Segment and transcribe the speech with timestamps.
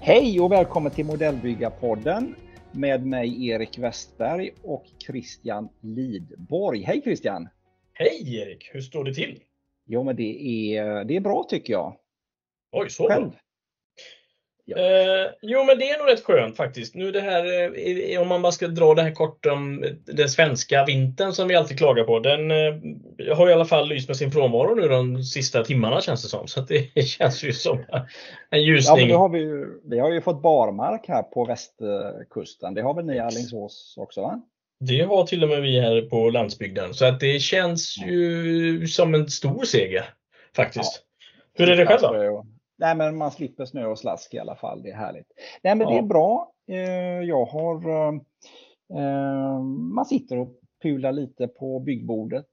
[0.00, 2.34] Hej och välkommen till Modellbyggarpodden
[2.72, 6.82] med mig Erik Westberg och Christian Lidborg.
[6.82, 7.48] Hej Christian!
[7.92, 8.70] Hej Erik!
[8.72, 9.42] Hur står det till?
[9.86, 10.42] Jo men det
[10.76, 11.96] är, det är bra tycker jag.
[12.72, 13.30] Oj, så Själv?
[14.70, 14.78] Ja.
[14.78, 16.94] Eh, jo, men det är nog rätt skönt faktiskt.
[16.94, 17.44] Nu det här,
[18.14, 21.54] eh, om man bara ska dra det här kort om den svenska vintern som vi
[21.54, 22.18] alltid klagar på.
[22.18, 26.22] Den eh, har i alla fall lyst med sin frånvaro nu de sista timmarna känns
[26.22, 26.48] det som.
[26.48, 27.78] Så det känns ju som
[28.50, 29.08] en ljusning.
[29.08, 32.74] Ja, har vi, ju, vi har ju fått barmark här på västkusten.
[32.74, 34.22] Det har väl ni i Alingsås också?
[34.22, 34.42] Va?
[34.80, 36.94] Det har till och med vi här på landsbygden.
[36.94, 40.04] Så att det känns ju som en stor seger
[40.56, 41.02] faktiskt.
[41.02, 41.64] Ja.
[41.64, 42.46] Hur är det själv då?
[42.80, 44.82] Nej, men man slipper snö och slask i alla fall.
[44.82, 45.26] Det är härligt.
[45.62, 45.90] Nej, men ja.
[45.90, 46.52] det är bra.
[46.68, 47.88] Eh, jag har...
[48.94, 49.60] Eh,
[49.94, 50.48] man sitter och
[50.82, 52.46] pular lite på byggbordet.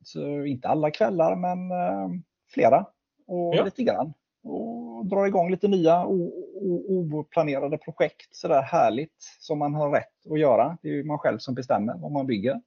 [0.48, 2.20] Inte alla kvällar, men eh,
[2.54, 2.86] flera.
[3.28, 3.64] Och ja.
[3.64, 4.14] lite grann.
[4.44, 8.36] Och drar igång lite nya oplanerade projekt.
[8.36, 10.78] Sådär härligt som man har rätt att göra.
[10.82, 12.62] Det är ju man själv som bestämmer vad man bygger.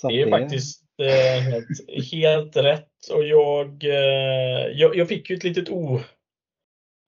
[0.00, 0.30] Så det är det...
[0.30, 3.10] faktiskt eh, helt, helt, rätt.
[3.12, 6.00] Och jag, eh, jag, jag, fick ju ett litet o,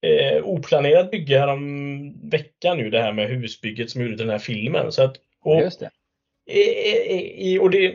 [0.02, 4.38] eh, oplanerat bygge här om veckan nu, det här med husbygget som gjorde den här
[4.38, 4.92] filmen.
[4.92, 5.90] Så att, och, Just det.
[6.52, 7.94] I, och det,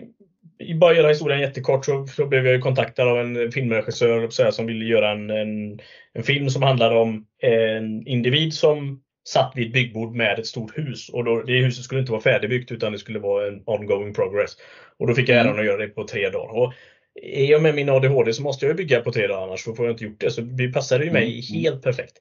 [0.59, 4.51] i bara göra historien jättekort så, så blev jag kontaktad av en filmregissör så här,
[4.51, 5.79] som ville göra en, en,
[6.13, 10.77] en, film som handlade om en individ som satt vid ett byggbord med ett stort
[10.77, 11.09] hus.
[11.09, 14.51] Och då, det huset skulle inte vara färdigbyggt utan det skulle vara en ongoing progress.
[14.97, 15.59] Och då fick jag äran mm.
[15.59, 16.57] att göra det på tre dagar.
[16.57, 16.73] Och
[17.21, 19.91] är jag med min ADHD så måste jag bygga på tre dagar annars får jag
[19.91, 20.31] inte gjort det.
[20.31, 21.63] Så det passade ju mig mm.
[21.63, 22.17] helt perfekt.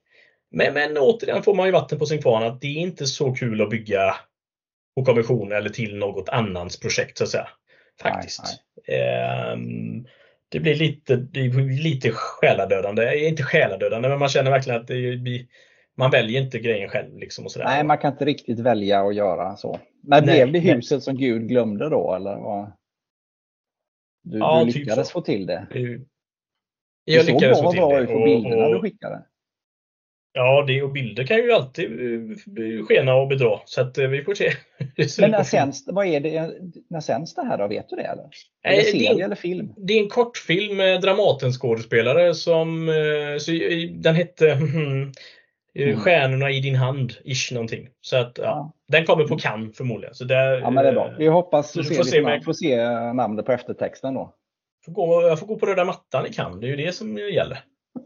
[0.51, 3.33] Men, men återigen får man ju vatten på sin kvarn att det är inte så
[3.33, 4.15] kul att bygga
[4.97, 7.49] på kommission eller till något annans projekt så att säga.
[8.03, 8.43] Faktiskt.
[8.89, 9.53] Nej, nej.
[9.53, 10.07] Um,
[10.49, 13.29] det blir lite, det blir lite själadödande.
[13.29, 15.47] Inte själadödande men man känner verkligen att blir,
[15.97, 17.19] man väljer inte grejen själv.
[17.19, 17.67] Liksom och sådär.
[17.67, 19.81] Nej, man kan inte riktigt välja att göra så.
[20.03, 21.01] Men blev det huset nej.
[21.01, 22.15] som Gud glömde då?
[22.15, 22.73] Eller vad?
[24.25, 25.67] Du, ja, du typ lyckades typ få till det.
[27.05, 29.23] Jag det lyckades få till bra ut på bilderna du skickade.
[30.37, 33.61] Ja, det och bilder kan ju alltid eh, skena och bedra.
[33.65, 34.53] Så att eh, vi får se.
[35.21, 36.55] Men när sänds, vad är det,
[36.91, 37.69] när sänds det här då?
[37.69, 38.03] Vet du det?
[38.03, 38.29] Eller?
[38.63, 39.75] Är det serie eller film?
[39.77, 43.53] Det är en kortfilm med Dramaten-skådespelare som eh, så,
[43.93, 44.59] den hette
[45.75, 47.89] mm, Stjärnorna i din hand, ish någonting.
[48.01, 48.73] Så att ja, ja.
[48.89, 50.15] den kommer på Cannes förmodligen.
[50.15, 51.15] Så där, ja, men det är bra.
[51.19, 52.45] Vi hoppas att se, får se, med...
[52.45, 52.77] får se
[53.13, 54.35] namnet på eftertexten då.
[54.85, 57.19] Får gå, jag får gå på röda mattan i Cannes, det är ju det som
[57.19, 57.59] gäller.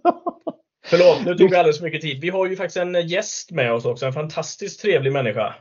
[0.86, 2.20] Förlåt, nu tog vi alldeles för mycket tid.
[2.20, 5.54] Vi har ju faktiskt en gäst med oss också, en fantastiskt trevlig människa.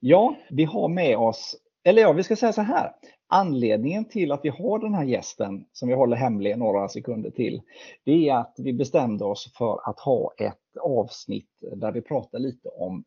[0.00, 2.90] Ja, vi har med oss, eller ja, vi ska säga så här.
[3.28, 7.62] Anledningen till att vi har den här gästen, som vi håller hemlig några sekunder till,
[8.04, 12.68] det är att vi bestämde oss för att ha ett avsnitt där vi pratar lite
[12.68, 13.04] om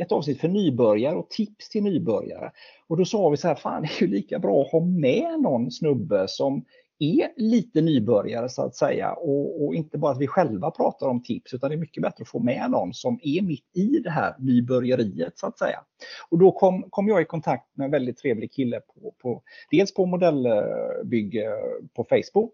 [0.00, 2.52] ett avsnitt för nybörjare och tips till nybörjare.
[2.86, 5.40] Och då sa vi så här, fan det är ju lika bra att ha med
[5.40, 6.64] någon snubbe som
[6.98, 11.22] är lite nybörjare så att säga och, och, inte bara att vi själva pratar om
[11.22, 14.10] tips utan det är mycket bättre att få med någon som är mitt i det
[14.10, 15.80] här nybörjeriet så att säga.
[16.28, 19.94] Och då kom, kom jag i kontakt med en väldigt trevlig kille på, på dels
[19.94, 21.50] på modellbygge
[21.94, 22.52] på Facebook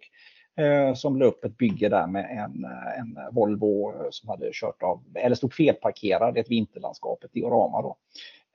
[0.56, 2.64] eh, som la upp ett bygge där med en,
[2.98, 7.96] en Volvo som hade kört av, eller stod felparkerad i ett vinterlandskap, ett diorama då.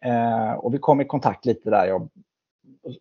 [0.05, 1.87] Eh, och vi kom i kontakt lite där.
[1.87, 2.09] Jag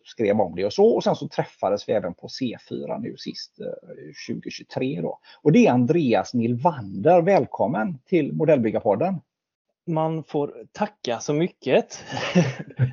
[0.03, 0.85] skrev om det och så.
[0.85, 3.59] Och sen så träffades vi även på C4 nu sist
[4.27, 4.95] 2023.
[4.97, 5.19] Eh, då.
[5.41, 7.21] Och det är Andreas Nilvander.
[7.21, 9.21] Välkommen till Modellbyggarpodden.
[9.87, 12.03] Man får tacka så mycket.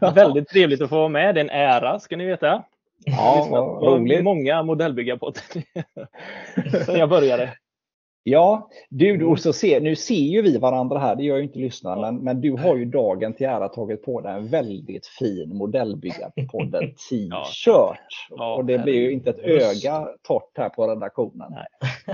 [0.15, 1.35] Väldigt trevligt att få vara med.
[1.35, 2.65] Det är en ära ska ni veta.
[3.05, 4.25] Ja, vad roligt.
[4.25, 5.43] Många modellbyggarpoddar
[6.85, 7.53] sen jag började.
[8.29, 9.37] Ja, du, mm.
[9.37, 12.41] så ser, nu ser ju vi varandra här, det gör ju inte lyssnarna, men, men
[12.41, 18.29] du har ju dagen till ära tagit på dig en väldigt fin modellbyggarpodden t-shirt.
[18.31, 21.51] Ja, och det blir ju inte ett öga torrt här på redaktionen.
[21.51, 21.67] Nej.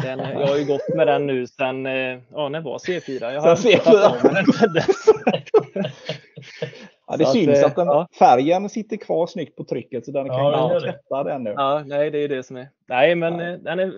[0.02, 3.32] Den, jag har ju gått med den nu sen, eh, ja när var C4?
[3.32, 4.12] Jag har sen C4.
[7.06, 8.08] Ja, det så syns att, att den, ja.
[8.18, 11.50] färgen sitter kvar snyggt på trycket så den kan ja, tvätta den nu.
[11.50, 12.68] Ja, nej, det är det som är.
[12.88, 13.52] Nej, men ja.
[13.52, 13.92] Eh, den är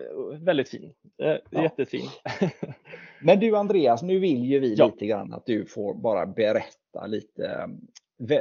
[0.45, 0.93] väldigt fin.
[1.17, 1.39] Ja.
[1.51, 2.09] Jättefin.
[3.21, 4.87] men du Andreas, nu vill ju vi ja.
[4.87, 7.69] lite grann att du får bara berätta lite,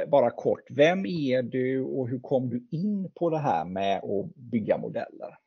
[0.08, 0.70] bara kort.
[0.70, 5.38] Vem är du och hur kom du in på det här med att bygga modeller?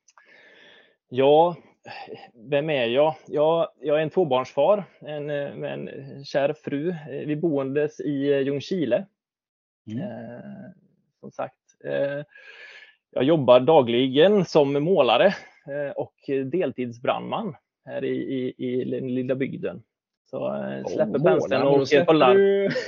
[1.10, 1.56] Ja,
[2.34, 3.16] vem är jag?
[3.28, 3.68] jag?
[3.82, 5.90] Jag är en tvåbarnsfar en, med en
[6.26, 6.96] kär fru.
[7.26, 9.06] Vi boendes i Ljungskile
[9.92, 10.04] Mm.
[10.04, 10.72] Eh,
[11.20, 12.24] som sagt, eh,
[13.12, 15.34] jag jobbar dagligen som målare eh,
[15.96, 16.14] och
[16.52, 17.56] deltidsbrandman
[17.86, 19.84] här i, i, i den lilla bygden.
[20.30, 22.72] Så eh, släpper oh, penseln och åker på larm.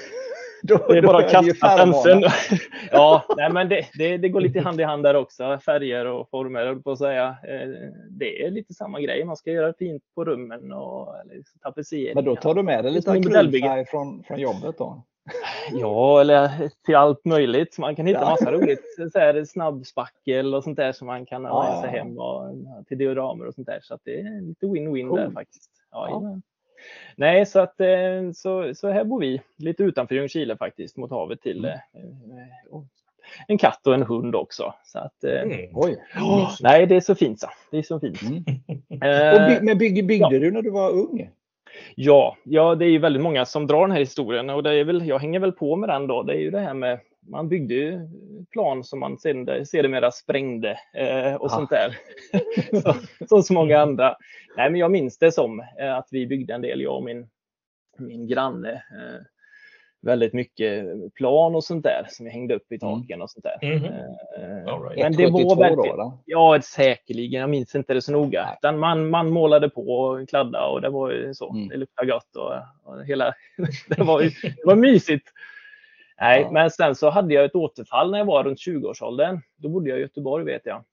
[0.63, 2.23] Då, det är bara att kasta penseln.
[2.91, 5.59] ja, nej, men det, det, det, går lite hand i hand där också.
[5.65, 7.27] Färger och former, på att säga.
[7.27, 7.69] Eh,
[8.09, 9.25] det är lite samma grej.
[9.25, 12.15] Man ska göra fint på rummen och liksom tapetsering.
[12.15, 15.03] Men då tar du med dig lite akrylfärg från, från jobbet då?
[15.71, 17.77] Ja, eller till allt möjligt.
[17.77, 18.83] Man kan hitta massa roligt.
[19.13, 22.55] Så här, snabbspackel och sånt där som man kan ha med sig hem och
[22.87, 23.79] till dioramer och sånt där.
[23.81, 25.19] Så det är lite win-win cool.
[25.19, 25.71] där faktiskt.
[25.91, 26.39] Ja, ja.
[27.15, 31.41] Nej, så, att, eh, så, så här bor vi lite utanför Ljungskile faktiskt mot havet
[31.41, 31.71] till mm.
[31.71, 32.81] Eh,
[33.47, 34.73] en katt och en hund också.
[34.83, 35.69] Så att, eh, mm.
[35.73, 35.97] Oj.
[36.15, 37.39] Oh, nej, det är så fint.
[37.39, 37.47] Så.
[37.71, 38.21] Det är så fint.
[38.21, 38.43] Mm.
[39.47, 40.39] by, men bygg, byggde ja.
[40.39, 41.29] du när du var ung?
[41.95, 44.83] Ja, ja, det är ju väldigt många som drar den här historien och det är
[44.83, 46.23] väl, jag hänger väl på med den då.
[46.23, 46.99] Det är ju det här med
[47.29, 47.99] man byggde ju
[48.51, 51.49] plan som man sedermera sprängde eh, och ah.
[51.49, 51.97] sånt där.
[52.81, 52.95] så,
[53.27, 54.15] som så många andra.
[54.57, 57.29] Nej, men jag minns det som eh, att vi byggde en del, jag och min,
[57.97, 58.71] min granne.
[58.71, 59.21] Eh,
[60.01, 63.01] väldigt mycket plan och sånt där som vi hängde upp i mm.
[63.01, 63.57] taken och sånt där.
[63.61, 64.83] Mm -hmm.
[64.83, 64.97] right.
[64.97, 67.41] Men det var väldigt, då, Ja, säkerligen.
[67.41, 68.49] Jag minns inte det så noga.
[68.57, 71.49] Utan man, man målade på och kladdade och det var ju så.
[71.49, 71.67] Mm.
[71.67, 72.53] Det luktade gott och,
[72.83, 73.33] och hela...
[73.87, 75.27] det, var, det var mysigt.
[76.21, 76.51] Nej, ja.
[76.51, 79.41] men sen så hade jag ett återfall när jag var runt 20-årsåldern.
[79.55, 80.83] Då bodde jag i Göteborg vet jag.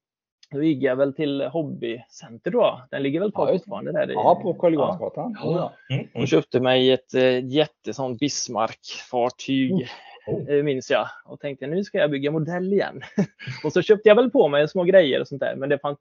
[0.53, 2.81] Då gick jag väl till Hobbycenter då.
[2.91, 4.09] Den ligger väl kvar ja, fortfarande där?
[4.09, 5.37] Ja, på Karl Johansgatan.
[5.43, 5.73] Ja.
[5.91, 6.23] Mm, mm.
[6.23, 9.73] Och köpte mig ett äh, jättesånt Bismarck-fartyg.
[9.73, 9.89] Oh.
[10.27, 10.63] Oh.
[10.63, 13.03] minns jag och tänkte nu ska jag bygga modell igen.
[13.65, 15.57] och så köpte jag väl på mig små grejer och sånt där.
[15.57, 15.99] Men det fanns,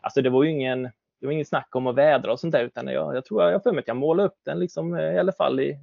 [0.00, 0.82] alltså det var ju ingen,
[1.20, 3.62] det var ingen snack om att vädra och sånt där utan jag, jag tror jag
[3.62, 5.78] för mig att jag målade upp den liksom eh, i alla fall i,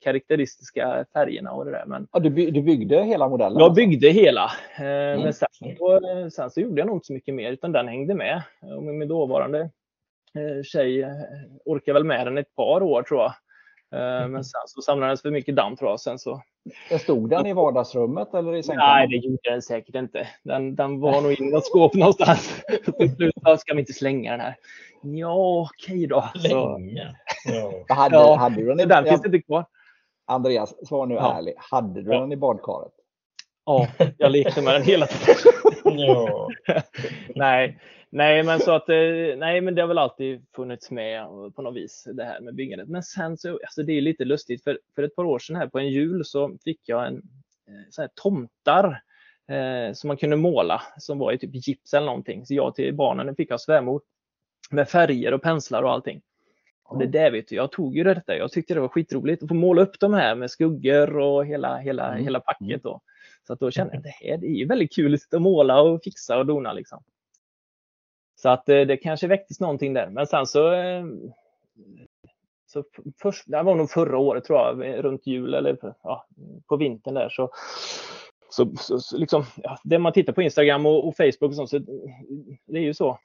[0.00, 1.84] karaktäristiska färgerna och det där.
[1.86, 3.58] Men, ja, du, by du byggde hela modellen?
[3.58, 3.74] Jag alltså?
[3.74, 4.50] byggde hela.
[4.78, 5.22] Eh, mm.
[5.22, 5.48] Men sen,
[5.78, 6.00] då,
[6.30, 8.42] sen, så gjorde jag nog inte så mycket mer utan den hängde med.
[8.76, 9.60] Och min dåvarande
[10.34, 11.10] eh, tjej eh,
[11.64, 13.32] orkade väl med den ett par år tror jag.
[13.90, 14.32] Mm.
[14.32, 16.00] Men sen så samlades för mycket damm tror jag.
[16.00, 16.42] Sen så...
[17.00, 19.08] Stod den i vardagsrummet eller i sängkammaren?
[19.10, 20.28] Nej, det gjorde den säkert inte.
[20.42, 22.62] Den, den var nog i något skåp någonstans.
[22.98, 24.56] Till slut ska vi inte slänga den här.
[25.02, 26.24] Ja, okej då.
[26.34, 27.16] Länge.
[27.44, 27.94] Ja.
[27.94, 29.66] hade, ja, hade du den, den finns inte kvar.
[30.26, 31.38] Andreas, svar nu ja.
[31.38, 31.56] ärligt.
[31.58, 32.20] Hade du ja.
[32.20, 32.92] den i badkaret?
[33.66, 33.88] Ja,
[34.18, 35.36] jag lekte med den hela tiden.
[35.98, 36.48] ja.
[37.34, 37.78] nej,
[38.10, 41.76] nej, men så att eh, nej, men det har väl alltid funnits med på något
[41.76, 42.88] vis det här med byggandet.
[42.88, 45.66] Men sen så, alltså det är lite lustigt för, för ett par år sedan här
[45.66, 47.16] på en jul så fick jag en
[47.68, 49.02] eh, så här tomtar
[49.48, 52.46] eh, som man kunde måla som var i typ gips eller någonting.
[52.46, 54.00] Så jag till barnen fick av svärmor
[54.70, 56.22] med färger och penslar och allting.
[56.88, 58.36] Och det där vet du, jag tog ju detta.
[58.36, 61.76] Jag tyckte det var skitroligt att få måla upp de här med skuggor och hela,
[61.76, 62.24] hela, mm.
[62.24, 62.68] hela packet.
[62.68, 62.80] Mm.
[62.82, 63.00] Då.
[63.46, 65.80] Så att då kände jag att det här det är ju väldigt kul att måla
[65.80, 66.72] och fixa och dona.
[66.72, 67.02] Liksom.
[68.36, 70.08] Så att det, eh, det kanske väcktes någonting där.
[70.08, 71.04] Men sen så, eh,
[72.66, 72.84] så
[73.22, 76.26] först, det var nog förra året tror jag, runt jul eller ja,
[76.68, 77.28] på vintern där.
[77.28, 77.50] Så,
[78.50, 81.70] så, så, så liksom, ja, det man tittar på Instagram och, och Facebook och sånt,
[81.70, 81.78] så
[82.66, 83.18] det är ju så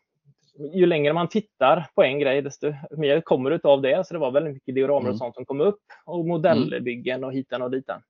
[0.74, 4.08] ju längre man tittar på en grej, desto mer kommer det av det.
[4.08, 5.12] Så det var väldigt mycket dioramer mm.
[5.12, 8.02] och sånt som kom upp och modellbyggen och hitan och ditan.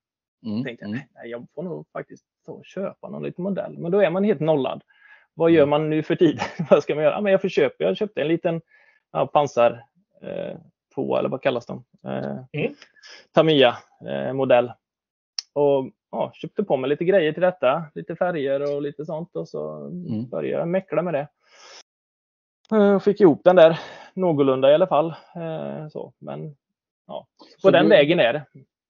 [0.46, 0.64] Mm.
[0.64, 1.02] tänkte jag, mm.
[1.15, 3.77] nej, jag får nog faktiskt ta köpa någon liten modell.
[3.77, 4.84] Men då är man helt nollad.
[5.34, 5.70] Vad gör mm.
[5.70, 6.46] man nu för tiden?
[6.70, 7.22] vad ska man göra?
[7.22, 7.86] Men jag försöker.
[7.86, 8.62] Jag köpte en liten
[9.12, 9.86] ja, pansar
[10.22, 10.58] eh,
[10.96, 11.84] två, eller vad kallas de?
[12.06, 12.74] Eh, mm.
[13.32, 13.77] Tamiya
[14.08, 14.72] eh, modell.
[15.54, 19.50] Och ja, köpte på mig lite grejer till detta, lite färger och lite sånt och
[19.50, 20.30] så mm.
[20.30, 21.27] började jag mäckla med det.
[22.72, 23.80] Jag eh, fick ihop den där
[24.13, 25.16] någorlunda i alla fall.
[25.36, 26.56] Eh, så, men
[27.08, 28.46] ja, på så den du, vägen är det.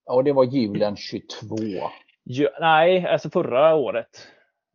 [0.05, 1.55] Ja, det var julen 22?
[2.23, 4.27] Ja, nej, alltså förra året.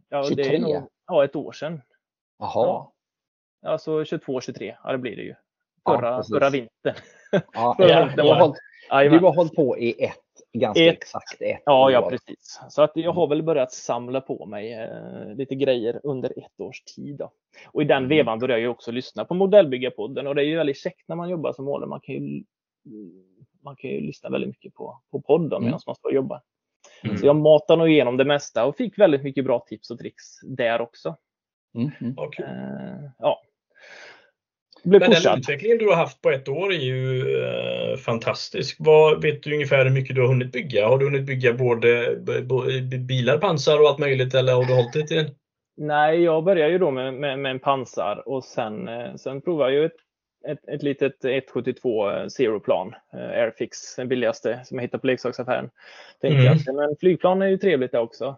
[0.08, 0.44] Ja, 23?
[0.44, 1.82] Det är nog, ja, ett år sedan.
[2.38, 2.50] Jaha.
[2.66, 2.92] Ja.
[3.66, 5.34] Alltså 22, 23, ja det blir det ju.
[5.88, 6.94] Förra, ja, förra vintern.
[7.52, 8.58] Ja, förra vintern hållit,
[8.90, 10.25] du har hållit på i ett
[10.58, 11.92] ganska ett, exakt ett Ja, år.
[11.92, 12.60] ja precis.
[12.68, 16.82] Så att jag har väl börjat samla på mig eh, lite grejer under ett års
[16.82, 17.16] tid.
[17.16, 17.32] Då.
[17.66, 18.08] Och i den mm.
[18.08, 21.28] vevan började jag också lyssna på Modellbyggarpodden och det är ju väldigt käckt när man
[21.28, 21.88] jobbar som målare.
[21.88, 22.44] Man kan ju,
[23.64, 25.64] man kan ju lyssna väldigt mycket på, på podden mm.
[25.64, 26.40] medan man står och jobbar.
[27.04, 27.16] Mm.
[27.16, 30.24] Så jag matar nog igenom det mesta och fick väldigt mycket bra tips och tricks
[30.42, 31.16] där också.
[31.74, 31.90] Mm.
[32.00, 32.16] mm.
[32.18, 33.42] Uh, ja,
[34.86, 35.32] blev Men pushad.
[35.32, 38.76] den utvecklingen du har haft på ett år är ju eh, fantastisk.
[38.78, 40.88] Vad, vet du ungefär hur mycket du har hunnit bygga?
[40.88, 42.16] Har du hunnit bygga både,
[43.08, 45.30] bilar, pansar och allt möjligt eller har du hållit dig till
[45.76, 49.72] Nej, jag började ju då med, med, med en pansar och sen, eh, sen provade
[49.72, 49.96] jag ju ett,
[50.48, 55.70] ett, ett litet 172 Zero-plan, Airfix, den billigaste som jag hittade på leksaksaffären.
[56.20, 56.52] Tänkte mm.
[56.52, 58.36] att men flygplan är ju trevligt det också.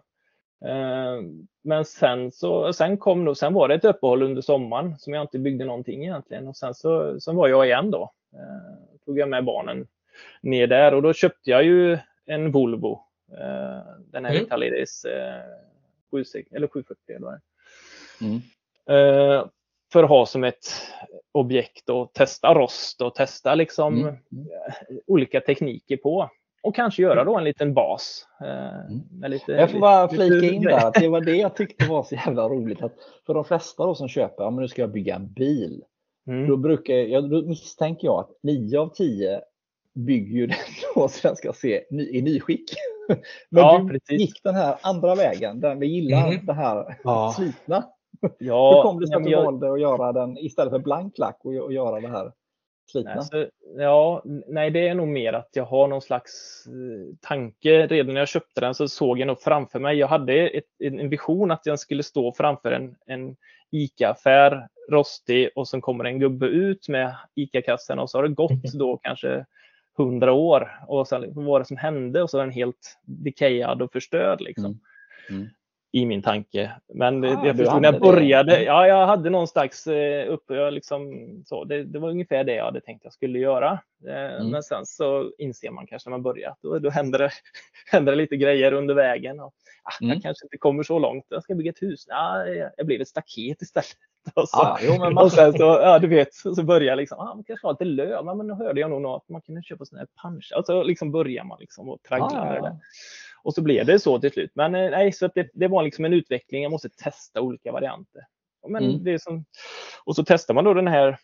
[1.61, 5.23] Men sen, så, sen, kom då, sen var det ett uppehåll under sommaren som jag
[5.23, 6.47] inte byggde någonting egentligen.
[6.47, 8.11] Och sen så sen var jag igen då.
[9.05, 9.87] Tog jag med barnen
[10.41, 12.99] ner där och då köpte jag ju en Volvo.
[14.05, 14.43] Den här mm.
[14.43, 15.05] Vitalides
[16.11, 17.41] 760, eller 740 eller vad
[18.21, 18.41] mm.
[19.91, 20.67] För att ha som ett
[21.31, 24.15] objekt och testa rost och testa liksom mm.
[25.07, 26.29] olika tekniker på
[26.61, 28.27] och kanske göra då en liten bas.
[28.41, 29.31] Mm.
[29.31, 32.15] Lite, jag får bara flika in där att det var det jag tyckte var så
[32.15, 32.81] jävla roligt.
[32.81, 35.83] Att för de flesta då som köper, ja men nu ska jag bygga en bil.
[36.27, 36.47] Mm.
[36.47, 39.41] Då, brukar, jag, då misstänker jag att 9 av 10
[39.93, 40.57] bygger ju den
[40.95, 42.71] då så den ska se ny, i nyskick.
[43.49, 44.19] Men ja, du precis.
[44.19, 46.45] gick den här andra vägen, där vi gillar mm.
[46.45, 47.33] det här ja.
[47.35, 47.83] slitna.
[48.37, 51.39] Ja, Hur kom det sig att du valde att göra den istället för blank lack
[51.43, 52.31] och, och göra det här
[52.89, 53.13] slitna?
[53.13, 57.87] Alltså, ja, nej, det är nog mer att jag har någon slags eh, tanke.
[57.87, 59.97] Redan när jag köpte den så såg jag nog framför mig.
[59.97, 63.35] Jag hade ett, en vision att jag skulle stå framför en, en
[63.71, 68.63] ICA-affär, rostig, och så kommer en gubbe ut med ICA-kassen och så har det gått
[68.73, 69.45] då kanske
[69.97, 73.81] hundra år och sen vad var det som hände och så är den helt decayad
[73.81, 74.65] och förstörd liksom.
[75.29, 75.41] Mm.
[75.41, 75.49] Mm
[75.91, 76.71] i min tanke.
[76.93, 78.63] Men ah, jag förstod när jag började, det.
[78.63, 82.55] ja, jag hade någon slags eh, uppe, jag liksom, så, det, det, var ungefär det
[82.55, 83.79] jag hade tänkt jag skulle göra.
[84.07, 84.49] Eh, mm.
[84.49, 87.31] Men sen så inser man kanske när man börjar, då, då händer, det,
[87.91, 89.39] händer det lite grejer under vägen.
[89.39, 89.53] Och,
[89.83, 90.13] ah, mm.
[90.13, 92.07] Jag kanske inte kommer så långt, jag ska bygga ett hus.
[92.09, 93.97] Ah, jag, jag blev ett staket istället.
[94.33, 95.23] Och, så, ah, jo, men man...
[95.23, 98.25] och sen så, ja du vet, så börjar liksom, ah, man kanske har lite löv,
[98.25, 100.53] men nu hörde jag nog något, att man kunde köpa sådana här punch.
[100.57, 102.77] Och så liksom börjar man liksom och traggla ah, med det.
[103.43, 104.51] Och så blev det så till slut.
[104.53, 106.63] Men eh, nej, så det, det var liksom en utveckling.
[106.63, 108.21] Jag måste testa olika varianter.
[108.67, 109.03] Men mm.
[109.03, 109.45] det som,
[110.05, 111.17] och så testar man då den här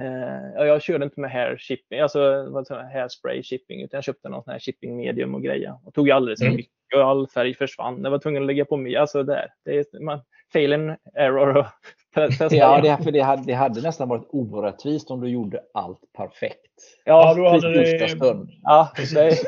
[0.00, 2.52] Eh, jag körde inte med hair shipping, alltså
[2.92, 5.78] hairspray shipping, utan jag köpte någon sån här shipping medium och grejer.
[5.84, 6.56] Och tog alldeles mm.
[6.56, 8.04] mycket och all färg försvann.
[8.04, 8.96] Jag var tvungen att lägga på mig.
[8.96, 10.20] Alltså där, det är man,
[10.52, 11.56] fail and error.
[11.56, 11.66] Och
[12.14, 16.00] testa ja, det, för det hade, det hade nästan varit orättvist om du gjorde allt
[16.16, 16.72] perfekt.
[17.04, 18.08] Ja, då hade det...
[18.08, 18.50] Stund.
[18.62, 19.36] Ja, det...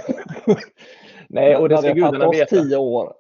[1.33, 2.57] Nej, och det ska gudarna veta.
[2.57, 3.15] tio år.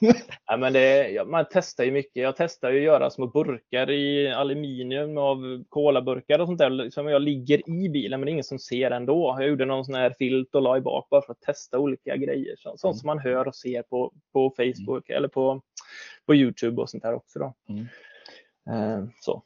[0.46, 2.22] ja, men det, man testar ju mycket.
[2.22, 7.08] Jag testar ju att göra små burkar i aluminium av kolaburkar och sånt där som
[7.08, 9.36] jag ligger i bilen, men det är ingen som ser ändå.
[9.38, 12.16] Jag gjorde någon sån här filt och la i bak bara för att testa olika
[12.16, 12.54] grejer.
[12.58, 12.94] Sånt mm.
[12.94, 15.16] som man hör och ser på, på Facebook mm.
[15.16, 15.62] eller på,
[16.26, 17.38] på Youtube och sånt där också.
[17.38, 17.54] Då.
[17.68, 17.86] Mm.
[18.70, 19.42] Eh, så.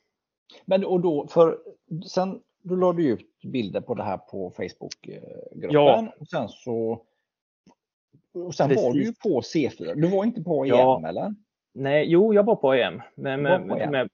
[0.64, 1.58] Men och då, för
[2.06, 6.12] sen då la du ut bilder på det här på Facebookgruppen ja.
[6.18, 7.02] och sen så
[8.34, 8.84] och sen Precis.
[8.84, 9.94] var du ju på C4.
[9.94, 11.08] Du var inte på EM ja.
[11.08, 11.34] eller?
[11.74, 13.90] Nej, jo, jag var på EM med, med, på EM.
[13.90, 14.08] med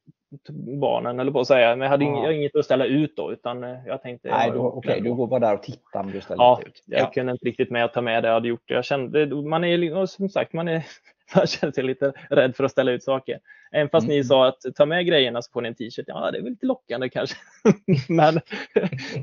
[0.81, 1.77] barnen, eller på att säga.
[1.77, 2.33] Men jag hade ja.
[2.33, 4.29] inget att ställa ut då, utan eh, jag tänkte.
[4.29, 6.83] Nej, du, okay, du var där och tittade, men du ställde ja, ut.
[6.87, 8.71] Ja, jag kunde inte riktigt med att ta med det jag hade gjort.
[8.71, 10.87] Jag kände, man är som sagt, man är
[11.35, 13.39] man känner sig lite rädd för att ställa ut saker.
[13.73, 14.17] Även fast mm.
[14.17, 16.05] ni sa att ta med grejerna så får ni en t-shirt.
[16.07, 17.37] Ja, det är väl lite lockande kanske.
[18.09, 18.41] men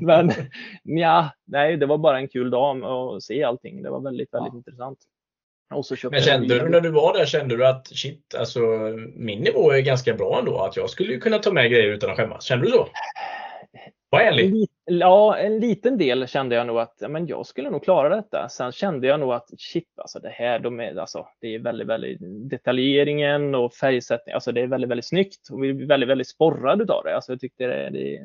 [0.00, 0.32] men
[0.82, 3.82] ja, nej, det var bara en kul dag att se allting.
[3.82, 4.56] Det var väldigt, väldigt ja.
[4.56, 4.98] intressant.
[6.10, 8.60] men kände du när du var där, kände du att shit, alltså
[9.14, 12.16] min nivå är ganska bra ändå, att jag skulle kunna ta med grejer utan att
[12.16, 12.44] skämmas?
[12.44, 12.88] Kände du så?
[14.10, 14.68] Var ärlig.
[14.88, 18.48] Ja, en liten del kände jag nog att men jag skulle nog klara detta.
[18.48, 21.86] Sen kände jag nog att shit, alltså det här, de är, alltså, det är väldigt,
[21.86, 22.18] väldigt
[22.50, 24.34] detaljeringen och färgsättning.
[24.34, 27.14] Alltså det är väldigt, väldigt snyggt och vi är väldigt, väldigt sporrade av det.
[27.14, 28.20] Alltså jag tyckte det, det,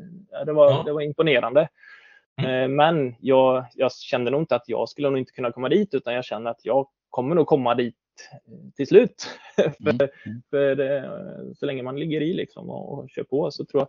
[0.46, 0.84] det, var, ja.
[0.86, 1.70] det var imponerande.
[2.42, 2.52] Mm.
[2.52, 5.94] Eh, men jag, jag kände nog inte att jag skulle nog inte kunna komma dit,
[5.94, 7.96] utan jag känner att jag kommer nog komma dit
[8.76, 9.28] till slut.
[9.58, 9.74] Mm.
[9.98, 10.42] för, mm.
[10.50, 13.88] för det, så länge man ligger i liksom och, och kör på så tror jag.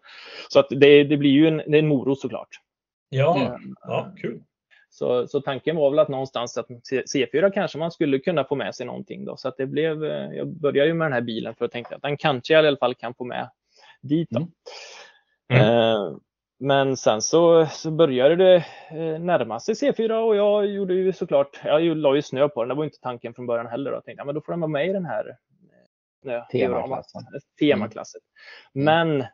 [0.49, 2.49] Så att det, det blir ju en, det är en morot såklart.
[3.09, 3.75] Ja, mm.
[3.81, 4.43] ja kul.
[4.91, 6.69] Så, så tanken var väl att någonstans att
[7.15, 9.37] C4 kanske man skulle kunna få med sig någonting då.
[9.37, 11.97] Så att det blev, eh, jag började ju med den här bilen för att tänka
[11.97, 13.51] att den kanske i alla fall kan få med
[14.01, 14.29] dit.
[14.31, 14.49] Då.
[15.49, 15.65] Mm.
[15.65, 16.17] Eh,
[16.63, 18.57] men sen så, så började det
[18.91, 22.69] eh, närma sig C4 och jag gjorde ju såklart, jag la ju snö på den.
[22.69, 23.91] Det var inte tanken från början heller.
[23.91, 23.97] Då.
[23.97, 25.37] Jag tänkte, ja, men då får den vara med i den här
[26.27, 27.23] eh, temaklassen.
[27.59, 28.21] temaklassen.
[28.75, 28.85] Mm.
[28.85, 29.27] Men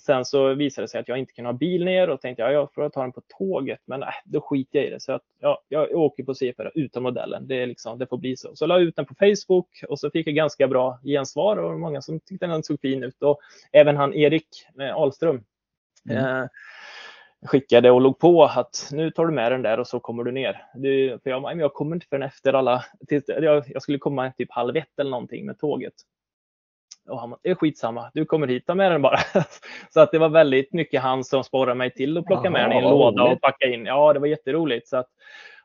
[0.00, 2.52] sen så visade det sig att jag inte kunde ha bil ner och tänkte ja,
[2.52, 3.80] jag får ta den på tåget.
[3.84, 5.00] Men äh, då skiter jag i det.
[5.00, 7.46] Så att, ja, jag åker på C4 utan modellen.
[7.46, 8.56] Det, är liksom, det får bli så.
[8.56, 11.80] Så jag la ut den på Facebook och så fick jag ganska bra gensvar och
[11.80, 13.22] många som tyckte den såg fin ut.
[13.22, 13.40] Och
[13.72, 14.48] även han Erik
[14.80, 15.44] eh, Ahlström
[16.08, 16.48] Mm.
[17.42, 20.24] Eh, skickade och låg på att nu tar du med den där och så kommer
[20.24, 20.66] du ner.
[20.74, 24.52] Det, för jag, jag kommer inte förrän efter alla, till, jag, jag, skulle komma typ
[24.52, 25.94] halv ett eller någonting med tåget.
[27.08, 29.18] och han det är skitsamma, du kommer hit, ta med den bara.
[29.90, 32.70] så att det var väldigt mycket han som sporrade mig till att plocka Aha, med
[32.70, 33.86] den i en låda och packa in.
[33.86, 34.88] Ja, det var jätteroligt.
[34.88, 35.08] Så, att,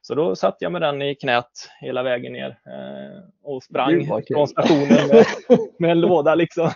[0.01, 4.47] så då satt jag med den i knät hela vägen ner eh, och sprang från
[4.47, 5.25] stationen med,
[5.79, 6.71] med, en låda liksom.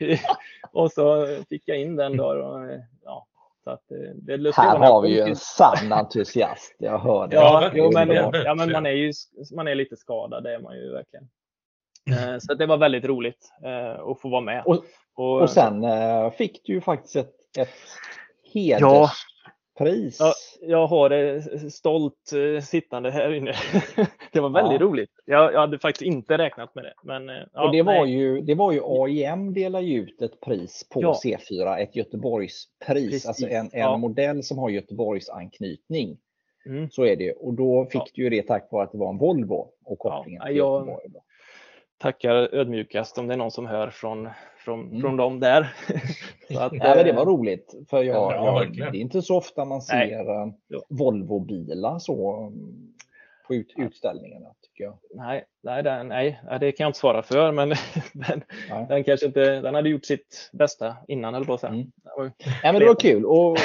[0.72, 2.26] och så fick jag in den då.
[2.26, 2.70] Och,
[3.04, 3.26] ja,
[3.66, 6.76] så att eh, det Här har vi ju en sann entusiast.
[6.78, 7.36] Jag hör det.
[7.36, 9.12] Ja, jo, men, ja, men man är ju
[9.56, 11.28] man är lite skadad, det är man ju verkligen.
[12.10, 14.62] Eh, så det var väldigt roligt eh, att få vara med.
[14.66, 14.84] Och,
[15.16, 15.84] och, och sen
[16.30, 17.68] fick du ju faktiskt ett, ett
[18.52, 18.80] hederspris.
[18.80, 19.10] Ja,
[20.60, 21.42] jag har det
[21.72, 23.54] stolt sittande här inne.
[24.32, 24.86] det var väldigt ja.
[24.86, 25.10] roligt.
[25.24, 26.94] Jag, jag, hade faktiskt inte räknat med det.
[27.02, 31.02] Men, ja, och det, var ju, det var ju AIM delar ut ett pris på
[31.02, 31.20] ja.
[31.24, 33.26] C4, ett Göteborgspris, Precis.
[33.26, 36.18] alltså en, en modell som har Göteborgs anknytning.
[36.66, 36.90] Mm.
[36.90, 37.32] Så är det.
[37.32, 40.42] Och då fick du ju det tack vare att det var en Volvo och kopplingen
[40.46, 41.04] till jag, Göteborg.
[41.98, 45.00] Tackar ödmjukast om det är någon som hör från, från, mm.
[45.00, 45.74] från dem där.
[46.52, 49.36] så att, ja, det var eh, roligt, för jag, ja, jag, det är inte så
[49.36, 50.48] ofta man ser eh,
[50.88, 52.52] Volvo-bilar så
[53.46, 54.46] på ut, utställningarna.
[54.62, 54.98] Tycker jag.
[55.14, 57.68] Nej, nej, den, nej, det kan jag inte svara för, men
[58.12, 58.42] den,
[58.88, 61.72] den, kanske inte, den hade gjort sitt bästa innan, eller på att säga.
[61.72, 61.90] Mm.
[62.62, 63.58] Ja, men det var kul och, och,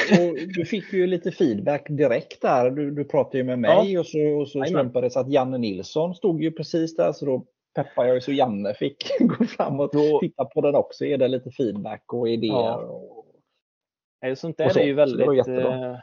[0.56, 2.72] du fick ju lite feedback direkt där.
[2.72, 4.00] Du, du pratade ju med mig ja.
[4.00, 7.26] och så, och så slumpade det så att Janne Nilsson stod ju precis där, så
[7.26, 11.28] då peppar jag så Janne fick gå fram och titta på den också, ge det
[11.28, 12.51] lite feedback och idéer.
[12.51, 12.75] Ja.
[12.75, 14.80] Och, sånt där så.
[14.80, 15.98] är ju väldigt, det, eh,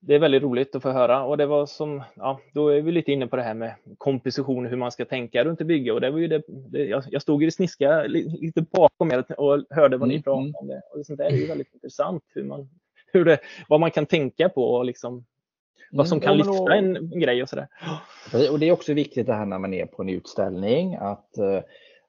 [0.00, 2.92] det är väldigt roligt att få höra och det var som, ja, då är vi
[2.92, 6.00] lite inne på det här med komposition, hur man ska tänka runt ett bygge och
[6.00, 9.96] det var ju det, det jag, jag stod i sniska lite bakom er och hörde
[9.96, 10.22] vad ni mm.
[10.22, 12.68] pratade om det och sånt där är ju väldigt intressant hur man,
[13.12, 13.38] hur det,
[13.68, 15.24] vad man kan tänka på och liksom
[15.90, 17.68] vad som mm, kan lyfta och, en grej och sådär.
[18.50, 21.60] Och det är också viktigt det här när man är på en utställning att uh,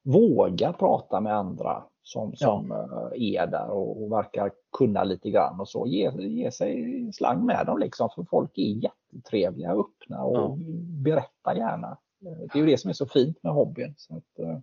[0.04, 3.12] våga prata med andra som, som ja.
[3.16, 5.88] uh, är där och, och, verkar kunna lite grann och så.
[5.88, 10.58] Ge, ge sig slang med dem liksom för folk är jättetrevliga och öppna och ja.
[11.04, 11.98] berättar gärna.
[12.20, 13.96] Det är ju det som är så fint med hobbyn.
[14.10, 14.62] Att, mm.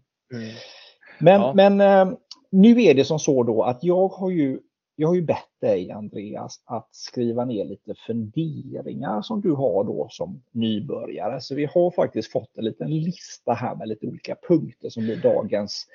[1.20, 1.52] Men, ja.
[1.54, 2.16] men
[2.50, 4.60] nu är det som så då att jag har ju
[5.00, 10.08] jag har ju bett dig Andreas att skriva ner lite funderingar som du har då
[10.10, 11.40] som nybörjare.
[11.40, 15.16] Så vi har faktiskt fått en liten lista här med lite olika punkter som blir
[15.16, 15.86] dagens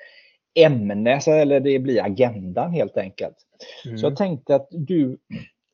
[0.54, 3.36] ämne, eller det blir agendan helt enkelt.
[3.86, 3.98] Mm.
[3.98, 5.18] Så jag tänkte att du,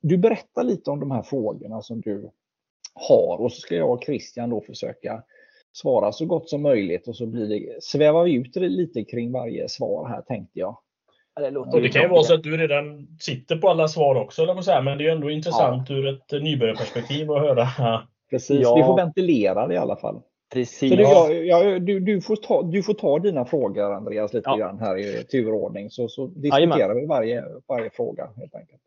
[0.03, 2.31] du berättar lite om de här frågorna som du
[2.95, 5.23] har och så ska jag och Christian då försöka
[5.73, 9.69] svara så gott som möjligt och så blir det, svävar vi ut lite kring varje
[9.69, 10.79] svar här tänkte jag.
[11.41, 14.43] Det, låter det kan ju vara så att du redan sitter på alla svar också,
[14.43, 15.97] eller så här, men det är ändå intressant ja.
[15.97, 17.67] ur ett nybörjarperspektiv att höra.
[18.31, 18.75] Precis, ja.
[18.75, 20.21] vi får ventilera det i alla fall.
[20.53, 20.91] Precis.
[20.91, 24.51] Så du, jag, jag, du, du, får ta, du får ta dina frågor Andreas lite
[24.51, 24.57] ja.
[24.57, 28.83] grann här i turordning så, så diskuterar vi varje, varje fråga helt enkelt.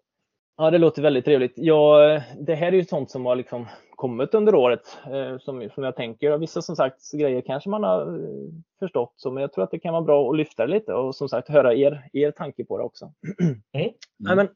[0.57, 1.53] Ja, det låter väldigt trevligt.
[1.55, 5.83] Ja, det här är ju sånt som har liksom kommit under året eh, som, som
[5.83, 6.37] jag tänker.
[6.37, 9.79] Vissa som sagt grejer kanske man har eh, förstått, så, men jag tror att det
[9.79, 12.77] kan vara bra att lyfta det lite och som sagt höra er, er tanke på
[12.77, 13.13] det också.
[13.75, 13.89] Mm.
[14.19, 14.49] Nej, men,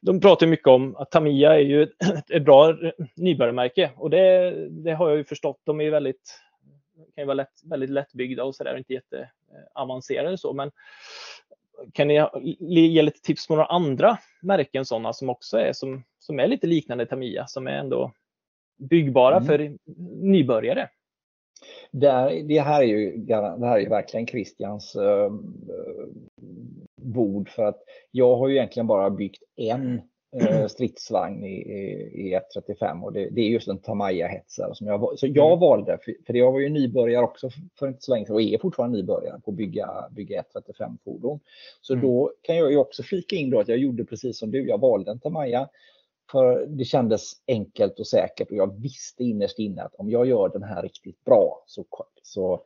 [0.00, 2.74] de pratar mycket om att Tamiya är ju ett, ett bra
[3.16, 5.60] nybörjarmärke och det, det har jag ju förstått.
[5.64, 6.40] De är ju väldigt,
[7.14, 10.70] kan ju vara lätt, väldigt lättbyggda och sådär, inte jätteavancerade så, men
[11.92, 12.26] kan ni
[12.60, 16.66] ge lite tips på några andra märken sådana som också är som, som är lite
[16.66, 18.12] liknande Tamiya som är ändå
[18.78, 19.46] byggbara mm.
[19.46, 19.76] för
[20.22, 20.88] nybörjare?
[21.90, 25.32] Det, det, här är ju, det här är verkligen Christians eh,
[26.96, 32.34] bord för att jag har ju egentligen bara byggt en eh, stridsvagn i, i, i
[32.34, 34.70] 135 och det, det, är just en Tamaya Hetzer.
[34.74, 35.58] Som jag, så jag mm.
[35.58, 38.58] valde, för, för jag var ju nybörjare också för inte så länge sedan och är
[38.58, 41.40] fortfarande nybörjare på att bygga, bygga 135 fordon.
[41.80, 42.06] Så mm.
[42.06, 44.80] då kan jag ju också flika in då att jag gjorde precis som du, jag
[44.80, 45.68] valde en Tamaya
[46.30, 50.48] för det kändes enkelt och säkert och jag visste innerst inne att om jag gör
[50.48, 51.84] den här riktigt bra så,
[52.22, 52.62] så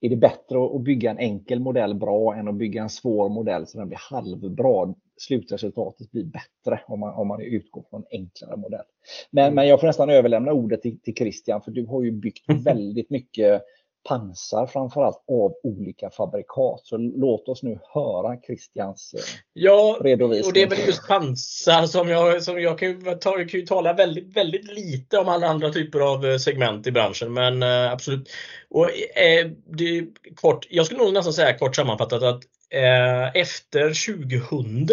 [0.00, 3.66] är det bättre att bygga en enkel modell bra än att bygga en svår modell
[3.66, 4.94] så den blir halvbra.
[5.16, 8.84] Slutresultatet blir bättre om man, om man utgår från en enklare modell.
[9.30, 9.54] Men, mm.
[9.54, 13.10] men jag får nästan överlämna ordet till, till Christian för du har ju byggt väldigt
[13.10, 13.62] mycket
[14.08, 16.80] pansar framförallt av olika fabrikat.
[16.84, 19.20] Så låt oss nu höra Christians eh,
[19.52, 20.46] ja, redovisning.
[20.46, 23.92] och det är väl just pansar som jag, som jag kan, ta, kan ju tala
[23.92, 27.32] väldigt, väldigt lite om alla andra typer av eh, segment i branschen.
[27.32, 28.28] Men eh, absolut.
[28.70, 34.14] Och, eh, det, kort, jag skulle nog nästan säga kort sammanfattat att eh, efter
[34.48, 34.88] 2000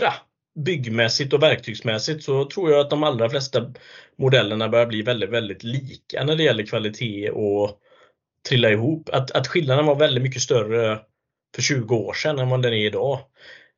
[0.65, 3.73] byggmässigt och verktygsmässigt så tror jag att de allra flesta
[4.15, 7.81] modellerna börjar bli väldigt, väldigt lika när det gäller kvalitet och
[8.47, 9.09] trilla ihop.
[9.09, 10.99] Att, att skillnaden var väldigt mycket större
[11.55, 13.19] för 20 år sedan än vad den är idag.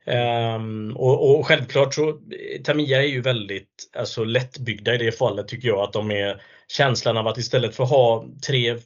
[0.06, 2.20] Um, och, och, självklart så
[2.64, 7.18] Tamiya är ju väldigt alltså, lättbyggda i det fallet tycker jag att de är känslan
[7.18, 8.78] av att istället för att ha tre,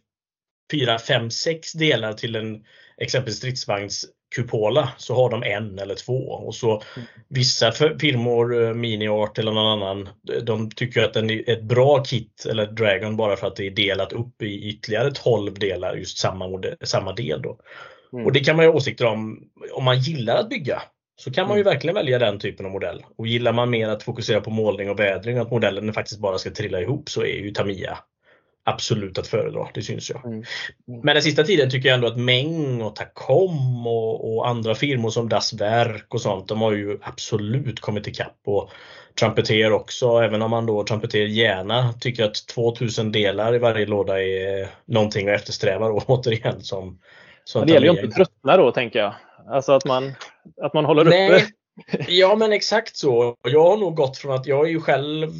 [0.72, 2.63] fyra, fem, sex delar till en
[2.98, 6.13] exempelvis stridsvagns stridsvagnskupola så har de en eller två.
[6.13, 6.82] Och så.
[7.30, 10.10] Vissa firmor, eh, Miniart eller någon annan,
[10.43, 13.72] de tycker att den är ett bra kit eller Dragon bara för att det är
[13.72, 17.41] delat upp i ytterligare 12 delar, just samma, samma del.
[17.41, 17.60] Då.
[18.13, 18.26] Mm.
[18.26, 19.39] Och det kan man ju ha åsikter om,
[19.74, 20.82] om man gillar att bygga.
[21.15, 21.74] Så kan man ju mm.
[21.74, 23.06] verkligen välja den typen av modell.
[23.17, 26.38] Och gillar man mer att fokusera på målning och vädring och att modellen faktiskt bara
[26.38, 27.98] ska trilla ihop så är ju Tamiya
[28.63, 30.15] absolut att föredra, det syns ju.
[30.17, 30.34] Mm.
[30.34, 30.45] Mm.
[31.04, 35.10] Men den sista tiden tycker jag ändå att Meng och Tacom och, och andra firmor
[35.10, 38.38] som Das Werk och sånt, de har ju absolut kommit ikapp.
[38.45, 38.71] Och
[39.19, 44.21] Trumpeter också, även om man då Trumpeter gärna tycker att 2000 delar i varje låda
[44.21, 46.99] är någonting att eftersträva då, återigen som,
[47.43, 49.13] som Det gäller ju inte att tröttna då tänker jag.
[49.47, 50.13] Alltså att man,
[50.62, 51.30] att man håller Nej.
[51.30, 51.45] uppe
[52.08, 53.38] Ja men exakt så.
[53.44, 55.32] Jag har nog gått från att, jag är ju själv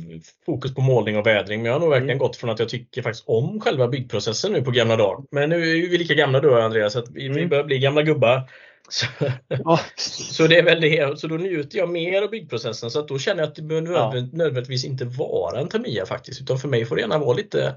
[0.46, 2.28] fokus på målning och vädring, men jag har nog verkligen mm.
[2.28, 5.24] gått från att jag tycker faktiskt om själva byggprocessen nu på gamla dagar.
[5.32, 7.38] Men nu är vi lika gamla du och Andreas, så att vi, mm.
[7.38, 8.50] vi börjar bli gamla gubbar.
[8.89, 9.06] Så,
[9.48, 9.80] ja.
[9.96, 11.19] så, det är väl det.
[11.19, 13.93] Så då njuter jag mer av byggprocessen så att då känner jag att det behöver
[13.93, 14.13] ja.
[14.13, 17.76] nödvändigtvis inte vara en Tamiya faktiskt, utan för mig får det gärna vara lite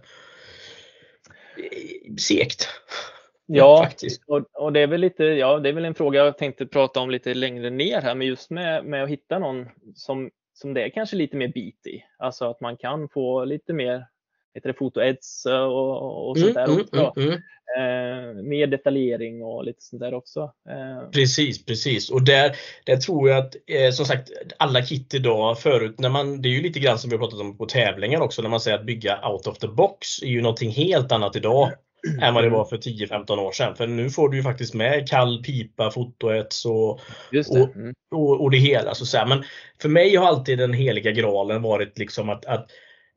[2.19, 2.69] segt.
[3.47, 4.23] Ja, faktiskt.
[4.27, 7.01] Och, och, det är väl lite, ja, det är väl en fråga jag tänkte prata
[7.01, 10.85] om lite längre ner här, men just med, med att hitta någon som, som det
[10.85, 12.05] är kanske lite mer bit i.
[12.19, 14.07] Alltså att man kan få lite mer
[14.57, 17.13] heter det, fotoeds och, och sånt där mm, också.
[17.17, 17.41] Mm, mm,
[17.79, 20.41] eh, mer detaljering och lite sånt där också.
[20.69, 21.11] Eh.
[21.11, 22.11] Precis, precis.
[22.11, 26.43] Och där, där tror jag att eh, som sagt alla kit idag förut, när man,
[26.43, 28.61] det är ju lite grann som vi har pratat om på tävlingar också, när man
[28.61, 31.73] säger att bygga out of the box är ju någonting helt annat idag
[32.23, 33.77] än vad det var för 10-15 år sedan.
[33.77, 37.51] För nu får du ju faktiskt med kall pipa, fotoets och, det.
[37.51, 37.95] Mm.
[38.11, 38.95] Och, och, och, det hela.
[38.95, 39.45] Så, så Men
[39.83, 42.71] för mig har alltid den heliga graalen varit liksom att, att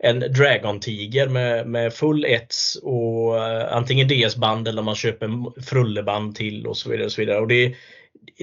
[0.04, 6.68] en Dragon-tiger med, med full ets och uh, antingen DS-band eller man köper frulleband till
[6.68, 7.06] och så vidare.
[7.06, 7.40] Och så vidare.
[7.40, 7.76] Och det,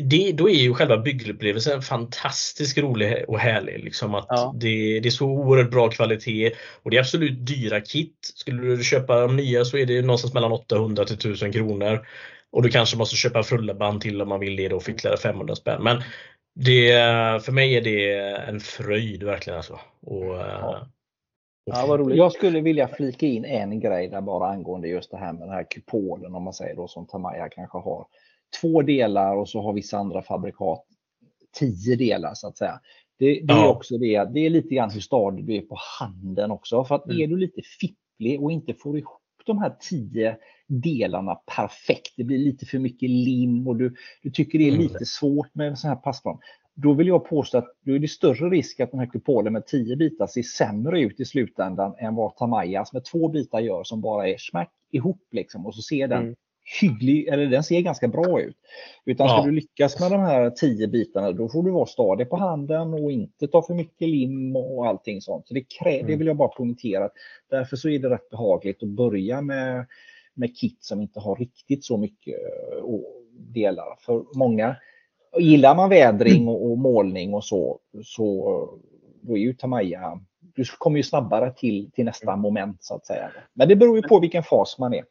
[0.02, 3.84] det, då är ju själva byggupplevelsen fantastiskt rolig och härlig.
[3.84, 4.54] Liksom att ja.
[4.56, 8.32] det, det, är så oerhört bra kvalitet och det är absolut dyra kit.
[8.34, 12.06] Skulle du köpa de nya så är det någonstans mellan 800 till 1000 kronor.
[12.50, 15.54] Och du kanske måste köpa frulleband till om man vill det då för ytterligare 500
[15.54, 15.82] spänn.
[15.82, 16.02] Men
[16.54, 16.92] det,
[17.44, 18.14] för mig är det
[18.48, 19.56] en fröjd verkligen.
[19.56, 19.80] Alltså.
[20.02, 20.88] Och, ja.
[21.70, 22.18] Ja, roligt.
[22.18, 25.50] Jag skulle vilja flika in en grej där bara angående just det här med den
[25.50, 28.06] här kupolen om man säger då som Tamaya kanske har
[28.60, 30.84] två delar och så har vissa andra fabrikat
[31.58, 32.80] tio delar så att säga.
[33.18, 33.64] Det, det ja.
[33.64, 36.84] är också det, det är lite grann hur stadig du är på handen också.
[36.84, 37.20] För att mm.
[37.20, 42.38] är du lite fipplig och inte får ihop de här tio delarna perfekt, det blir
[42.38, 44.80] lite för mycket lim och du, du tycker det är mm.
[44.80, 46.38] lite svårt med sån här passplan.
[46.74, 49.66] Då vill jag påstå att då är det större risk att den här kupolen med
[49.66, 54.00] tio bitar ser sämre ut i slutändan än vad Tamayas med två bitar gör som
[54.00, 56.34] bara är smack ihop liksom och så ser den mm
[56.80, 58.56] hygglig, eller den ser ganska bra ut.
[59.04, 59.44] Utan ska ja.
[59.44, 63.12] du lyckas med de här tio bitarna då får du vara stadig på handen och
[63.12, 65.48] inte ta för mycket lim och allting sånt.
[65.48, 66.06] Så det, krä, mm.
[66.06, 67.10] det vill jag bara poängtera.
[67.50, 69.86] Därför så är det rätt behagligt att börja med,
[70.34, 72.34] med kit som inte har riktigt så mycket
[72.82, 73.00] uh,
[73.32, 73.96] delar.
[73.98, 74.76] För många,
[75.38, 78.58] gillar man vädring och, och målning och så, så
[79.20, 80.20] då är ju Tamaya
[80.56, 82.40] du kommer ju snabbare till, till nästa mm.
[82.40, 83.30] moment så att säga.
[83.54, 85.04] Men det beror ju på vilken fas man är.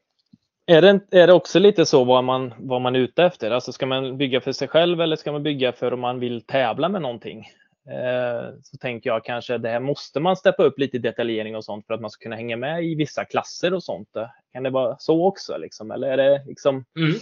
[0.67, 3.51] Är det, är det också lite så vad man, vad man är ute efter?
[3.51, 6.41] Alltså ska man bygga för sig själv eller ska man bygga för om man vill
[6.41, 7.47] tävla med någonting?
[7.89, 11.87] Eh, så tänker jag kanske det här måste man steppa upp lite detaljering och sånt
[11.87, 14.09] för att man ska kunna hänga med i vissa klasser och sånt.
[14.53, 15.57] Kan det vara så också?
[15.57, 15.91] Liksom?
[15.91, 16.85] Eller är det liksom...
[16.97, 17.13] Mm.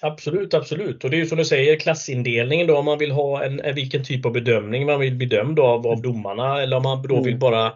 [0.00, 1.04] Absolut, absolut.
[1.04, 4.04] Och det är ju som du säger klassindelningen då om man vill ha en, vilken
[4.04, 7.38] typ av bedömning man vill bedömd av, av domarna eller om man då vill mm.
[7.38, 7.72] bara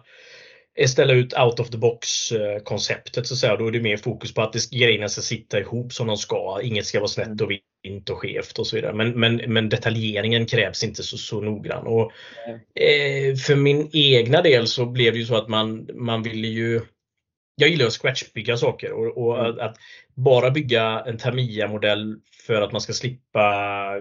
[0.87, 3.55] ställa ut out of the box eh, konceptet så att säga.
[3.55, 6.59] Då är det mer fokus på att grejerna ska sitta ihop som de ska.
[6.63, 7.51] Inget ska vara snett och
[7.83, 8.93] vint och skevt och så vidare.
[8.93, 11.87] Men, men, men detaljeringen krävs inte så, så noggrann.
[11.87, 12.11] Och,
[12.81, 16.81] eh, för min egna del så blev det ju så att man, man ville ju
[17.55, 19.51] jag gillar att scratchbygga saker och, och mm.
[19.51, 19.77] att, att,
[20.15, 22.15] bara bygga en Tamiya-modell
[22.47, 23.93] för att man ska slippa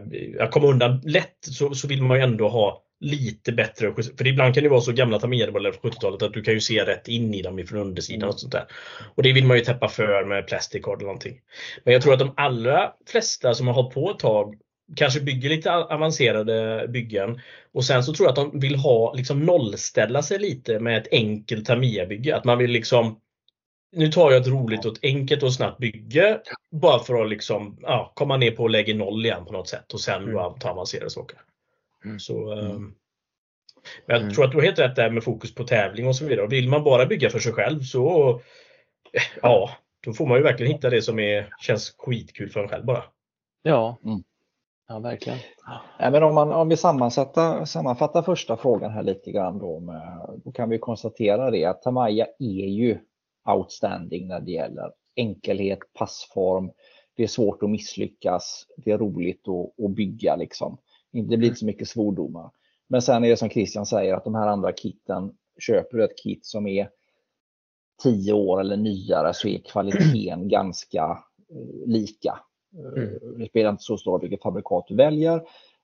[0.51, 3.95] komma undan lätt så, så vill man ju ändå ha lite bättre.
[4.19, 6.85] För ibland kan det vara så gamla Tamiya-modeller från 70-talet att du kan ju se
[6.85, 8.65] rätt in i dem ifrån undersidan och sånt där.
[9.15, 11.41] Och det vill man ju täppa för med plastic card eller någonting.
[11.85, 14.55] Men jag tror att de allra flesta som har hållit på ett tag
[14.97, 17.41] kanske bygger lite avancerade byggen
[17.73, 21.09] och sen så tror jag att de vill ha liksom nollställa sig lite med ett
[21.11, 22.37] enkelt Tamiya-bygge.
[22.37, 23.21] Att man vill liksom
[23.93, 26.41] nu tar jag ett roligt och ett enkelt och snabbt bygge
[26.73, 30.01] bara för att liksom, ja, komma ner på läge noll igen på något sätt och
[30.01, 30.59] sen mm.
[30.61, 31.39] ta avancerade saker.
[32.05, 32.19] Mm.
[32.19, 32.67] Så, mm.
[32.67, 32.95] Ehm,
[34.07, 34.35] men jag mm.
[34.35, 36.47] tror att du har helt rätt där med fokus på tävling och så vidare.
[36.47, 38.41] Vill man bara bygga för sig själv så
[39.43, 39.71] ja,
[40.05, 43.05] då får man ju verkligen hitta det som är, känns skitkul för en själv bara.
[43.63, 44.23] Ja, mm.
[44.89, 45.39] ja verkligen.
[45.99, 50.41] Ja, men om, man, om vi sammanfattar, sammanfattar första frågan här lite grann då, med,
[50.45, 52.99] då kan vi konstatera det att Tamaya är ju
[53.49, 56.71] outstanding när det gäller enkelhet, passform.
[57.17, 58.67] Det är svårt att misslyckas.
[58.77, 60.79] Det är roligt att, att bygga liksom.
[61.13, 62.51] Det blir inte så mycket svordomar.
[62.89, 66.19] Men sen är det som Christian säger att de här andra kitten, köper du ett
[66.23, 66.91] kit som är
[68.03, 72.41] 10 år eller nyare så är kvaliteten ganska eh, lika.
[72.77, 73.39] Eh, mm.
[73.39, 75.43] Det spelar inte så stor roll vilket fabrikat du väljer.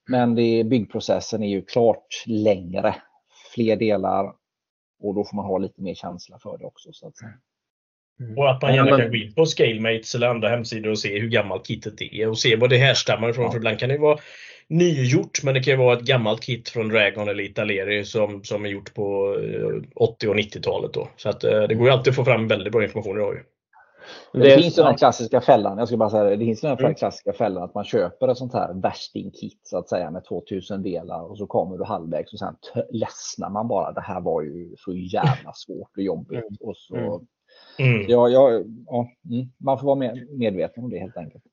[0.08, 2.96] Men det, byggprocessen är ju klart längre.
[3.54, 4.34] Fler delar
[4.98, 6.92] och då får man ha lite mer känsla för det också.
[6.92, 7.32] Så att säga.
[8.20, 8.38] Mm.
[8.38, 11.28] Och att man gärna kan gå in på Scalemates eller andra hemsidor och se hur
[11.28, 13.44] gammalt kittet är och se vad det härstammar ifrån.
[13.44, 13.50] Ja.
[13.50, 14.18] För ibland kan det vara
[14.68, 18.64] nygjort men det kan ju vara ett gammalt kit från Dragon eller Italeri som, som
[18.64, 19.36] är gjort på
[19.94, 20.92] 80 eh, och 90-talet.
[20.92, 21.08] Då.
[21.16, 23.34] Så att, eh, det går ju alltid att få fram väldigt bra information idag.
[24.32, 26.78] Det, det finns ju den klassiska fällan, jag ska bara säga det, det finns den
[26.78, 26.94] mm.
[26.94, 31.30] klassiska fällan att man köper ett sånt här värsting-kit så att säga med 2000 delar
[31.30, 32.56] och så kommer du halvvägs och sen
[32.90, 33.92] ledsnar man bara.
[33.92, 36.38] Det här var ju så jävla svårt och jobbigt.
[36.38, 36.56] Mm.
[36.60, 37.22] Och så,
[37.78, 38.04] mm.
[38.08, 39.46] Ja, ja, ja, mm.
[39.58, 41.44] man får vara medveten om det helt enkelt.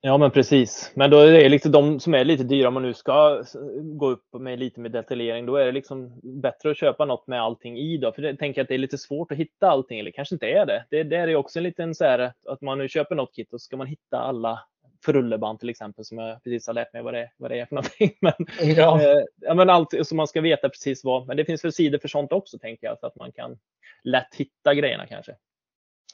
[0.00, 0.92] Ja, men precis.
[0.94, 3.42] Men då är det liksom de som är lite dyra, om man nu ska
[3.82, 7.42] gå upp med lite med detaljering, då är det liksom bättre att köpa något med
[7.42, 8.12] allting i då.
[8.12, 10.46] För det tänker jag att det är lite svårt att hitta allting, eller kanske inte
[10.46, 10.84] är det.
[10.90, 13.60] Det, det är också en liten så här att man nu köper något kit och
[13.60, 14.60] ska man hitta alla
[15.04, 17.74] frulleband till exempel som jag precis har lärt mig vad det, vad det är för
[17.74, 18.12] någonting.
[18.20, 18.34] Men,
[18.76, 19.02] ja.
[19.02, 21.26] Eh, ja, men allt så man ska veta precis vad.
[21.26, 23.58] Men det finns väl sidor för sånt också tänker jag så att man kan
[24.04, 25.32] lätt hitta grejerna kanske.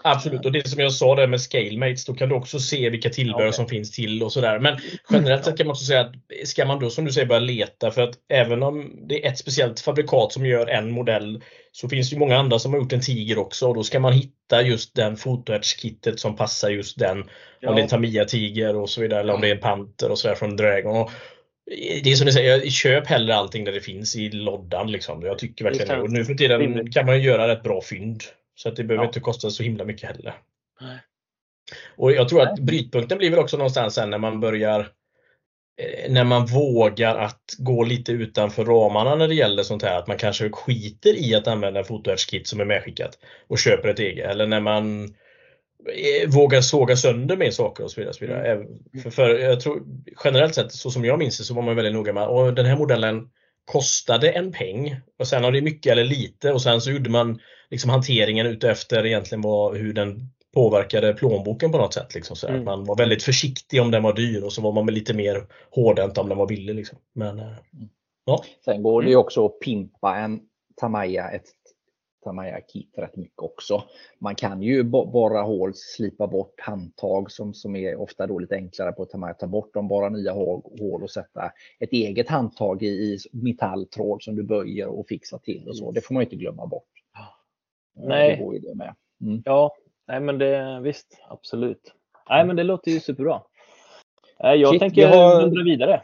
[0.02, 3.10] Absolut, och det som jag sa där med Scalemates, då kan du också se vilka
[3.10, 3.52] tillbehör okay.
[3.52, 4.58] som finns till och sådär.
[4.58, 4.78] Men
[5.10, 7.90] generellt sett kan man också säga att ska man då som du säger börja leta
[7.90, 11.42] för att även om det är ett speciellt fabrikat som gör en modell
[11.72, 14.12] så finns det många andra som har gjort en Tiger också och då ska man
[14.12, 17.24] hitta just den fotoärtskittet som passar just den.
[17.60, 17.68] Ja.
[17.68, 20.10] Om det är en Tamiya Tiger och så vidare eller om det är en Panter
[20.10, 20.96] och sådär från Dragon.
[20.96, 21.10] Och
[22.02, 24.92] det är som ni säger, köp hellre allting där det finns i loddan.
[24.92, 25.22] Liksom.
[25.22, 26.02] Jag tycker verkligen det.
[26.02, 28.22] Och nu för tiden kan man ju göra rätt bra fynd.
[28.54, 29.08] Så att det behöver ja.
[29.08, 30.34] inte kosta så himla mycket heller.
[30.80, 30.98] Nej.
[31.96, 34.80] Och jag tror att brytpunkten blir väl också någonstans sen när man börjar
[35.80, 39.98] eh, när man vågar att gå lite utanför ramarna när det gäller sånt här.
[39.98, 43.98] Att man kanske skiter i att använda en fotoärtskit som är medskickat och köper ett
[43.98, 44.30] eget.
[44.30, 45.14] Eller när man
[46.28, 48.10] vågar såga sönder med saker och så vidare.
[48.10, 48.52] Och så vidare.
[48.52, 48.66] Mm.
[49.02, 49.82] För, för, jag tror,
[50.24, 52.66] generellt sett, så som jag minns det, så var man väldigt noga med att den
[52.66, 53.28] här modellen
[53.64, 57.40] kostade en peng och sen har det mycket eller lite och sen så gjorde man
[57.70, 62.14] liksom hanteringen utefter egentligen vad, hur den påverkade plånboken på något sätt.
[62.14, 62.64] Liksom, så mm.
[62.64, 66.18] Man var väldigt försiktig om den var dyr och så var man lite mer hårdhänt
[66.18, 66.74] om den var billig.
[66.74, 66.98] Liksom.
[67.14, 67.88] Men, eh, mm.
[68.24, 68.44] ja.
[68.64, 70.40] Sen går det ju också att pimpa en
[70.76, 71.44] Tamaya, ett
[72.24, 73.82] Tamaya kit rätt mycket också.
[74.18, 78.92] Man kan ju borra hål, slipa bort handtag som, som är ofta då lite enklare
[78.92, 79.34] på Tamaya.
[79.34, 84.36] Ta bort dem, borra nya hål och sätta ett eget handtag i, i metalltråd som
[84.36, 85.92] du böjer och fixar till och så.
[85.92, 86.88] Det får man inte glömma bort.
[87.96, 88.36] Nej.
[88.36, 88.94] Det går ju det med.
[89.20, 89.42] Mm.
[89.44, 89.74] Ja,
[90.08, 91.94] nej men det visst, absolut.
[92.28, 93.42] Nej men det låter ju superbra.
[94.38, 95.46] Jag Shit, tänker har...
[95.46, 96.02] dra vidare.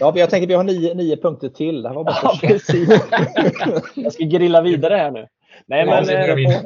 [0.00, 1.82] Ja, jag tänker vi har nio, nio punkter till.
[1.82, 2.88] Det här var bara ja, precis.
[3.94, 5.26] jag ska grilla vidare här nu.
[5.66, 6.62] Nej, men, eh,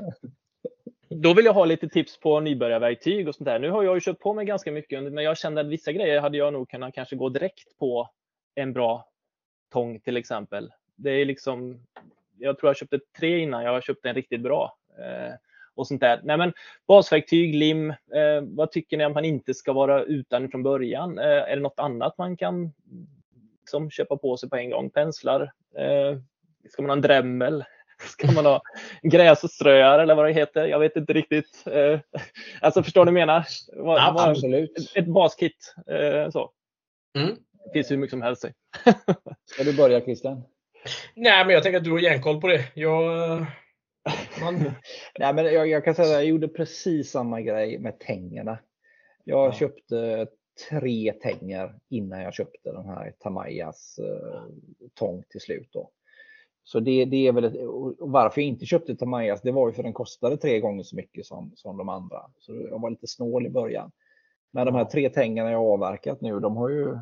[1.08, 3.58] då vill jag ha lite tips på nybörjarverktyg och sånt där.
[3.58, 6.20] Nu har jag ju kört på mig ganska mycket, men jag kände att vissa grejer
[6.20, 8.10] hade jag nog kunnat kanske gå direkt på
[8.54, 9.08] en bra
[9.72, 10.72] tång till exempel.
[10.96, 11.80] Det är liksom,
[12.38, 14.76] jag tror jag köpte tre innan jag köpte en riktigt bra.
[14.98, 15.34] Eh,
[15.74, 16.20] och sånt där.
[16.24, 16.52] Nej, men
[16.86, 21.18] basverktyg, lim, eh, vad tycker ni att man inte ska vara utan från början?
[21.18, 22.72] Eh, är det något annat man kan
[23.60, 24.90] liksom, köpa på sig på en gång?
[24.90, 25.52] Penslar?
[25.76, 26.18] Eh,
[26.68, 27.64] ska man ha en drämmel?
[28.08, 28.62] Ska man ha
[29.02, 30.66] gräsströare eller vad det heter?
[30.66, 31.64] Jag vet inte riktigt.
[31.66, 32.00] Eh,
[32.60, 33.46] alltså förstår ni vad jag menar?
[33.72, 34.78] Ja, absolut.
[34.78, 35.74] Ett, ett baskit.
[35.86, 36.50] Eh, så.
[37.18, 37.36] Mm.
[37.64, 38.44] Det finns hur mycket som helst.
[39.44, 40.42] Ska du börja Christian?
[41.14, 42.64] Nej, men jag tänker att du har järnkoll på det.
[42.74, 43.04] Jag,
[44.40, 44.54] man...
[45.18, 48.58] Nej, men jag, jag, kan säga att jag gjorde precis samma grej med tängerna.
[49.24, 49.52] Jag ja.
[49.52, 50.26] köpte
[50.70, 54.42] tre tänger innan jag köpte den här Tamayas eh,
[54.94, 55.68] tång till slut.
[55.72, 55.90] Då.
[56.64, 57.54] Så det, det är väl ett,
[57.98, 61.26] varför jag inte köpte Tamayas, det var ju för den kostade tre gånger så mycket
[61.26, 62.22] som, som de andra.
[62.38, 63.92] Så jag var lite snål i början.
[64.50, 66.98] Men de här tre tängarna jag avverkat nu, de har ju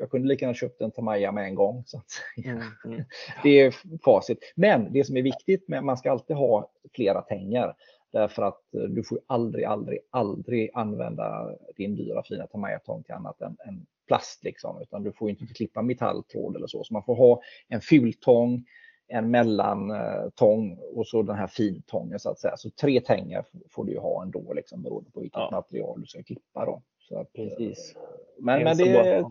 [0.00, 1.84] jag kunde lika gärna köpt en Tamaya med en gång.
[1.86, 2.02] Så
[2.44, 3.04] mm, mm.
[3.42, 4.38] Det är facit.
[4.56, 7.74] Men det som är viktigt med man ska alltid ha flera tänger.
[8.12, 13.40] Därför att eh, du får aldrig, aldrig, aldrig använda din dyra fina Tamaya-tång till annat
[13.40, 14.44] än, än plast.
[14.44, 14.82] Liksom.
[14.82, 16.84] Utan du får inte klippa metalltråd eller så.
[16.84, 18.64] Så man får ha en fultång,
[19.10, 22.56] en mellantång och så den här fintången så att säga.
[22.56, 25.50] Så tre tänger får du ha ändå liksom, beroende på vilket ja.
[25.52, 26.64] material du ska klippa.
[26.64, 26.82] Då.
[26.98, 27.96] Så att, Precis.
[28.38, 29.24] Men, men det,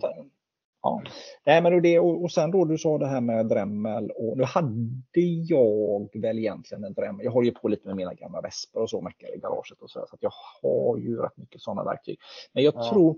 [0.82, 1.02] Ja.
[1.46, 4.44] Nej, men det, och, och sen då du sa det här med Dremel och nu
[4.44, 7.26] hade jag väl egentligen en Dremel.
[7.26, 9.90] Jag har ju på lite med mina gamla Vesper och så mycket i garaget och
[9.90, 12.20] så, så att jag har ju rätt mycket sådana verktyg.
[12.54, 12.90] Men jag ja.
[12.90, 13.18] tror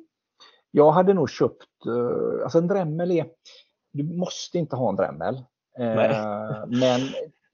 [0.71, 3.25] jag hade nog köpt, uh, alltså en Dremel är,
[3.91, 5.43] du måste inte ha en Dremel.
[5.79, 7.01] Uh, men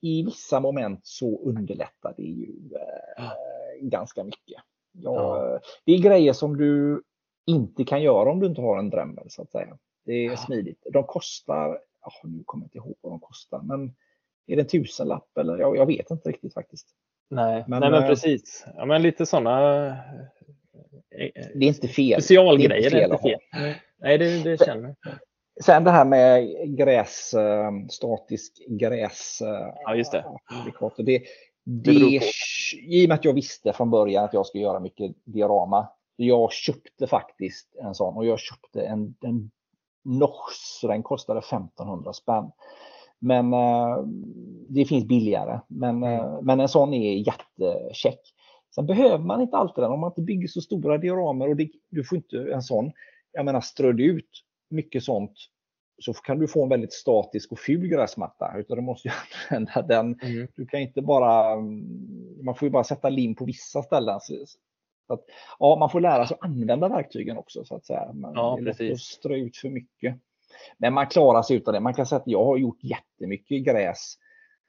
[0.00, 3.32] i vissa moment så underlättar det ju uh,
[3.80, 4.62] ganska mycket.
[4.92, 5.60] Ja, ja.
[5.84, 7.02] Det är grejer som du
[7.46, 9.78] inte kan göra om du inte har en Dremel så att säga.
[10.04, 10.86] Det är smidigt.
[10.92, 11.68] De kostar,
[12.02, 13.94] oh, nu kommer jag inte ihåg vad de kostar, men
[14.46, 15.58] är det en tusenlapp eller?
[15.58, 16.88] Jag, jag vet inte riktigt faktiskt.
[17.30, 18.66] Nej, men, nej, men precis.
[18.76, 19.94] Ja, men lite sådana eh,
[21.54, 22.22] det är inte fel.
[22.22, 22.90] Specialgrejer.
[22.90, 23.40] Det är inte fel.
[23.98, 25.18] Nej, det, det känner jag.
[25.64, 29.38] Sen det här med gräs, eh, statisk gräs.
[29.84, 30.24] Ja, just det.
[30.96, 31.22] Det, det,
[31.64, 32.20] det,
[32.86, 35.88] I och med att jag visste från början att jag skulle göra mycket diorama.
[36.16, 39.50] Jag köpte faktiskt en sån och jag köpte en, en
[40.08, 42.50] Nors, den kostade 1500 spänn.
[43.18, 43.98] Men eh,
[44.68, 45.60] det finns billigare.
[45.68, 46.44] Men, eh, mm.
[46.44, 48.20] men en sån är jättecheck.
[48.74, 51.70] Sen behöver man inte alltid den om man inte bygger så stora dioramer och det,
[51.90, 52.92] du får inte en sån.
[53.32, 54.30] Jag menar ströd ut
[54.70, 55.32] mycket sånt
[55.98, 58.54] så kan du få en väldigt statisk och ful gräsmatta.
[58.58, 59.14] Utan du måste ju
[59.50, 60.20] använda den.
[60.22, 60.48] Mm.
[60.56, 61.56] Du kan inte bara,
[62.42, 64.20] man får ju bara sätta lim på vissa ställen.
[64.20, 65.24] Så att,
[65.58, 68.12] ja, man får lära sig att använda verktygen också så att säga.
[68.12, 68.92] Man ja, precis.
[68.92, 70.16] att strö ut för mycket.
[70.78, 71.80] Men man klarar sig utan det.
[71.80, 74.14] Man kan säga att jag har gjort jättemycket gräs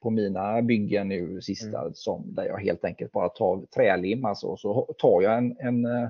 [0.02, 1.94] på mina byggen nu sista mm.
[1.94, 5.84] som där jag helt enkelt bara tar trälim alltså, och så tar jag en, en
[5.84, 6.08] eh,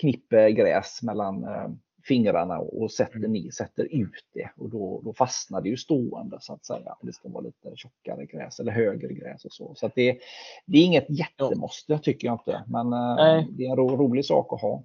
[0.00, 1.68] knippe gräs mellan eh,
[2.08, 3.32] fingrarna och sätter, mm.
[3.32, 6.96] ner, sätter ut det och då, då fastnar det ju stående så att säga.
[7.02, 9.74] Det ska vara lite tjockare gräs eller högre gräs och så.
[9.74, 10.18] Så det,
[10.66, 13.46] det är inget jättemåste tycker jag inte, men eh, Nej.
[13.50, 14.82] det är en ro, rolig sak att ha.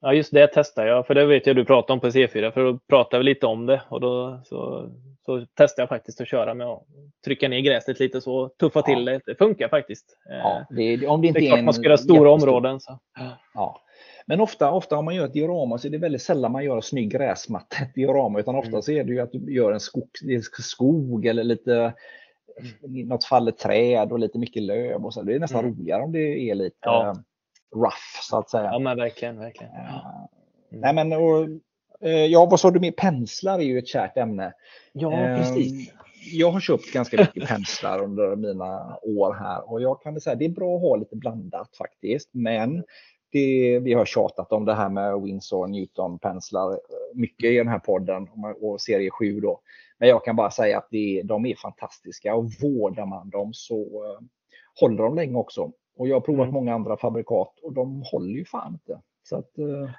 [0.00, 2.64] Ja, just det testar jag, för det vet jag du pratade om på C4, för
[2.64, 4.90] då pratade vi lite om det och då så,
[5.26, 6.82] så testade jag faktiskt att köra med att
[7.24, 9.20] trycka ner gräset lite så, tuffa till det.
[9.26, 10.16] Det funkar faktiskt.
[10.28, 12.80] Ja, det, om det, inte det är klart man ska göra stora områden.
[12.80, 12.98] Så.
[13.54, 13.80] Ja.
[14.26, 16.76] Men ofta, ofta om man gör ett diorama så är det väldigt sällan man gör
[16.76, 18.82] en snygg gräsmatta ett diorama utan ofta mm.
[18.82, 20.08] så är det ju att du gör en skog,
[20.60, 21.94] skog eller lite
[22.84, 23.08] mm.
[23.08, 25.22] något fallet träd och lite mycket löv och så.
[25.22, 25.74] Det är nästan mm.
[25.74, 27.14] roligare om det är lite ja.
[27.74, 28.64] rough så att säga.
[28.64, 29.72] Ja men verkligen, verkligen.
[29.74, 30.28] Ja.
[30.72, 30.80] Mm.
[30.80, 31.48] Nej men och,
[32.08, 34.52] eh, ja, vad sa du med penslar är ju ett kärt ämne.
[34.92, 35.92] Ja, ehm, precis.
[36.32, 40.38] Jag har köpt ganska mycket penslar under mina år här och jag kan säga att
[40.38, 42.30] det är bra att ha lite blandat faktiskt.
[42.32, 42.84] Men
[43.32, 46.78] det, vi har tjatat om det här med Winsor Newton penslar
[47.14, 48.28] mycket i den här podden
[48.60, 49.60] och serie 7 då.
[49.98, 53.76] Men jag kan bara säga att det, de är fantastiska och vårdar man dem så
[53.76, 54.20] uh,
[54.80, 55.72] håller de länge också.
[55.96, 56.54] Och jag har provat mm.
[56.54, 59.00] många andra fabrikat och de håller ju fan inte.
[59.22, 59.90] Så att, uh, uh,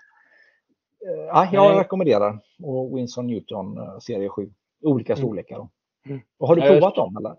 [1.54, 1.80] jag Nej.
[1.80, 4.54] rekommenderar och Winsor Newton serie 7.
[4.82, 5.26] Olika mm.
[5.26, 5.68] storlekar.
[6.06, 6.22] Mm.
[6.38, 7.36] Och har du provat dem eller?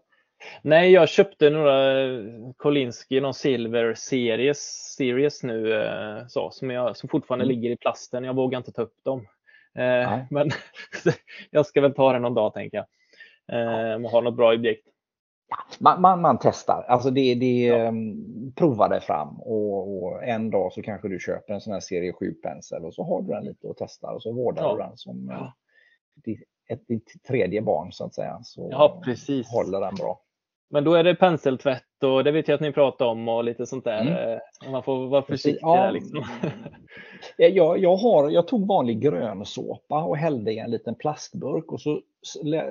[0.62, 1.94] Nej, jag köpte några
[2.56, 4.58] Kolinski, någon Silver Series,
[4.96, 7.56] series nu eh, så, som, jag, som fortfarande mm.
[7.56, 8.24] ligger i plasten.
[8.24, 9.26] Jag vågar inte ta upp dem.
[9.74, 10.50] Eh, men
[11.50, 12.86] jag ska väl ta det någon dag tänker jag.
[13.52, 14.88] Eh, om jag har något bra objekt.
[15.48, 17.88] Ja, man, man, man, testar, alltså det, det ja.
[17.88, 21.80] um, prova det fram och, och, en dag så kanske du köper en sån här
[21.80, 24.72] serie 7 pensel och så har du den lite och testar och så vårdar ja.
[24.72, 25.54] du den som ja.
[26.68, 28.40] ett, ett, tredje barn så att säga.
[28.42, 29.48] Så ja, precis.
[29.48, 30.20] håller den bra.
[30.70, 33.66] Men då är det penseltvätt och det vet jag att ni pratar om och lite
[33.66, 34.00] sånt där.
[34.00, 34.32] Mm.
[34.32, 35.76] Eh, man får vara försiktig ja.
[35.76, 36.24] där liksom.
[37.36, 42.00] jag, jag, har, jag tog vanlig grönsåpa och hällde i en liten plastburk och så,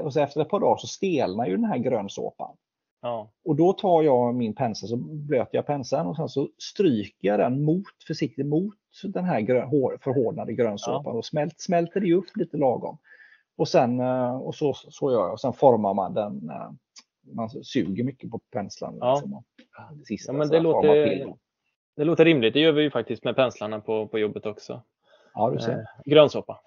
[0.03, 2.55] och så efter ett par dagar så stelnar ju den här grönsåpan.
[3.01, 3.31] Ja.
[3.45, 7.39] Och då tar jag min pensel, så blöter jag penseln och sen så stryker jag
[7.39, 9.69] den mot, försiktigt mot den här grön,
[10.01, 11.11] förhårdnade grönsåpan ja.
[11.11, 12.97] och smält, smälter det upp lite lagom.
[13.57, 16.71] Och sen eh, och så, så gör jag och sen formar man den eh,
[17.23, 18.97] man suger mycket på penslarna.
[18.99, 19.15] Ja.
[19.15, 19.43] Liksom,
[19.99, 21.33] det, sista, ja, men det, låter,
[21.95, 22.53] det låter rimligt.
[22.53, 24.83] Det gör vi ju faktiskt med penslarna på, på jobbet också.
[25.33, 25.71] Ja, du ser.
[25.71, 26.61] Eh, grönsoppa.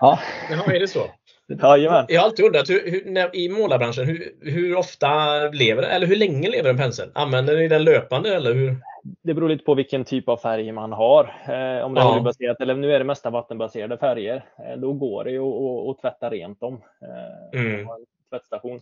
[0.00, 0.18] ja.
[0.50, 1.00] ja, är det så?
[1.62, 2.06] Jajamän.
[2.08, 6.16] Jag har alltid undrat hur, hur, när, i målarbranschen, hur, hur ofta lever eller hur
[6.16, 7.10] länge lever en pensel?
[7.14, 8.76] Använder ni den löpande eller hur?
[9.22, 11.24] Det beror lite på vilken typ av färg man har.
[11.24, 12.10] Eh, om det är ja.
[12.12, 14.44] oljebaserat eller nu är det mesta vattenbaserade färger.
[14.58, 15.42] Eh, då går det ju
[15.90, 16.82] att tvätta rent dem.
[17.02, 17.88] Eh, mm.
[18.30, 18.80] Tvättstation.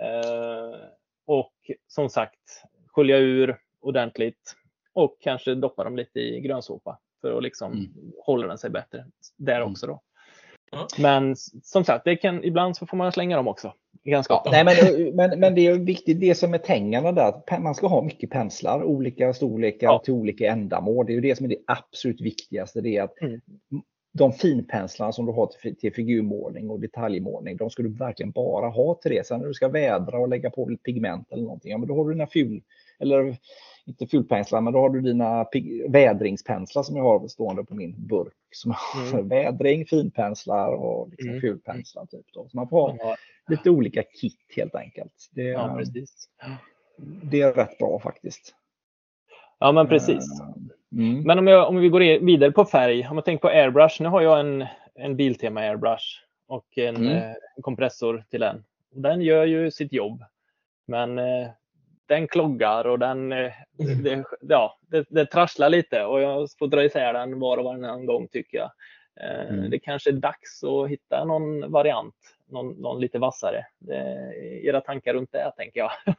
[0.00, 0.78] Eh,
[1.26, 1.52] och
[1.88, 4.56] som sagt, skölja ur, ordentligt
[4.92, 8.12] och kanske doppa dem lite i grönsåpa för att liksom mm.
[8.24, 9.04] hålla den sig bättre
[9.36, 9.70] där mm.
[9.70, 9.86] också.
[9.86, 10.02] Då.
[10.72, 10.86] Mm.
[10.98, 13.74] Men som sagt, det kan, ibland så får man slänga dem också.
[14.02, 14.76] Ja, nej, men,
[15.16, 18.82] men, men det är viktigt, det som är pengarna där, man ska ha mycket penslar,
[18.82, 19.98] olika storlekar ja.
[19.98, 21.06] till olika ändamål.
[21.06, 22.80] Det är ju det som är det absolut viktigaste.
[22.80, 23.40] Det är att mm.
[24.12, 28.68] De finpenslarna som du har till, till figurmålning och detaljmålning, de ska du verkligen bara
[28.68, 29.26] ha till det.
[29.26, 31.96] Sen när du ska vädra och lägga på lite pigment eller någonting, ja, men då
[31.96, 32.62] har du dina ful,
[32.98, 33.36] eller
[33.84, 35.46] inte fulpenslar, men då har du dina
[35.88, 38.34] vädringspenslar som jag har stående på min burk.
[38.50, 39.28] Som har mm.
[39.28, 41.40] vädring, finpenslar och liksom mm.
[41.40, 42.06] fulpenslar.
[42.06, 42.48] Typ då.
[42.48, 43.16] Så man får ha ja.
[43.48, 45.30] lite olika kit helt enkelt.
[45.30, 46.28] Det, ja, precis.
[47.22, 48.54] det är rätt bra faktiskt.
[49.58, 50.40] Ja, men precis.
[50.40, 50.46] Eh,
[50.92, 51.22] mm.
[51.22, 54.02] Men om, jag, om vi går vidare på färg, om man tänker på airbrush.
[54.02, 56.04] Nu har jag en, en Biltema airbrush
[56.48, 57.12] och en, mm.
[57.12, 58.64] eh, en kompressor till den.
[58.94, 60.24] Den gör ju sitt jobb.
[60.86, 61.48] Men eh,
[62.06, 64.02] den kloggar och den, eh, mm.
[64.02, 68.06] det, ja, det, det trasslar lite och jag får dra isär den var och varannan
[68.06, 68.70] gång tycker jag.
[69.20, 69.70] Eh, mm.
[69.70, 72.14] Det kanske är dags att hitta någon variant,
[72.46, 73.66] någon, någon lite vassare.
[73.78, 74.32] Det,
[74.62, 75.90] era tankar runt det tänker jag.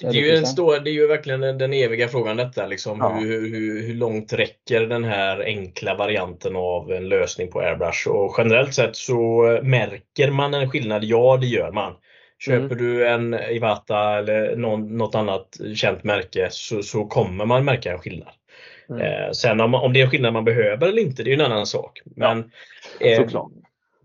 [0.00, 2.66] Det är, ju en stor, det är ju verkligen den eviga frågan detta.
[2.66, 3.18] Liksom, ja.
[3.18, 8.08] hur, hur, hur, långt räcker den här enkla varianten av en lösning på airbrush?
[8.08, 11.04] Och generellt sett så märker man en skillnad.
[11.04, 11.92] Ja, det gör man.
[12.38, 12.78] Köper mm.
[12.78, 17.98] du en Ivata eller någon, något annat känt märke så, så kommer man märka en
[17.98, 18.32] skillnad.
[18.90, 19.02] Mm.
[19.02, 21.52] Eh, sen om, om det är en skillnad man behöver eller inte, det är en
[21.52, 22.00] annan sak.
[22.04, 22.50] Men,
[23.00, 23.28] ja, eh,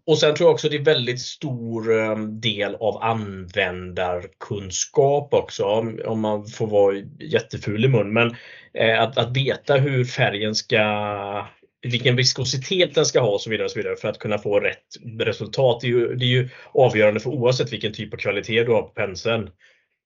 [0.07, 5.63] och sen tror jag också det är väldigt stor eh, del av användarkunskap också,
[6.05, 8.13] om, man får vara jätteful i mun.
[8.13, 8.35] Men
[8.73, 11.47] eh, att, att veta hur färgen ska
[11.81, 14.59] vilken viskositet den ska ha och så vidare, och så vidare för att kunna få
[14.59, 14.85] rätt
[15.19, 15.81] resultat.
[15.81, 18.81] Det är, ju, det är ju avgörande för oavsett vilken typ av kvalitet du har
[18.81, 19.49] på penseln.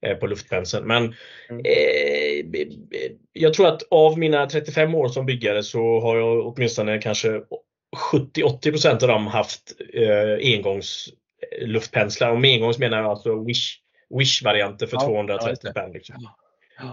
[0.06, 0.88] Eh, på luftpenseln.
[0.88, 1.14] Men
[1.50, 1.66] mm.
[1.66, 2.68] eh,
[3.34, 7.42] jag tror att av mina 35 år som byggare så har jag åtminstone kanske
[7.96, 11.10] 70-80 av dem haft eh, engångs
[11.62, 12.32] luftpenslar.
[12.32, 13.80] Och med engångs menar jag alltså Wish,
[14.10, 15.92] Wish-varianter för ja, 230 spänn.
[15.92, 16.16] Liksom.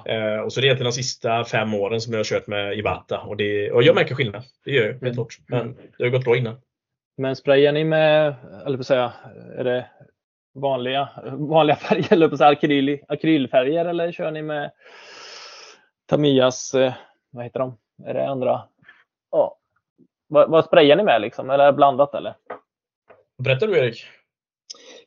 [0.07, 2.79] Eh, och så det är egentligen de sista fem åren som jag har kört med
[2.79, 4.43] Ivata och, det, och jag märker skillnad.
[4.65, 5.39] Det gör jag helt klart.
[5.47, 5.77] Men mm.
[5.99, 6.61] det har gått bra innan.
[7.17, 8.35] Men sprayar ni med,
[8.67, 9.13] eller på säga,
[9.59, 9.87] är det
[10.55, 14.71] vanliga, vanliga färger, eller på säga, akryl, akrylfärger eller kör ni med
[16.07, 16.93] Tamiyas, eh,
[17.31, 17.79] vad heter de?
[18.07, 18.63] Är det andra?
[19.31, 19.59] Ja.
[20.33, 21.51] Vad, vad sprayar ni med liksom?
[21.51, 22.37] Eller blandat eller?
[23.39, 24.05] Berättar du Erik?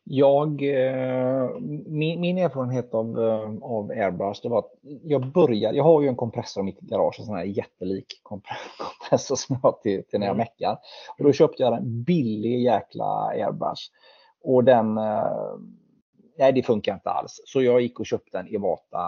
[0.03, 1.49] Jag, eh,
[1.85, 4.71] min, min, erfarenhet av, eh, av Airbrush det var att
[5.03, 9.35] jag började, jag har ju en kompressor i mitt garage, en sån här jättelik kompressor
[9.35, 10.45] som jag har till, till när jag mm.
[10.45, 10.77] meckar.
[11.17, 13.83] Och då köpte jag en billig jäkla Airbrush.
[14.43, 15.57] Och den, eh,
[16.37, 17.41] nej det funkar inte alls.
[17.45, 18.99] Så jag gick och köpte en Evata,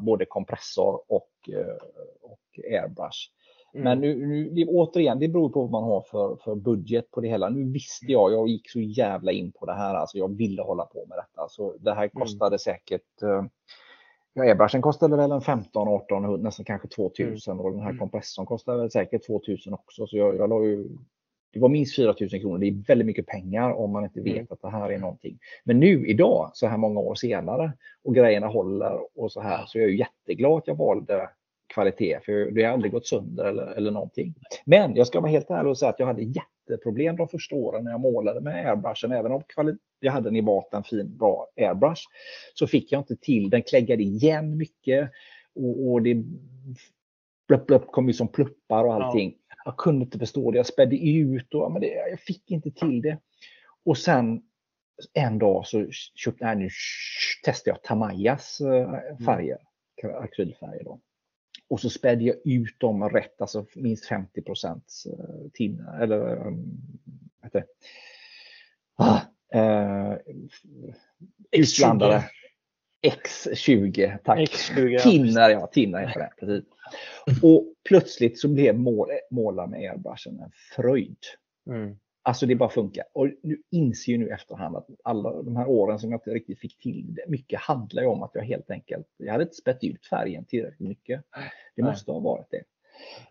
[0.00, 1.30] både kompressor och,
[2.22, 3.28] och Airbrush.
[3.74, 3.84] Mm.
[3.84, 7.20] Men nu, nu, det, återigen, det beror på vad man har för, för budget på
[7.20, 7.48] det hela.
[7.48, 10.84] Nu visste jag, jag gick så jävla in på det här, alltså jag ville hålla
[10.84, 11.48] på med detta.
[11.48, 12.10] Så det här mm.
[12.10, 12.58] kostade mm.
[12.58, 13.44] säkert, eh,
[14.34, 17.64] ja, airbrushen kostade väl en 15, 18, nästan kanske 2000 mm.
[17.64, 17.98] och den här mm.
[17.98, 20.06] kompressorn kostade väl säkert 2000 också.
[20.06, 20.88] Så jag, jag la ju,
[21.52, 22.58] det var minst 4000 kronor.
[22.58, 24.46] Det är väldigt mycket pengar om man inte vet mm.
[24.50, 25.38] att det här är någonting.
[25.64, 27.72] Men nu idag, så här många år senare
[28.04, 31.28] och grejerna håller och så här, så jag är jätteglad att jag valde
[31.74, 34.34] kvalitet, för det har aldrig gått sönder eller, eller någonting.
[34.64, 37.84] Men jag ska vara helt ärlig och säga att jag hade jätteproblem de första åren
[37.84, 39.12] när jag målade med airbrushen.
[39.12, 39.42] Även om
[40.00, 42.02] jag hade en Ivata, en fin, bra airbrush,
[42.54, 43.62] så fick jag inte till den.
[43.62, 45.10] kläggade igen mycket
[45.54, 46.24] och, och det
[47.48, 49.34] blupp, blupp, kom ju som pluppar och allting.
[49.48, 49.54] Ja.
[49.64, 50.56] Jag kunde inte förstå det.
[50.56, 53.18] Jag spädde ut och men det, jag fick inte till det.
[53.84, 54.42] Och sen
[55.12, 56.68] en dag så köpte, nej, nu
[57.44, 59.58] testade jag Tamayas eh, färger,
[60.02, 60.16] mm.
[60.16, 60.84] akrylfärger.
[60.84, 61.00] Då.
[61.68, 66.52] Och så spädde jag ut dem rätt, alltså minst 50 procents eh, tinna, eller?
[68.96, 69.20] Ah,
[69.54, 70.16] eh,
[71.52, 72.30] utblandade.
[73.04, 74.38] X20, tack.
[74.38, 76.62] X20, Tinner, ja, Tinner heter det.
[77.26, 77.42] Precis.
[77.42, 81.18] Och plötsligt så blev mål, måla med airbrushen en fröjd.
[81.66, 81.96] Mm.
[82.26, 83.04] Alltså det bara funkar.
[83.12, 86.58] Och nu inser ju nu efterhand att alla de här åren som jag inte riktigt
[86.58, 89.84] fick till det, mycket handlar ju om att jag helt enkelt, jag hade inte spett
[89.84, 91.22] ut färgen tillräckligt mycket.
[91.76, 91.90] Det Nej.
[91.90, 92.62] måste ha varit det.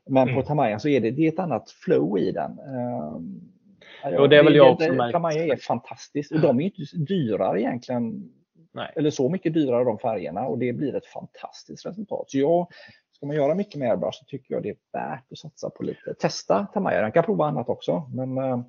[0.06, 0.36] Men mm.
[0.36, 2.60] på Tamaya så är det, det är ett annat flow i den.
[2.60, 5.12] Uh, och det är väl jag också märkt.
[5.12, 8.32] Tamaya är fantastiskt och de är inte dyrare egentligen.
[8.72, 8.94] Nej.
[8.96, 12.32] Eller så mycket dyrare de färgerna och det blir ett fantastiskt resultat.
[12.32, 12.68] Så jag,
[13.12, 15.84] ska man göra mycket med airbrush så tycker jag det är värt att satsa på
[15.84, 16.14] lite.
[16.20, 18.10] Testa Tamaya, den kan prova annat också.
[18.14, 18.62] Men uh,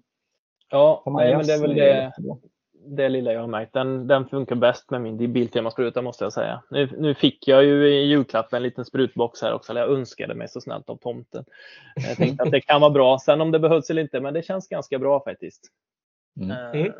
[0.71, 2.13] Ja, nej, men det är väl det.
[2.87, 3.73] det lilla jag har märkt.
[3.73, 6.63] Den, den funkar bäst med min Biltema-spruta måste jag säga.
[6.71, 9.73] Nu, nu fick jag ju i julklapp en liten sprutbox här också.
[9.73, 11.45] Eller jag önskade mig så snällt av tomten.
[12.09, 13.19] Jag tänkte att det kan vara bra.
[13.19, 15.69] Sen om det behövs eller inte, men det känns ganska bra faktiskt.
[16.41, 16.87] Mm.
[16.87, 16.93] Uh,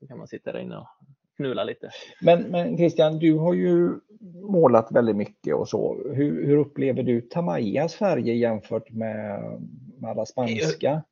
[0.00, 0.86] då kan man sitta där inne och
[1.36, 1.90] knula lite.
[2.20, 3.90] Men, men Christian, du har ju
[4.42, 6.02] målat väldigt mycket och så.
[6.14, 9.42] Hur, hur upplever du Tamayas färger jämfört med,
[9.98, 11.02] med alla spanska?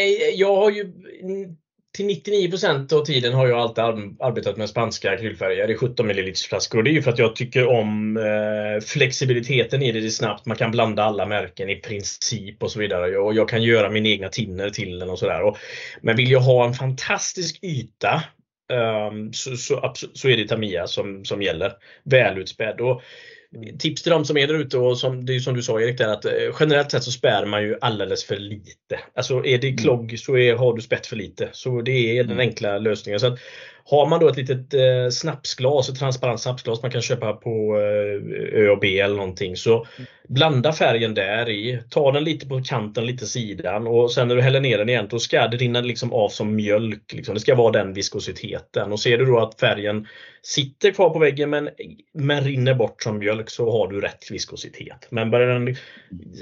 [0.00, 0.92] Eh, jag har ju
[1.96, 3.84] till 99% av tiden har jag alltid
[4.20, 6.78] arbetat med spanska akrylfärger i 17 ml flaskor.
[6.78, 10.00] Och det är ju för att jag tycker om eh, flexibiliteten i det.
[10.00, 13.18] Det är snabbt, man kan blanda alla märken i princip och så vidare.
[13.18, 15.56] Och jag kan göra min egna tinner till den och sådär.
[16.00, 18.22] Men vill jag ha en fantastisk yta
[19.10, 21.72] um, så, så, så, är det Tamiya som, som gäller.
[22.04, 22.80] Välutspädd.
[22.80, 23.02] Och
[23.78, 25.98] tips till de som är där ute och som, det är som du sa Erik,
[25.98, 29.00] där, att eh, generellt sett så spär man ju alldeles för lite.
[29.14, 29.76] Alltså är det mm.
[29.76, 31.48] klogg så är, har du spätt för lite.
[31.52, 32.48] Så det är den mm.
[32.48, 33.20] enkla lösningen.
[33.20, 33.38] Så att,
[33.88, 38.60] har man då ett litet eh, snapsglas, ett transparent snapsglas man kan köpa på eh,
[38.60, 40.06] ÖoB eller någonting så mm.
[40.28, 41.82] blanda färgen där i.
[41.90, 45.06] Ta den lite på kanten, lite sidan och sen när du häller ner den igen
[45.10, 47.12] då ska det rinna liksom av som mjölk.
[47.12, 47.34] Liksom.
[47.34, 50.06] Det ska vara den viskositeten och ser du då att färgen
[50.42, 51.68] sitter kvar på väggen men,
[52.14, 55.06] men rinner bort som mjölk så har du rätt viskositet.
[55.10, 55.76] Men börjar den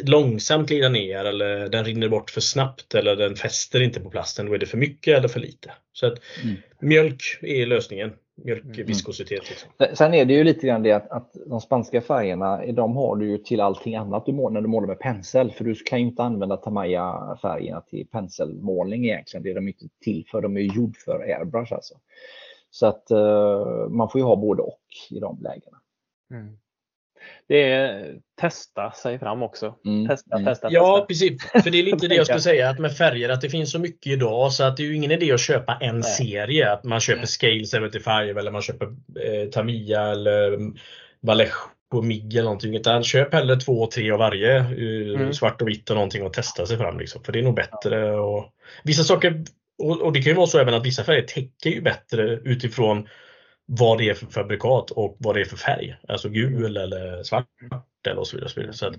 [0.04, 4.46] långsamt glida ner eller den rinner bort för snabbt eller den fäster inte på plasten,
[4.46, 5.72] då är det för mycket eller för lite.
[5.94, 6.56] Så att mm.
[6.80, 8.12] Mjölk är lösningen.
[8.36, 9.30] Mjölkviskositet.
[9.30, 9.44] Mm.
[9.48, 9.96] Liksom.
[9.96, 13.30] Sen är det ju lite grann det att, att, de spanska färgerna, de har du
[13.30, 15.50] ju till allting annat du målar, när du målar med pensel.
[15.50, 19.44] För du kan ju inte använda Tamaya-färgerna till penselmålning egentligen.
[19.44, 20.42] Det är de inte till för.
[20.42, 21.94] De är gjord för airbrush alltså.
[22.70, 24.80] Så att uh, man får ju ha både och
[25.10, 25.78] i de lägena.
[26.30, 26.56] Mm
[27.48, 29.74] det är testa sig fram också.
[29.86, 30.08] Mm.
[30.08, 30.46] Testa, mm.
[30.46, 31.42] testa, Ja, precis.
[31.62, 33.78] För det är lite det jag skulle säga att med färger, att det finns så
[33.78, 36.02] mycket idag så att det är ju ingen idé att köpa en Nej.
[36.02, 36.72] serie.
[36.72, 40.58] Att man köper Scale 75 eller man köper eh, Tamiya eller
[41.20, 41.50] Vallejo
[42.02, 42.76] MIG eller någonting.
[42.76, 44.60] Utan köp hellre två, tre av varje.
[44.60, 45.32] Uh, mm.
[45.32, 46.98] Svart och vitt och någonting och testa sig fram.
[46.98, 47.24] Liksom.
[47.24, 48.16] För det är nog bättre.
[48.16, 48.52] Och,
[48.84, 49.44] vissa saker,
[49.82, 53.08] och, och det kan ju vara så även att vissa färger täcker ju bättre utifrån
[53.66, 55.96] vad det är för fabrikat och vad det är för färg.
[56.08, 57.46] Alltså gul eller svart
[58.08, 58.50] eller så vidare.
[58.50, 58.74] Så vidare.
[58.74, 58.94] Så att,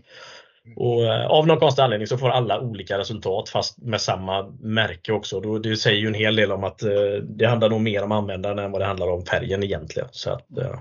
[0.76, 5.12] och eh, av någon konstig anledning så får alla olika resultat fast med samma märke
[5.12, 5.40] också.
[5.40, 6.90] Det säger ju en hel del om att eh,
[7.24, 10.10] det handlar nog mer om användaren än vad det handlar om färgen egentligen.
[10.12, 10.80] Så att eh,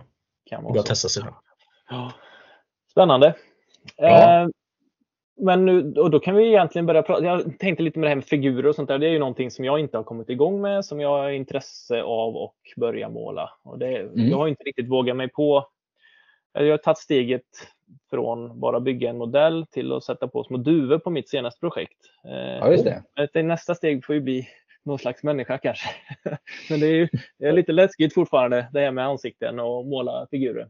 [0.50, 1.22] kan vara det testa sig.
[1.90, 2.12] Ja.
[2.90, 3.34] Spännande.
[3.96, 4.42] Ja.
[4.42, 4.48] Eh,
[5.36, 7.24] men nu, och då kan vi egentligen börja prata.
[7.24, 8.98] Jag tänkte lite med det här med figurer och sånt där.
[8.98, 12.02] Det är ju någonting som jag inte har kommit igång med, som jag har intresse
[12.02, 13.50] av och börja måla.
[13.62, 14.28] Och det, mm.
[14.28, 15.66] Jag har inte riktigt vågat mig på.
[16.52, 17.42] Jag har tagit steget
[18.10, 21.98] från bara bygga en modell till att sätta på små duvor på mitt senaste projekt.
[22.24, 23.28] Eh, ja, just det.
[23.32, 24.48] det nästa steg får ju bli
[24.84, 25.88] någon slags människa kanske.
[26.70, 27.08] Men det är, ju,
[27.38, 30.68] det är lite läskigt fortfarande det här med ansikten och måla figurer.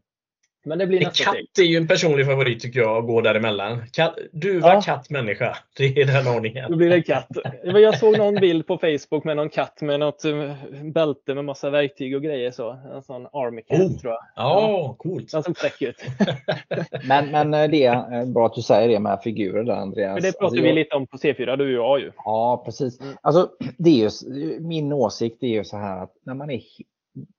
[0.65, 1.67] Men det blir nästa katt steg.
[1.67, 3.83] är ju en personlig favorit tycker jag, att gå däremellan.
[3.93, 4.81] Katt, duva, ja.
[4.81, 5.57] katt, människa.
[5.77, 6.71] Det är den ordningen.
[6.71, 7.29] Då blir det katt.
[7.65, 11.71] Jag såg någon bild på Facebook med någon katt med något eh, bälte med massa
[11.71, 12.51] verktyg och grejer.
[12.51, 12.79] Så.
[12.95, 13.99] En sån army cat oh.
[13.99, 14.23] tror jag.
[14.37, 15.33] Ja, coolt.
[15.33, 16.05] Den såg fräck ut.
[17.09, 20.15] men, men eh, det är eh, bra att du säger det med figurer där Andreas.
[20.15, 20.75] Men det pratade alltså, vi jag...
[20.75, 22.13] lite om på C4, du och jag ju.
[22.17, 23.01] Ja, precis.
[23.01, 23.17] Mm.
[23.21, 23.49] Alltså,
[23.79, 26.61] det är ju, min åsikt är ju så här att när man är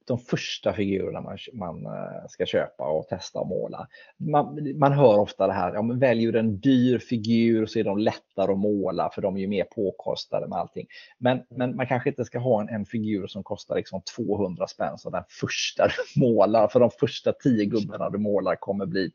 [0.07, 3.87] de första figurerna man, man eh, ska köpa och testa och måla.
[4.17, 7.83] Man, man hör ofta det här, ja, men väljer du en dyr figur så är
[7.83, 10.87] de lättare att måla för de är ju mer påkostade med allting.
[11.17, 14.97] Men, men man kanske inte ska ha en, en figur som kostar liksom 200 spänn
[14.97, 19.11] så den första du målar, för de första tio gubbarna du målar kommer bli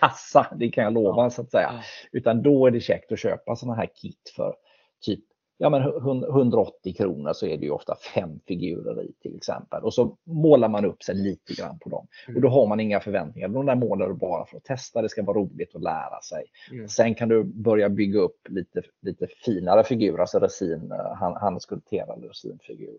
[0.00, 1.84] kassa, det kan jag lova så att säga.
[2.12, 4.54] Utan då är det käckt att köpa sådana här kit för
[5.00, 5.24] typ
[5.60, 9.82] ja, men 180 kronor så är det ju ofta fem figurer i till exempel.
[9.82, 12.06] Och så målar man upp sig lite grann på dem.
[12.28, 12.36] Mm.
[12.36, 13.48] Och då har man inga förväntningar.
[13.48, 15.02] De där målar du bara för att testa.
[15.02, 16.44] Det ska vara roligt att lära sig.
[16.72, 16.88] Mm.
[16.88, 22.98] Sen kan du börja bygga upp lite, lite finare figurer, alltså resin, hand, handskulpterade resinfigurer.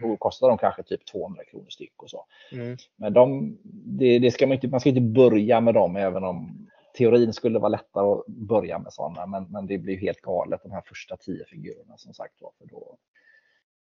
[0.00, 2.24] Då kostar de kanske typ 200 kronor styck och så.
[2.52, 2.76] Mm.
[2.96, 3.56] Men de,
[3.98, 7.58] det, det, ska man, inte, man ska inte börja med dem även om teorin skulle
[7.58, 11.16] vara lättare att börja med sådana, men, men det blir helt galet de här första
[11.16, 12.52] tio figurerna som sagt var.
[12.58, 12.96] För då...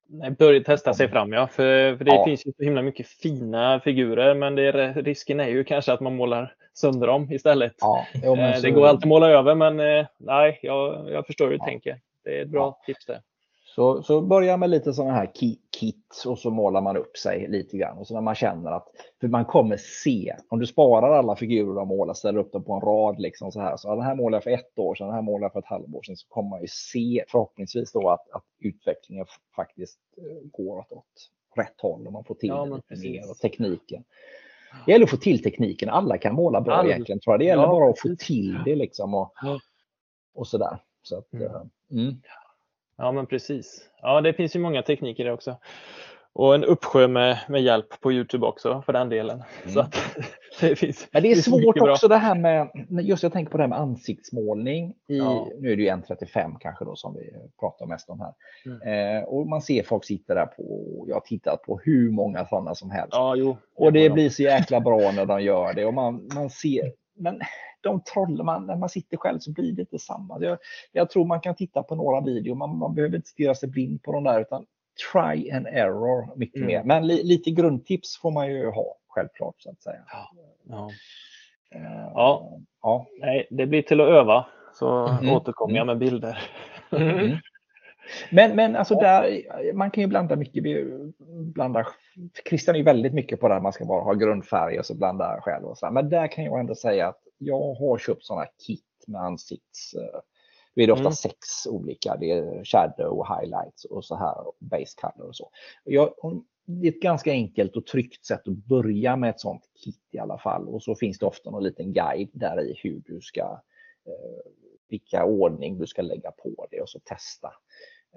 [0.07, 2.25] Nej, börja testa sig fram ja, för, för det ja.
[2.25, 6.15] finns ju så himla mycket fina figurer, men det, risken är ju kanske att man
[6.15, 7.75] målar sönder dem istället.
[7.79, 8.61] Ja, jo, eh, så...
[8.61, 11.65] Det går alltid att måla över, men eh, nej, jag, jag förstår hur du ja.
[11.65, 11.99] tänker.
[12.23, 12.83] Det är ett bra ja.
[12.85, 13.21] tips det.
[13.75, 15.31] Så, så börja med lite sådana här
[15.71, 17.97] kit och så målar man upp sig lite grann.
[17.97, 18.87] Och så när man känner att,
[19.21, 22.73] för man kommer se, om du sparar alla figurer och målar, ställer upp dem på
[22.73, 23.77] en rad liksom så här.
[23.77, 25.65] Så den här målar jag för ett år sedan, den här målar jag för ett
[25.65, 26.17] halvår sedan.
[26.17, 31.81] Så kommer man ju se förhoppningsvis då att, att utvecklingen faktiskt eh, går åt rätt
[31.81, 33.05] håll och man får till Ja, lite precis.
[33.05, 34.03] mer och tekniken.
[34.85, 35.89] Det gäller att få till tekniken.
[35.89, 36.89] Alla kan måla bra Alla.
[36.89, 37.39] egentligen tror jag.
[37.39, 39.33] Det gäller Ja, bara att få till det liksom och,
[40.35, 40.77] och sådär.
[41.03, 41.45] Så att, Mm.
[41.45, 41.61] eh,
[41.91, 42.15] mm.
[42.97, 43.89] Ja, men precis.
[44.01, 45.57] Ja, det finns ju många tekniker där också.
[46.35, 49.43] Och en uppsjö med, med hjälp på Youtube också för den delen.
[49.65, 49.81] Så Mm.
[49.85, 49.95] att,
[50.61, 51.91] det finns, Men det är finns svårt mycket bra.
[51.91, 52.67] också det här med,
[53.01, 54.89] just jag tänker på det här med ansiktsmålning.
[55.07, 55.47] I, Ja.
[55.59, 58.33] Nu är det ju 1.35 kanske då som vi pratar mest om här.
[58.65, 59.17] Mm.
[59.17, 60.63] Eh, och man ser folk sitta där på,
[61.07, 63.09] jag har tittat på hur många sådana som helst.
[63.13, 63.57] Ja, jo.
[63.75, 67.39] och det blir så jäkla bra när de gör det och man, man ser, men
[67.81, 70.37] de trollar man, när man sitter själv så blir det inte samma.
[70.41, 70.57] Jag,
[70.91, 74.03] jag tror man kan titta på några videor, man, man behöver inte stirra sig blind
[74.03, 74.65] på de där utan
[75.11, 76.67] try and error mycket Mm.
[76.67, 76.83] mer.
[76.83, 80.01] Men li, lite grundtips får man ju ha självklart så att säga.
[80.69, 80.89] Ja.
[81.75, 81.81] Eh,
[82.13, 82.59] Ja.
[82.81, 83.07] ja.
[83.19, 84.45] Nej, det blir till att öva.
[84.73, 85.29] Så Mm.
[85.35, 86.37] återkommer jag med bilder.
[86.91, 87.37] Mm.
[88.31, 89.43] Men, men alltså där,
[89.73, 90.63] man kan ju blanda mycket.
[90.63, 90.85] Vi
[91.53, 91.87] blandar,
[92.49, 94.95] Christian är ju väldigt mycket på det här man ska bara ha grundfärg och så
[94.95, 95.65] blanda själv.
[95.65, 95.91] Och så.
[95.91, 99.93] Men där kan jag ändå säga att jag har köpt sådana kit med ansikts...
[99.93, 100.19] eh,
[100.75, 101.13] Då är det ofta Mm.
[101.13, 101.37] sex
[101.69, 102.17] olika.
[102.19, 105.49] Det är shadow, highlights och så här, base color och så.
[105.83, 106.13] Jag,
[106.65, 110.19] det är ett ganska enkelt och tryggt sätt att börja med ett sånt kit i
[110.19, 110.67] alla fall.
[110.67, 113.41] Och så finns det ofta någon liten guide där i hur du ska,
[114.05, 114.51] eh,
[114.89, 117.53] vilka ordning du ska lägga på det och så testa.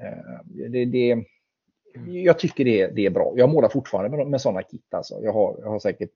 [0.01, 1.25] Eh, det, det,
[2.07, 3.33] jag tycker det, det är bra.
[3.37, 4.95] Jag målar fortfarande med, med sådana kit.
[4.95, 5.21] Alltså.
[5.23, 6.11] Jag, har, jag har säkert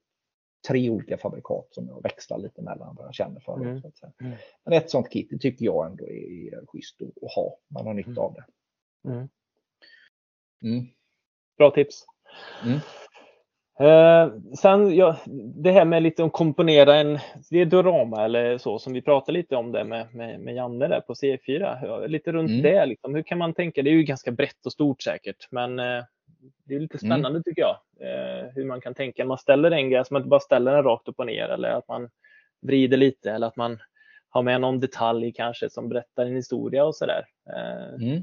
[0.68, 3.57] tre olika fabrikat som jag växlar lite mellan vad jag känner för.
[3.57, 3.83] Mm.
[4.20, 4.37] Mm.
[4.64, 7.57] Men ett sånt kit det tycker jag ändå är, är schysst att, att ha.
[7.68, 8.18] Man har nytta Mm.
[8.22, 8.45] av det.
[9.11, 9.28] Mm.
[10.62, 10.87] Mm.
[11.59, 12.07] Bra tips.
[13.81, 14.28] Mm.
[14.28, 15.16] Eh, sen, ja,
[15.55, 17.18] det här med lite att komponera en
[17.51, 20.89] det är diorama eller så som vi pratade lite om det med, med, med Janne
[20.89, 21.78] där på C4.
[21.83, 22.62] Ja, Lite runt Mm.
[22.62, 22.87] det.
[22.87, 23.14] Liksom.
[23.14, 23.83] Hur kan man tänka?
[23.83, 26.05] Det är ju ganska brett och stort säkert, men eh,
[26.64, 27.11] det är lite Mm.
[27.11, 27.76] spännande tycker jag.
[28.01, 29.24] Eh, hur man kan tänka.
[29.24, 31.68] Man ställer en grej, så man inte bara ställer den rakt upp och ner eller
[31.68, 32.11] att man
[32.62, 33.78] vrider lite eller att man
[34.28, 37.24] har med någon detalj kanske som berättar en historia och sådär.
[37.57, 38.22] Eh, Mm.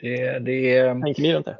[0.00, 1.56] Det, det, Tänker ni runt det?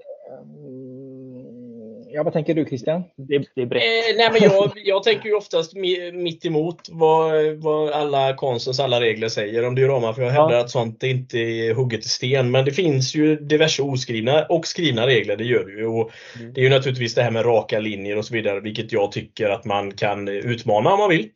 [2.14, 3.02] Mm, ja, vad tänker du Christian?
[3.16, 3.82] Det, det är brett.
[3.82, 8.80] Eh, nej, men jag, jag tänker ju oftast mi- mitt emot vad, vad alla konstens
[8.80, 10.12] alla regler säger om diorama.
[10.14, 10.60] För jag hävdar Ja.
[10.60, 12.50] att sånt inte är hugget i sten.
[12.50, 15.86] Men det finns ju diverse oskrivna och skrivna regler, det gör det ju.
[15.86, 16.10] Och
[16.40, 16.52] Mm.
[16.52, 19.48] det är ju naturligtvis det här med raka linjer och så vidare, vilket jag tycker
[19.48, 21.28] att man kan utmana om man vill.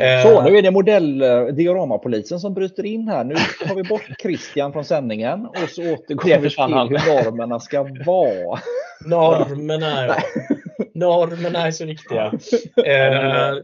[0.00, 3.24] Eh, Så, nu är det modell eh, dioramapolisen som bryter in här.
[3.24, 3.34] Nu
[3.66, 8.58] tar vi bort Christian från sändningen och så återgår vi till hur normerna ska vara.
[9.06, 10.16] Normerna, ja.
[10.94, 12.32] Normerna är så viktiga.
[12.86, 13.54] Eh,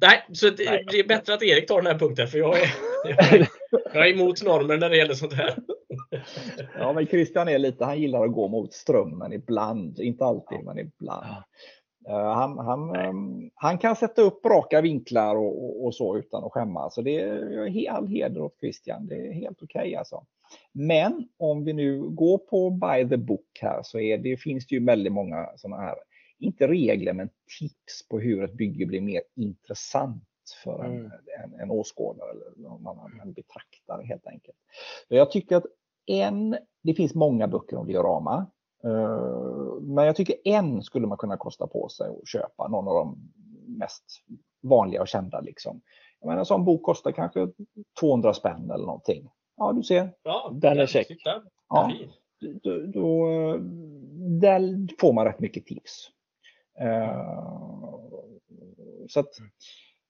[0.00, 0.84] nej, så det, Nej.
[0.90, 2.74] det är bättre att Erik tar den här punkten för jag är,
[3.04, 3.48] jag är,
[3.94, 5.54] jag är emot normer när det gäller sånt här.
[6.78, 10.00] Ja, men Christian är lite, han gillar att gå mot strömmen ibland.
[10.00, 11.26] Inte alltid, men ibland.
[12.08, 16.44] Eh, Han, han, ehm, han kan sätta upp raka vinklar och, och, och så utan
[16.44, 16.94] att skämmas.
[16.94, 19.06] Så det är all heder åt Christian.
[19.06, 20.26] Det är helt okej alltså.
[20.72, 24.74] Men om vi nu går på by the book här så är det, finns det
[24.74, 25.94] ju väldigt många sådana här,
[26.38, 27.28] inte regler men
[27.58, 30.22] tips på hur ett bygge blir mer intressant
[30.64, 31.10] för en, Mm.
[31.44, 34.56] en, en åskådare eller någon annan, en betraktare helt enkelt.
[35.08, 35.66] Jag tycker att
[36.06, 38.46] en, det finns många böcker om diorama.
[38.86, 42.94] Eh, Men jag tycker en skulle man kunna kosta på sig att köpa, någon av
[42.94, 43.18] de
[43.78, 44.04] mest
[44.62, 45.40] vanliga och kända.
[45.40, 45.80] Liksom.
[46.20, 47.48] Jag menar, en sån bok kostar kanske
[48.00, 49.28] 200 spänn eller någonting.
[49.56, 50.12] Ja, du ser.
[50.22, 51.08] Ja, Den är check.
[51.08, 51.42] titta.
[51.68, 51.92] Ja,
[52.62, 53.26] då, då,
[54.40, 56.08] där får man rätt mycket tips.
[56.80, 57.22] Eh,
[59.08, 59.28] så att,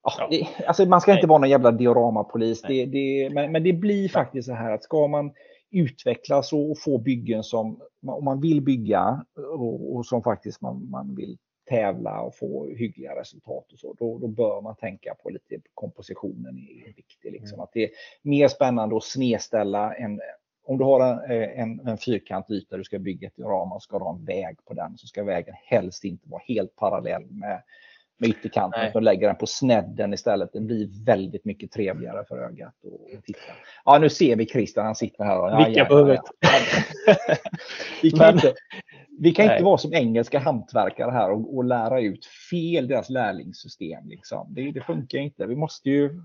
[0.03, 0.27] ja, Ja.
[0.29, 2.61] det, alltså man ska inte vara någon jävla dioramapolis.
[2.61, 5.31] Det, det, men, men det blir faktiskt så här att ska man
[5.71, 11.15] utvecklas och få byggen som om man vill bygga och, och som faktiskt man, man
[11.15, 11.37] vill
[11.69, 16.57] tävla och få hyggliga resultat och så, då, då bör man tänka på lite kompositionen
[16.57, 17.31] är viktig.
[17.31, 17.59] Liksom.
[17.59, 17.89] Att det är
[18.21, 20.19] mer spännande att snedställa en
[20.67, 23.97] om du har en, en, en fyrkantig yta du ska bygga ett diorama och ska
[23.97, 27.63] du ha en väg på den så ska vägen helst inte vara helt parallell med,
[28.17, 28.79] med ytterkanten.
[28.79, 28.89] Nej.
[28.89, 30.49] utan lägga den på snedden istället.
[30.53, 32.73] Det blir väldigt mycket trevligare för ögat
[33.17, 33.39] att titta.
[33.85, 36.21] Ja, nu ser vi Christian, han sitter här och Vickar på huvudet.
[38.01, 38.53] vi kan, inte,
[39.19, 44.09] vi kan inte vara som engelska hantverkare här och, och lära ut fel deras lärlingssystem.
[44.09, 44.53] Liksom.
[44.53, 45.45] Det, det funkar inte.
[45.45, 46.21] Vi måste ju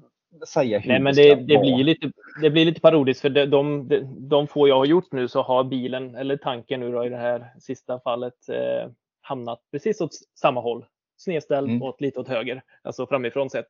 [0.46, 2.12] säga hur Nej, men det det, blir lite,
[2.42, 5.42] det blir lite parodiskt för de, de, de, de få jag har gjort nu så
[5.42, 8.90] har bilen, eller tanken nu då i det här sista fallet, eh,
[9.20, 10.84] hamnat precis åt samma håll.
[11.22, 11.82] Snedställd Mm.
[11.82, 13.66] åt lite åt höger, alltså framifrån sett.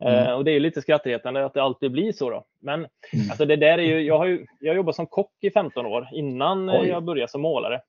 [0.00, 0.14] Mm.
[0.26, 2.44] Eh, och det är ju lite skrattretande att det alltid blir så då.
[2.60, 2.88] Men Mm.
[3.30, 6.08] alltså det där är ju, jag har ju jag jobbat som kock i 15 år
[6.12, 6.88] innan eh, Oj.
[6.88, 7.80] jag började som målare.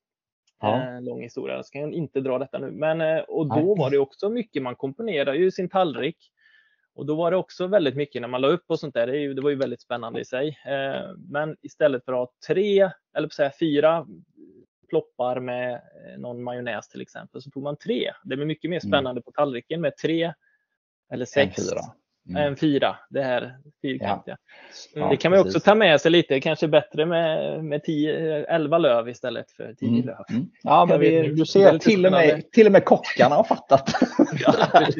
[0.62, 0.82] Ja.
[0.96, 2.72] Eh, lång historia, jag ska inte dra detta nu.
[2.72, 3.76] Men, eh, och då Nej.
[3.78, 6.18] var det också mycket, man komponerar ju sin tallrik.
[6.96, 9.08] Och då var det också väldigt mycket när man la upp och sånt där.
[9.08, 10.58] Det, det var ju väldigt spännande i sig.
[11.18, 14.06] Men istället för att ha tre, eller säga fyra
[14.90, 18.12] ploppar med eh, någon majonnäs till exempel, så tog man tre.
[18.24, 18.90] Det blir mycket mer mm.
[18.90, 19.24] spännande mm.
[19.24, 20.34] på tallriken med tre
[21.14, 21.58] eller sex.
[21.58, 21.82] En fyra.
[22.30, 22.48] Mm.
[22.48, 24.38] En fyra, det här fyrkantiga.
[24.94, 25.02] Ja.
[25.02, 25.10] Mm.
[25.10, 29.10] Det kan man också ta med sig lite, kanske bättre med, med tio, elva löv
[29.10, 30.06] istället för tio mm.
[30.06, 30.26] löv.
[30.30, 30.50] Mm.
[30.64, 33.94] Ja, men vi, du ser till och, med, till och med kockarna har fattat.
[34.40, 34.54] ja,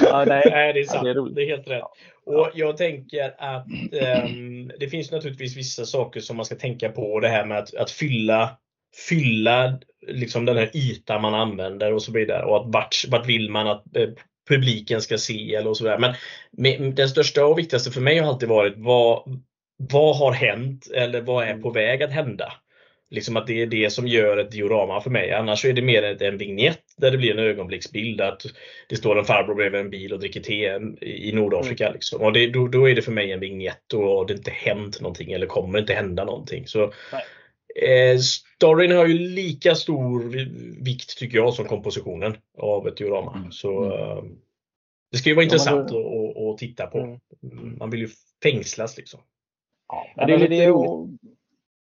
[0.00, 0.42] ja, nej.
[0.50, 1.06] nej, det är sant.
[1.06, 1.84] Ja, det, är det, är helt rätt.
[2.26, 3.66] Och jag tänker att
[4.26, 7.20] um, det finns naturligtvis vissa saker som man ska tänka på.
[7.20, 8.58] Det här med att, att fylla
[9.08, 12.44] fylla liksom den här ytan man använder och så vidare.
[12.44, 14.08] Och att vart, vart vill man att eh,
[14.48, 15.98] publiken ska se eller och sådär.
[15.98, 16.14] Men
[16.50, 19.42] med, den största och viktigaste för mig har alltid varit vad,
[19.76, 22.52] vad har hänt eller vad är på väg att hända?
[23.10, 25.32] Liksom att det är det som gör ett diorama för mig.
[25.32, 28.20] Annars är det mer en vignett där det blir en ögonblicksbild.
[28.20, 28.42] Att
[28.88, 31.84] det står en farbror bredvid en bil och dricker te i Nordafrika.
[31.84, 31.94] Mm.
[31.94, 32.20] Liksom.
[32.20, 35.32] Och det, då, då, är det för mig en vignett och det inte hänt någonting
[35.32, 36.66] eller kommer inte hända någonting.
[36.66, 36.82] Så,
[37.82, 40.22] eh, storyn har ju lika stor
[40.84, 43.36] vikt tycker jag som kompositionen av ett diorama.
[43.36, 43.52] Mm.
[43.52, 43.84] Så.
[43.84, 44.24] Eh,
[45.10, 46.98] det ska ju vara intressant ja, att, att, att, titta på.
[46.98, 47.76] Mm.
[47.78, 48.08] Man vill ju
[48.42, 49.20] fängslas liksom.
[49.88, 50.70] Ja, det är lite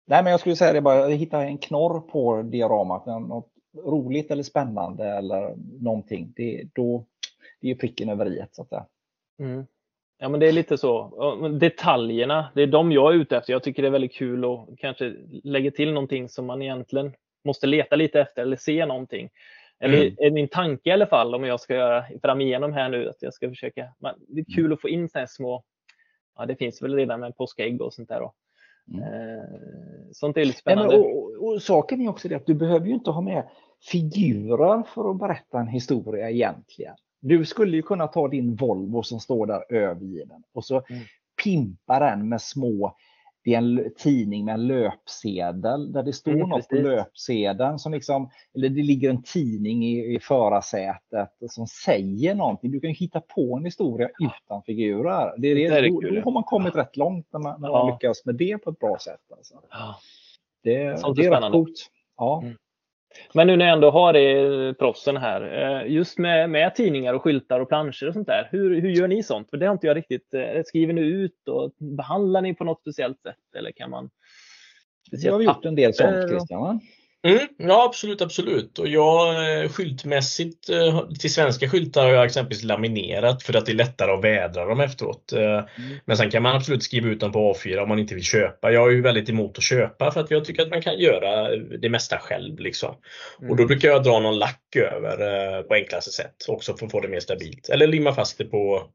[0.09, 3.51] Nej, men jag skulle säga det bara, hitta en knorr på dioramat, något
[3.85, 6.33] roligt eller spännande eller någonting.
[6.35, 7.05] Det, då,
[7.61, 8.85] det är pricken över i så att säga.
[9.39, 9.65] Mm.
[10.19, 11.49] Ja, men det är lite så.
[11.59, 13.53] Detaljerna, det är de jag är ute efter.
[13.53, 17.13] Jag tycker det är väldigt kul att kanske lägga till någonting som man egentligen
[17.45, 19.29] måste leta lite efter eller se någonting.
[19.79, 20.15] Eller mm.
[20.17, 23.21] är min tanke i alla fall om jag ska göra fram igenom här nu att
[23.21, 23.93] jag ska försöka.
[24.27, 25.63] det är kul att få in sådana små,
[26.37, 28.19] ja det finns väl redan med påskägg och sånt där.
[28.19, 28.33] Då.
[28.93, 29.03] Mm.
[29.03, 29.43] Eh,
[30.11, 30.97] sånt är lite spännande.
[30.97, 33.49] Nej, och, och, och, saken är också det att du behöver ju inte ha med
[33.91, 36.95] figurer för att berätta en historia egentligen.
[37.21, 41.03] Du skulle ju kunna ta din Volvo som står där övergiven och så mm.
[41.43, 42.95] pimpa den med små
[43.47, 46.83] det är en tidning med en löpsedel där det står mm, något precis.
[46.83, 52.71] på löpsedeln som liksom, eller det ligger en tidning i, i förarsätet som säger någonting.
[52.71, 55.33] Du kan hitta på en historia utan figurer.
[55.37, 56.81] Det är det, det är då, då, har man kommit ja.
[56.81, 59.31] rätt långt när man, när man lyckas med det på ett bra sätt.
[59.37, 59.55] Alltså.
[59.69, 59.95] Ja.
[60.63, 60.73] Det,
[61.15, 61.89] det är rätt coolt.
[62.17, 62.41] Ja.
[62.41, 62.57] Mm.
[63.33, 67.21] Men nu när jag ändå har det, proffsen här, eh, just med, med tidningar och
[67.21, 68.47] skyltar och planscher och sånt där.
[68.51, 69.49] Hur, hur gör ni sånt?
[69.49, 70.33] För det har inte jag riktigt.
[70.33, 73.55] Eh, skriver ni ut och behandlar ni på något speciellt sätt?
[73.57, 74.09] Eller kan man?
[75.11, 76.79] Vi har gjort en del sånt Christian.
[77.25, 78.79] Mm, ja absolut, absolut.
[78.79, 83.71] Och jag eh, skyltmässigt eh, till svenska skyltar har jag exempelvis laminerat för att det
[83.71, 85.33] är lättare att vädra dem efteråt.
[85.33, 85.67] Eh, mm.
[86.05, 88.71] Men sen kan man absolut skriva ut dem på A4 om man inte vill köpa.
[88.71, 91.55] Jag är ju väldigt emot att köpa för att jag tycker att man kan göra
[91.55, 92.59] det mesta själv.
[92.59, 92.95] Liksom.
[93.39, 93.51] Mm.
[93.51, 96.99] Och då brukar jag dra någon lack över på enklaste sätt också för att få
[96.99, 97.69] det mer stabilt.
[97.69, 98.89] Eller limma fast det på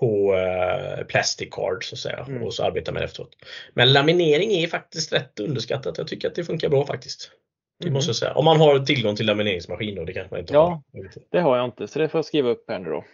[0.00, 2.42] på uh, plastic card så att säga mm.
[2.42, 3.30] och så arbeta med det efteråt.
[3.74, 5.98] Men laminering är faktiskt rätt underskattat.
[5.98, 7.30] Jag tycker att det funkar bra faktiskt.
[7.78, 8.34] Det måste jag säga.
[8.34, 11.10] Om man har tillgång till lamineringsmaskin då, det kanske man inte ja, har.
[11.30, 13.04] det har jag inte, så det får jag skriva upp här nu då.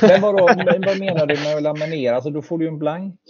[0.08, 2.14] Men vadå, vad menar du med att laminera?
[2.14, 3.20] Alltså då får du en blank.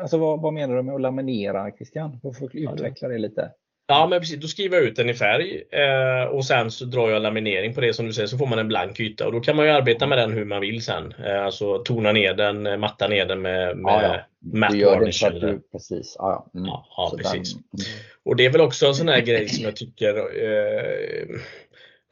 [0.00, 2.20] Alltså vad, vad menar du med att laminera Christian?
[2.22, 3.50] Du får utveckla det lite.
[3.90, 7.10] Ja men precis, då skriver jag ut den i färg eh, och sen så drar
[7.10, 9.40] jag laminering på det som du säger så får man en blank yta och då
[9.40, 11.14] kan man ju arbeta med den hur man vill sen.
[11.24, 14.68] Eh, alltså tona ner den, eh, matta ner den med, med ja, ja.
[14.70, 16.16] du gör det för du, precis.
[16.18, 16.66] Ja, mm.
[16.66, 17.54] ja, ja precis.
[17.54, 18.00] Den, mm.
[18.24, 21.40] Och det är väl också en sån här grej som jag tycker eh,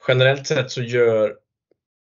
[0.08, 1.34] generellt sett så gör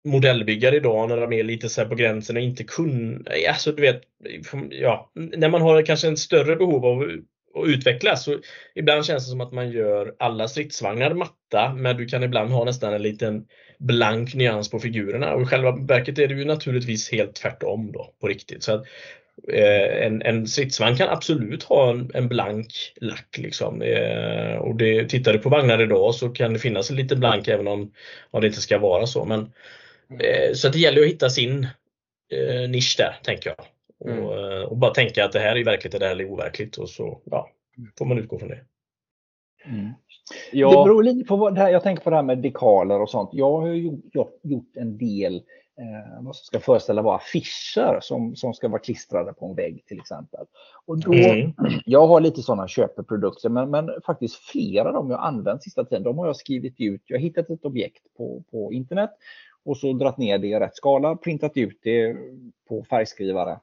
[0.05, 4.01] modellbyggare idag när de är lite så på gränsen och inte kun, alltså du vet,
[4.69, 7.03] ja, när man har kanske en större behov av
[7.53, 8.23] och utvecklas.
[8.23, 8.39] Så
[8.75, 12.65] ibland känns det som att man gör alla stridsvagnar matta men du kan ibland ha
[12.65, 13.45] nästan en liten
[13.79, 18.13] blank nyans på figurerna och i själva verket är det ju naturligtvis helt tvärtom då
[18.21, 18.63] på riktigt.
[18.63, 18.85] Så att,
[19.51, 23.37] eh, en, en stridsvagn kan absolut ha en, en blank lack.
[23.37, 23.81] Liksom.
[23.81, 27.47] Eh, och det, tittar du på vagnar idag så kan det finnas en liten blank
[27.47, 27.91] även om,
[28.31, 29.25] om det inte ska vara så.
[29.25, 29.39] Men,
[30.19, 31.67] eh, så det gäller att hitta sin
[32.31, 33.65] eh, nisch där, tänker jag.
[34.05, 34.25] Mm.
[34.25, 36.89] Och, eh, och, bara tänka att det här är verkligt eller det är overkligt och
[36.89, 37.49] så ja,
[37.97, 38.59] får man utgå från det.
[39.65, 39.91] Mm.
[40.51, 40.69] Ja.
[40.69, 43.29] Det beror lite på vad, här, jag tänker på det här med dekaler och sånt.
[43.33, 45.35] Jag har gjort, gjort en del
[45.79, 49.85] eh, vad som ska föreställa vara affischer som, som ska vara klistrade på en vägg
[49.85, 50.45] till exempel.
[50.85, 51.53] Och då, mm.
[51.85, 56.03] Jag har lite sådana köpeprodukter men, men faktiskt flera av dem jag använt sista tiden,
[56.03, 57.01] de har jag skrivit ut.
[57.05, 59.11] Jag har hittat ett objekt på, på internet
[59.65, 62.15] och så dratt ner det i rätt skala, printat ut det
[62.69, 63.59] på färgskrivare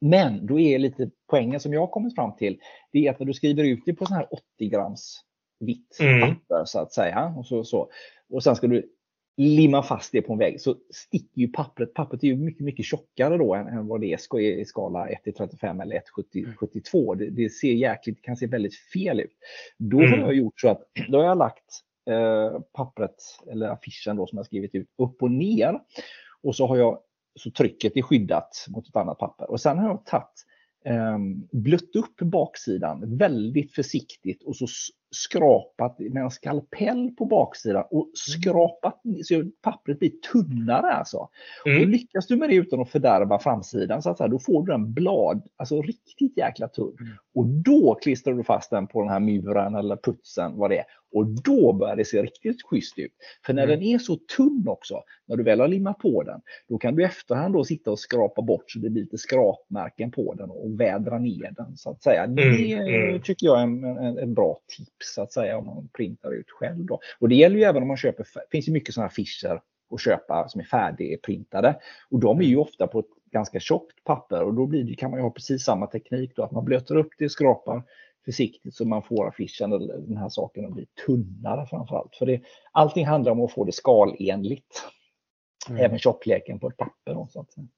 [0.00, 2.58] men då är lite poängen som jag har kommit fram till,
[2.92, 5.22] det är att när du skriver ut det på sån här 80 grams
[5.60, 6.20] vitt mm.
[6.20, 7.34] papper så att säga.
[7.36, 7.90] Och, så, så.
[8.30, 8.92] och sen ska du
[9.36, 11.94] limma fast det på en vägg så sticker ju pappret.
[11.94, 15.24] Pappret är ju mycket, mycket tjockare då än, än vad det är i skala 1
[15.24, 17.14] till 35 eller 1 till 72.
[17.14, 19.36] Det, det, ser jäkligt, kan se väldigt fel ut.
[19.78, 20.10] Då mm.
[20.10, 23.16] har jag gjort så att då har jag lagt eh, pappret
[23.50, 25.80] eller affischen då som jag skrivit ut upp och ner.
[26.42, 26.98] Och så har jag
[27.36, 29.50] så trycket är skyddat mot ett annat papper.
[29.50, 30.44] Och sen har jag tagit
[30.84, 31.18] eh,
[31.52, 34.66] blött upp baksidan väldigt försiktigt och så
[35.10, 38.10] skrapat med en skalpell på baksidan och mm.
[38.14, 41.28] skrapat så pappret blir tunnare alltså.
[41.66, 41.82] Mm.
[41.82, 44.74] Och lyckas du med det utan att fördärva framsidan så att säga, då får du
[44.74, 46.96] en blad, alltså riktigt jäkla tunn.
[47.00, 47.12] Mm.
[47.34, 50.84] Och då klistrar du fast den på den här muren eller putsen, vad det är.
[51.16, 53.12] Och då börjar det se riktigt schysst ut.
[53.46, 53.74] För när mm.
[53.80, 57.02] den är så tunn också, när du väl har limmat på den, då kan du
[57.02, 60.80] i efterhand då sitta och skrapa bort så det blir lite skrapmärken på den och
[60.80, 62.24] vädra ner den så att säga.
[62.24, 62.34] Mm.
[62.34, 63.22] Det mm.
[63.22, 66.50] tycker jag är en, en, en, bra tips så att säga om man printar ut
[66.50, 66.84] själv.
[66.84, 67.00] Då.
[67.18, 70.00] Och det gäller ju även om man köper, det finns ju mycket sådana affischer att
[70.00, 71.80] köpa som är färdigprintade.
[72.10, 75.10] Och de är ju ofta på ett ganska tjockt papper och då blir det, kan
[75.10, 77.82] man ju ha precis samma teknik då, att man blöter upp det, skrapar
[78.24, 82.16] försiktigt så man får affischen eller den här saken att bli tunnare framförallt.
[82.16, 82.40] För det,
[82.72, 84.82] allting handlar om att få det skalenligt.
[85.68, 85.84] Mm.
[85.84, 87.14] Även tjockleken på ett papper.
[87.14, 87.68] Då, så att, Mm.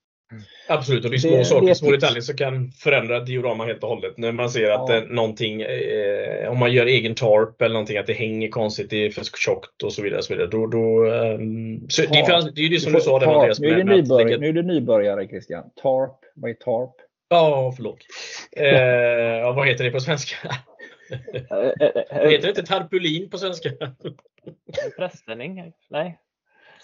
[0.68, 3.64] Absolut, och det är små det, saker, det är små detaljer som kan förändra diorama
[3.64, 4.16] helt och hållet.
[4.16, 5.02] När man ser att ja.
[5.08, 9.10] någonting, eh, om man gör egen tarp eller någonting, att det hänger konstigt, det är
[9.10, 10.22] för tjockt och så vidare.
[10.22, 10.48] Så vidare.
[10.48, 13.60] Då, då, um, så det, är, det är ju det som du, sa där Andreas.
[13.60, 15.64] Nu är, det nybörjare, nu är du nybörjare Christian.
[15.82, 16.94] Tarp, vad är tarp?
[17.28, 17.98] Ja, förlåt.
[18.56, 20.36] Eh, vad heter det på svenska?
[22.10, 23.70] heter det inte tarpulin på svenska?
[24.96, 25.72] Presenning?
[25.90, 26.18] Nej.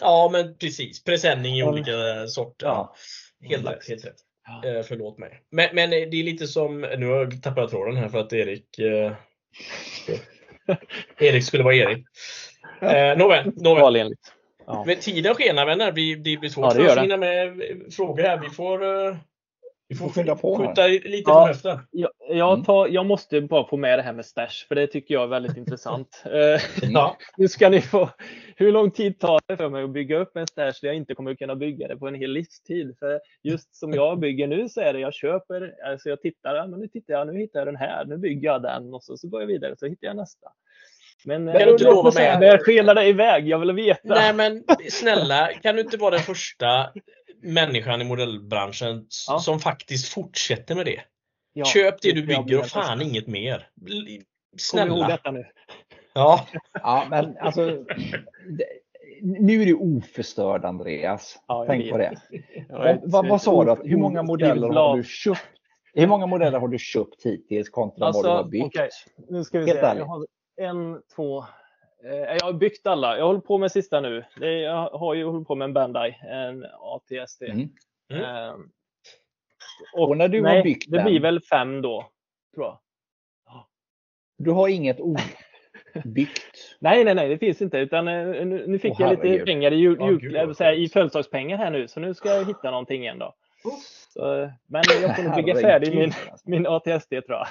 [0.00, 1.04] Ja, men precis.
[1.04, 2.66] Presenning i olika sorter.
[2.66, 2.94] Ja.
[3.42, 3.88] Helt rätt.
[3.88, 4.16] Helt rätt.
[4.46, 4.68] Ja.
[4.68, 5.40] Eh, förlåt mig.
[5.50, 8.78] Men, men, det är lite som, nu har jag tappat tråden här för att Erik
[8.78, 9.12] eh,
[11.18, 12.06] Erik skulle vara Erik.
[12.80, 13.52] Eh, nåväl.
[13.56, 14.14] nåväl.
[14.66, 14.84] Ja.
[14.86, 15.92] Men tiden skenar vänner.
[15.92, 18.40] Det, det blir svårt ja, för oss att hinna med frågor här.
[18.40, 19.16] Vi får eh,
[19.88, 20.88] vi får skynda på skjuta här.
[20.88, 21.80] lite ja, efter.
[21.90, 22.64] Jag, jag, mm.
[22.64, 25.26] tar, jag måste bara få med det här med stash, för det tycker jag är
[25.26, 26.22] väldigt intressant.
[26.24, 27.16] Eh, ja.
[27.36, 28.10] nu ska ni få,
[28.56, 31.14] hur lång tid tar det för mig att bygga upp en stash där jag inte
[31.14, 32.96] kommer kunna bygga det på en hel livstid?
[32.98, 36.80] För just som jag bygger nu så är det jag köper, alltså jag tittar, men
[36.80, 39.28] nu tittar jag, nu hittar jag den här, nu bygger jag den och så, så
[39.28, 40.48] går jag vidare så hittar jag nästa.
[41.24, 42.40] Men kan du inte lova mig?
[42.40, 43.48] När skenar det iväg?
[43.48, 44.00] Jag vill veta.
[44.04, 46.90] Nej men snälla, kan du inte vara den första
[47.42, 49.38] människan i modellbranschen ja.
[49.38, 51.00] som faktiskt fortsätter med det.
[51.56, 53.68] Ja, Köp det du bygger och fan inget mer.
[54.56, 54.90] Snälla.
[54.90, 55.46] Kom ihåg detta nu.
[56.14, 56.46] Ja.
[56.72, 57.84] ja, men alltså.
[58.46, 58.64] Det,
[59.22, 61.42] nu är du oförstörd Andreas.
[61.48, 62.16] Ja, Tänk på det.
[62.68, 63.88] Vad, vad, vad sa du?
[63.88, 65.40] Hur många modeller har du köpt?
[65.92, 68.66] Hur många modeller har du köpt hittills kontra alltså, vad du har byggt?
[68.66, 68.88] Okay.
[69.28, 69.98] Nu ska vi Helt se.
[69.98, 70.26] Jag har
[70.56, 71.44] en, två,
[72.04, 73.18] Eh, jag har byggt alla.
[73.18, 74.24] Jag håller på med sista nu.
[74.40, 77.42] Jag har ju hållit på med en Bandai, en ATST.
[77.42, 77.68] Mm.
[78.10, 78.24] Mm.
[78.24, 78.70] Ehm,
[79.94, 82.10] och, och, när du nej, har byggt det den, blir väl fem då,
[82.54, 82.78] tror jag.
[84.38, 86.76] Du har inget obyggt?
[86.78, 87.78] nej, nej, nej, det finns inte.
[87.78, 89.46] Utan eh, nu, nu fick oh, jag lite herregud.
[89.46, 93.02] pengar i, jul, jul, säga, i födelsedagspengar här nu, så nu ska jag hitta någonting
[93.02, 93.34] igen då.
[94.08, 96.12] Så, men jag får nog bygga färdig min,
[96.44, 97.46] min ATST tror jag.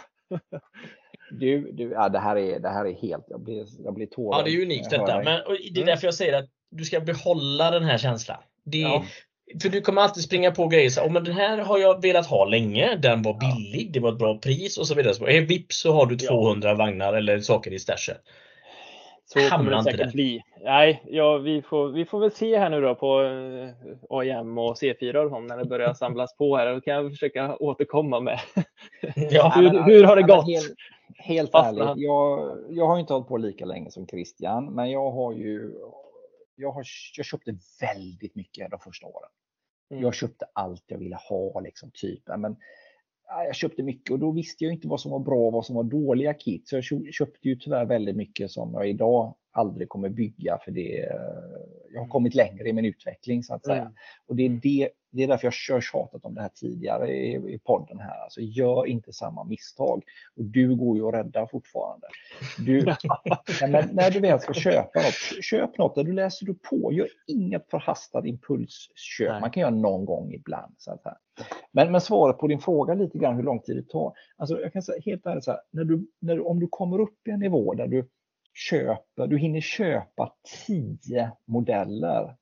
[1.31, 4.39] Du, du, ja, det, här är, det här är helt, jag blir, jag blir tårögd.
[4.39, 5.23] Ja, det är unikt detta.
[5.23, 5.41] Men,
[5.73, 8.37] det är därför jag säger att du ska behålla den här känslan.
[8.63, 9.03] Det, ja.
[9.61, 10.89] För du kommer alltid springa på grejer.
[10.89, 12.95] Så, oh, men den här har jag velat ha länge.
[12.95, 13.91] Den var billig, ja.
[13.93, 15.13] det var ett bra pris och så vidare.
[15.13, 16.75] Så, eh, vips så har du 200 ja.
[16.75, 18.15] vagnar eller saker i stashen.
[19.25, 20.41] Så kommer det säkert bli.
[20.63, 23.69] Nej, ja, vi, får, vi får väl se här nu då på eh,
[24.09, 26.73] AIM och C4 och när det börjar samlas på här.
[26.73, 28.39] Då kan jag försöka återkomma med
[29.15, 30.47] ja, hur, hur har det gått?
[30.47, 30.75] Helt,
[31.17, 35.33] helt ärligt, jag, jag har inte hållit på lika länge som Christian, men jag har
[35.33, 35.71] ju
[36.55, 36.85] jag, har,
[37.17, 39.29] jag köpte väldigt mycket de första åren.
[39.91, 40.03] Mm.
[40.03, 42.23] Jag köpte allt jag ville ha, liksom, typ.
[42.37, 42.55] Men,
[43.27, 45.75] jag köpte mycket och då visste jag inte vad som var bra och vad som
[45.75, 46.67] var dåliga kit.
[46.67, 46.83] Så jag
[47.13, 51.09] köpte ju tyvärr väldigt mycket som jag idag aldrig kommer bygga för det.
[51.89, 52.09] Jag har mm.
[52.09, 53.81] kommit längre i min utveckling så att säga.
[53.81, 53.93] Mm.
[54.25, 57.53] Och det är, det, det är därför jag har tjatat om det här tidigare i,
[57.53, 58.23] i podden här.
[58.23, 60.03] Alltså gör inte samma misstag.
[60.35, 62.07] Och du går ju att rädda fortfarande.
[62.57, 62.85] Du,
[63.61, 66.93] men när du väl ska köpa något, köp något där du läser du på.
[66.93, 69.29] Gör inget förhastat impulsköp.
[69.29, 69.41] Nej.
[69.41, 70.75] Man kan göra någon gång ibland.
[70.77, 71.17] Så här.
[71.71, 74.13] Men, men svaret på din fråga lite grann hur lång tid det tar.
[74.37, 77.27] Alltså jag kan säga helt ärligt så här, när du, när om du kommer upp
[77.27, 78.09] i en nivå där du
[78.53, 80.33] köper, du hinner köpa
[80.65, 82.35] tio modeller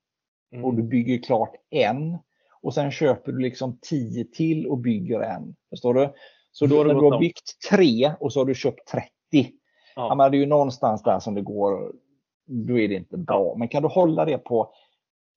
[0.51, 0.65] mm.
[0.65, 2.17] och du bygger klart en
[2.64, 5.55] och sen köper du liksom tio till och bygger en.
[5.70, 6.14] Förstår du?
[6.51, 9.51] Så då, när du har byggt tre och så har du köpt 30,
[9.95, 10.07] Ja.
[10.07, 11.93] Ja, men det är ju någonstans där som det går,
[12.45, 13.55] då är det inte bra.
[13.57, 14.74] Men kan du hålla det på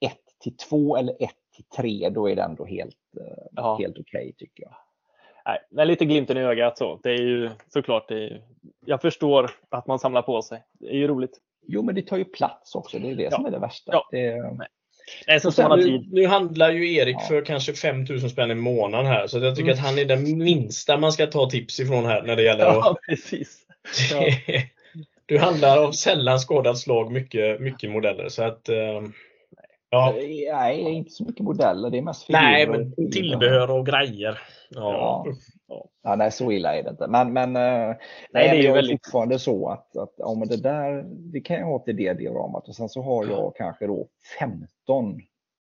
[0.01, 0.12] 1
[0.43, 3.77] till 2 eller 1 till 3, då är det ändå helt, eh, ja.
[3.81, 4.75] helt okej okay, tycker jag.
[5.47, 7.01] Nej, men lite glimten i ögat så.
[7.03, 8.43] Det är ju såklart, det är,
[8.87, 10.62] jag förstår att man samlar på sig.
[10.72, 11.41] Det är ju roligt.
[11.66, 12.99] Jo, men det tar ju plats också.
[12.99, 13.31] Det är det ja.
[13.31, 13.93] som är det värsta.
[13.93, 14.09] Ja.
[14.11, 14.57] Det,
[15.27, 17.27] Nej, så sen, nu, nu, handlar ju Erik ja.
[17.29, 19.81] för kanske 5000 spänn i månaden här, så jag tycker mm.
[19.81, 22.91] att han är den minsta man ska ta tips ifrån här när det gäller ja,
[22.91, 23.01] att...
[23.09, 23.59] Precis.
[24.13, 24.27] Ja.
[25.27, 28.29] du handlar av sällan skådat slag, mycket, mycket modeller.
[28.29, 29.09] Så att, uh,
[29.91, 30.15] ja.
[30.53, 31.91] Nej, inte så mycket modeller.
[31.91, 32.43] Det är mest figurer.
[32.43, 34.39] Nej, men tillbehör och grejer.
[34.71, 35.25] Ja.
[35.25, 35.35] Ja.
[36.03, 36.17] Ja.
[36.17, 37.07] nej, så illa är det inte.
[37.07, 37.99] Men, men, nej,
[38.31, 39.05] nej, det är ju väldigt...
[39.05, 42.69] fortfarande så att, att ja, men det där det kan jag ha till det dioramat
[42.69, 44.09] och sen så har jag kanske då
[44.39, 45.21] 15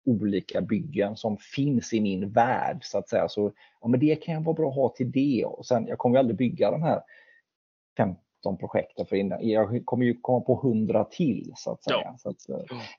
[0.06, 3.28] olika byggen som finns i min värld så att säga.
[3.28, 6.16] Så ja, men det kan vara bra att ha till det och sen jag kommer
[6.16, 7.00] ju aldrig bygga de här
[7.96, 9.48] 15 projekten för innan.
[9.48, 12.02] Jag kommer ju komma på 100 till så att säga.
[12.04, 12.16] Ja.
[12.18, 12.48] Så att,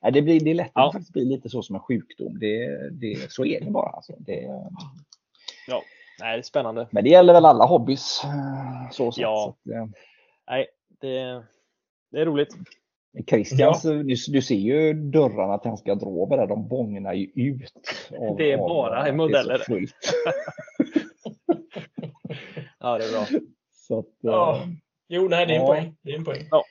[0.02, 0.92] äh, det, blir, det är lätt att ja.
[0.92, 2.38] faktiskt bli lite så som en sjukdom.
[2.38, 3.90] Det, det, så är det bara.
[3.90, 4.12] Alltså.
[4.18, 4.40] Det,
[5.68, 5.82] ja.
[6.20, 6.88] Nej, det är spännande.
[6.90, 8.20] Men det gäller väl alla hobbys?
[8.24, 9.56] Eh, så ja.
[9.64, 9.90] Så att,
[10.46, 10.66] Nej,
[11.00, 11.44] det,
[12.10, 12.56] det är roligt.
[13.28, 13.90] Christians, ja.
[13.90, 17.72] du, du, ser ju dörrarna till han ska garderober där, de bångnar ju ut.
[18.18, 19.64] Av, det är bara av, modeller.
[19.68, 19.88] Det är
[22.78, 23.40] ja, det är bra.
[23.72, 24.62] Så att, ja.
[24.62, 24.72] Uh,
[25.08, 25.68] jo, nej, det är en ja.
[25.68, 25.96] poäng.
[26.02, 26.48] Det är en poäng.
[26.50, 26.64] Ja.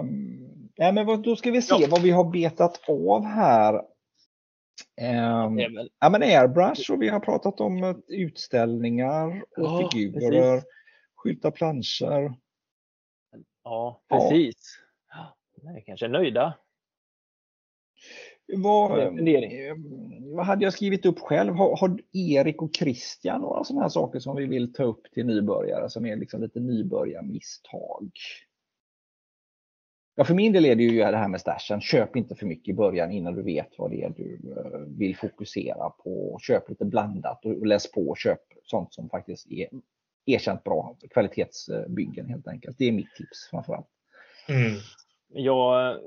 [0.00, 1.88] Um, ja, men vad, då ska vi se ja.
[1.90, 3.82] vad vi har betat av här.
[5.00, 5.58] Um,
[5.98, 10.62] ja, men airbrush och vi har pratat om eh, utställningar och ja, figurer,
[11.14, 12.34] skylta planscher.
[13.64, 14.78] Ja, precis.
[15.10, 15.36] Ja.
[15.62, 16.54] Nej, kanske nöjda.
[18.54, 19.76] Vad, eh,
[20.20, 21.54] vad hade jag skrivit upp själv?
[21.54, 25.26] Har, har Erik och Christian några sådana här saker som vi vill ta upp till
[25.26, 28.10] nybörjare som är liksom lite nybörjarmisstag?
[30.18, 31.80] Ja, för min del är det ju det här med stashen.
[31.80, 35.16] Köp inte för mycket i början innan du vet vad det är du eh, vill
[35.16, 36.38] fokusera på.
[36.42, 38.14] Köp lite blandat och läs på.
[38.14, 39.68] Köp sånt som faktiskt är
[40.26, 42.78] erkänt bra kvalitetsbyggen helt enkelt.
[42.78, 43.86] Det är mitt tips framförallt.
[44.48, 44.78] Mm.
[45.28, 45.98] Jag,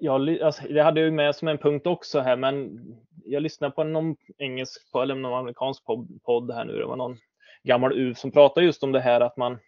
[0.00, 2.80] jag, alltså, det hade jag med som en punkt också här, men
[3.24, 5.84] jag lyssnade på någon engelsk eller någon amerikansk
[6.24, 6.72] podd här nu.
[6.72, 7.18] Det var någon
[7.62, 9.58] gammal UF som pratade just om det här att man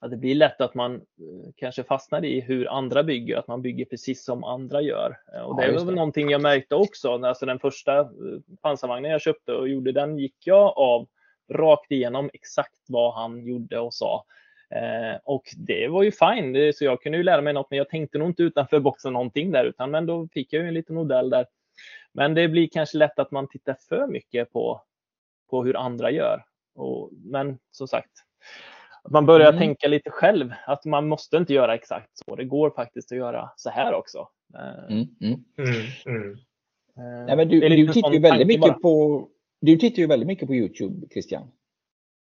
[0.00, 3.62] att det blir lätt att man eh, kanske fastnar i hur andra bygger, att man
[3.62, 5.18] bygger precis som andra gör.
[5.34, 7.24] Eh, och det ja, är väl någonting jag märkte också.
[7.24, 8.06] Alltså den första eh,
[8.62, 11.08] pansarvagnen jag köpte och gjorde den gick jag av
[11.52, 14.24] rakt igenom exakt vad han gjorde och sa.
[15.24, 18.18] och det var ju fine, så jag kunde ju lära mig något, men jag tänkte
[18.18, 21.30] nog inte utanför boxen någonting där, utan men då fick jag ju en liten modell
[21.30, 21.46] där.
[22.12, 24.82] Men det blir kanske lätt att man tittar för mycket på,
[25.50, 26.44] på hur andra gör.
[26.74, 28.10] Och, men som sagt,
[29.02, 29.58] att man börjar mm.
[29.58, 32.36] tänka lite själv, att man måste inte göra exakt så.
[32.36, 34.28] Det går faktiskt att göra så här också.
[34.54, 35.08] Eh, mm.
[35.20, 35.44] Mm.
[35.58, 35.86] mm.
[36.06, 36.38] mm.
[36.96, 38.72] Eh, ja, men du, du tittar ju väldigt mycket bara.
[38.72, 39.28] på
[39.60, 41.50] du tittar ju väldigt mycket på Youtube, Christian.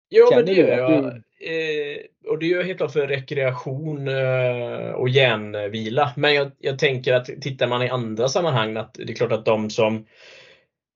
[0.09, 1.03] Ja, men det gör jag.
[1.03, 1.07] Du...
[1.47, 6.13] Eh, och det gör jag helt klart för rekreation eh, och hjärnvila.
[6.15, 9.45] Men jag, jag, tänker att tittar man i andra sammanhang, att det är klart att
[9.45, 10.05] de som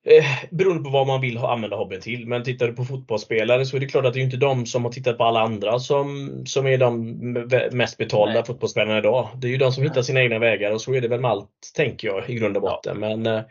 [0.10, 2.28] Eh, beroende på vad man vill använda hobbyn till.
[2.28, 4.86] Men tittar du på fotbollsspelare så är det klart att det är inte de som
[4.86, 7.12] har tittat på alla andra som, som är de
[7.72, 8.43] mest betalda Nej.
[8.45, 9.30] fotbollsspelarna idag.
[9.36, 9.89] Det är ju de som Nej.
[9.89, 12.58] hittar sina egna vägar och så är det väl med allt, tänker jag, i grund
[12.58, 12.97] och botten.
[13.01, 13.08] Ja.
[13.08, 13.41] Men eh,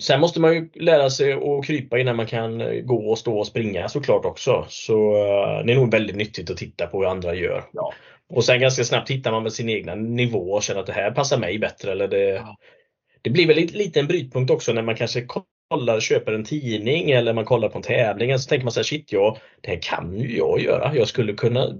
[0.00, 3.46] Sen måste man ju lära sig att krypa innan man kan gå och stå och
[3.46, 4.66] springa såklart också.
[4.68, 7.64] Så eh, det är nog väldigt nyttigt att titta på hur andra gör.
[7.72, 7.92] Ja.
[8.28, 11.10] Och sen ganska snabbt hittar man väl sin egna nivå och känner att det här
[11.10, 11.92] passar mig bättre.
[11.92, 12.56] Eller det, ja
[13.22, 15.26] det blir väl lite en brytpunkt också när man kanske
[15.70, 18.38] kollar, köper en tidning eller man kollar på en tävling.
[18.38, 20.94] Så tänker man så här, shit, ja, det här kan ju jag göra.
[20.94, 21.74] Jag skulle kunna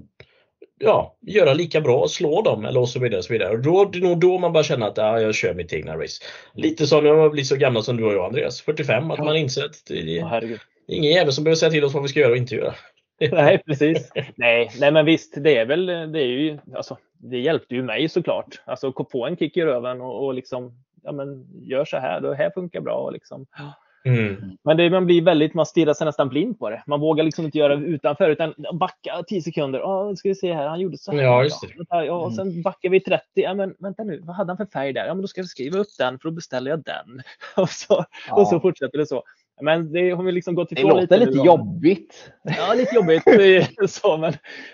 [0.79, 3.17] ja, göra lika bra, slå dem eller och så vidare.
[3.17, 3.49] Och så vidare.
[3.49, 5.97] Och då, det är nog då man bara känner att ja, jag kör mitt egna
[5.97, 6.23] race.
[6.53, 9.35] Lite som när man blir så gammal som du och jag Andreas, 45, att man
[9.35, 12.31] inser att det är ingen jävel som behöver säga till oss vad vi ska göra
[12.31, 12.73] och inte göra.
[13.31, 14.11] Nej, precis.
[14.35, 18.09] Nej, nej, men visst, det är väl, det är ju, alltså, det hjälpte ju mig
[18.09, 18.61] såklart.
[18.65, 20.73] Alltså, gå på en kick i röven och, och liksom
[21.03, 23.09] ja, men gör så här, det här funkar bra.
[23.09, 23.45] Liksom.
[24.05, 24.57] Mm.
[24.63, 26.83] Men det, man blir väldigt, man stirrar sig nästan blind på det.
[26.87, 29.79] Man vågar liksom inte göra utanför utan backa 10 sekunder.
[29.79, 31.21] Ja, ska vi se här, han gjorde så här.
[31.21, 32.05] Ja, just det.
[32.05, 32.61] Ja, och sen mm.
[32.61, 33.23] backar vi 30.
[33.33, 35.05] Ja, men vänta nu, vad hade han för färg där?
[35.05, 37.21] Ja, men då ska vi skriva upp den för då beställer jag den.
[37.63, 38.35] Och så, ja.
[38.35, 39.23] och så fortsätter det så.
[39.61, 41.15] Men det har vi liksom gått ifrån lite.
[41.15, 42.31] Det låter lite, jobbigt.
[42.43, 43.23] Ja, lite jobbigt.
[43.89, 44.33] så, men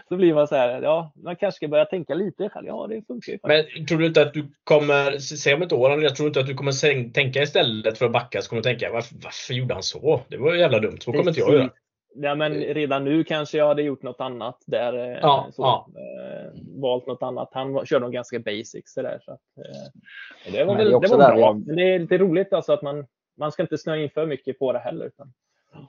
[0.09, 2.67] så blir man så här, ja, man kanske ska börja tänka lite själv.
[2.67, 3.39] Ja, det funkar ju.
[3.43, 6.47] Men tror du inte att du kommer, säg om ett år, jag tror inte att
[6.47, 9.83] du kommer tänka istället för att backa, så kommer du tänka, varför, varför gjorde han
[9.83, 10.21] så?
[10.27, 10.97] Det var ju jävla dumt.
[10.99, 11.69] Så kommer inte jag göra.
[12.17, 14.93] Ja, men redan nu kanske jag hade gjort något annat där.
[14.93, 15.88] eh, Ja, så, ja.
[15.89, 17.49] eh, valt något annat.
[17.51, 19.19] Han var, körde nog ganska basics så där.
[19.21, 21.53] Så att, eh, det var väl det det var där bra.
[21.53, 23.05] Men det är lite roligt alltså att man,
[23.38, 25.05] man ska inte snöa in för mycket på det heller.
[25.05, 25.33] Utan,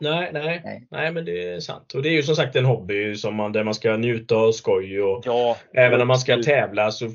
[0.01, 0.87] Nej, nej, Nej.
[0.91, 1.95] nej, men det är sant.
[1.95, 4.55] Och det är ju som sagt en hobby som man, där man ska njuta och
[4.55, 5.03] skoj.
[5.03, 6.47] Och ja, även om man ska absolut.
[6.47, 7.11] tävla så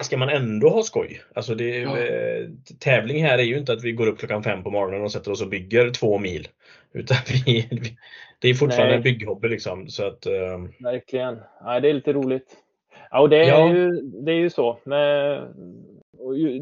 [0.00, 1.20] ska man ändå ha skoj.
[1.34, 1.98] Alltså det, Ja.
[1.98, 2.46] eh,
[2.78, 5.30] tävling här är ju inte att vi går upp klockan fem på morgonen och sätter
[5.30, 6.48] oss och bygger två mil.
[6.94, 7.16] Utan
[7.46, 7.96] vi, vi,
[8.38, 8.96] det är fortfarande Nej.
[8.96, 9.88] en bygghobby liksom.
[9.88, 10.32] Så att, eh,
[10.80, 11.38] Verkligen.
[11.64, 12.56] Ja, det är lite roligt.
[13.10, 13.74] Ja, och det är, Ja.
[13.74, 14.78] Ju, det är ju så.
[14.86, 14.92] Ju-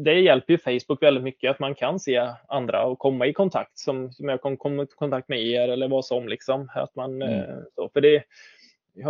[0.03, 3.77] det hjälper ju Facebook väldigt mycket att man kan se andra och komma i kontakt
[3.77, 6.69] som, som jag kom, kom i kontakt med er eller vad som liksom.
[6.75, 7.39] Att man, Mm.
[7.39, 8.23] eh, så, för det,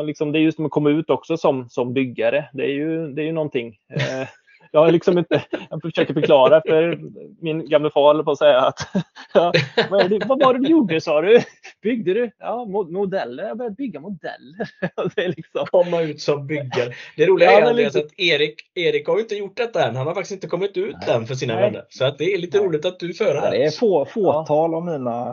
[0.03, 2.49] liksom, det är just att komma ut också som, som byggare.
[2.53, 3.78] Det är ju, det är ju någonting.
[4.74, 7.00] Eh, jag har liksom inte, jag försöker förklara för
[7.42, 8.80] min gamla far på att säga att
[9.34, 9.54] ja,
[9.90, 11.40] vad, är det, vad var det du gjorde sa du?
[11.82, 12.32] Byggde du?
[12.40, 13.44] Ja, mo- modeller.
[13.48, 14.70] Jag började bygga modeller.
[15.16, 16.92] det är liksom, komma ut som byggare.
[17.18, 19.96] Det roliga Ja, är Andreas lite- att Erik, Erik har ju inte gjort detta än.
[19.96, 21.16] Han har faktiskt inte kommit ut Nej.
[21.16, 21.64] än för sina Nej.
[21.64, 21.86] vänner.
[21.90, 22.68] Så att det är lite Nej.
[22.68, 23.58] roligt att du för Ja, det.
[23.58, 25.26] det är få, fåtal av mina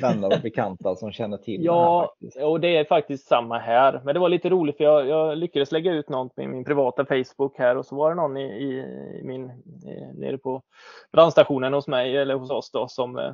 [0.00, 4.00] vänner och bekanta som känner till det här Ja, och det är faktiskt samma här.
[4.04, 7.04] Men det var lite roligt för jag, jag lyckades lägga ut något med min privata
[7.04, 8.78] Facebook här och så var det någon i,
[9.20, 10.62] i, min, eh, nere på
[11.12, 13.32] brandstationen hos mig eller hos oss då som eh,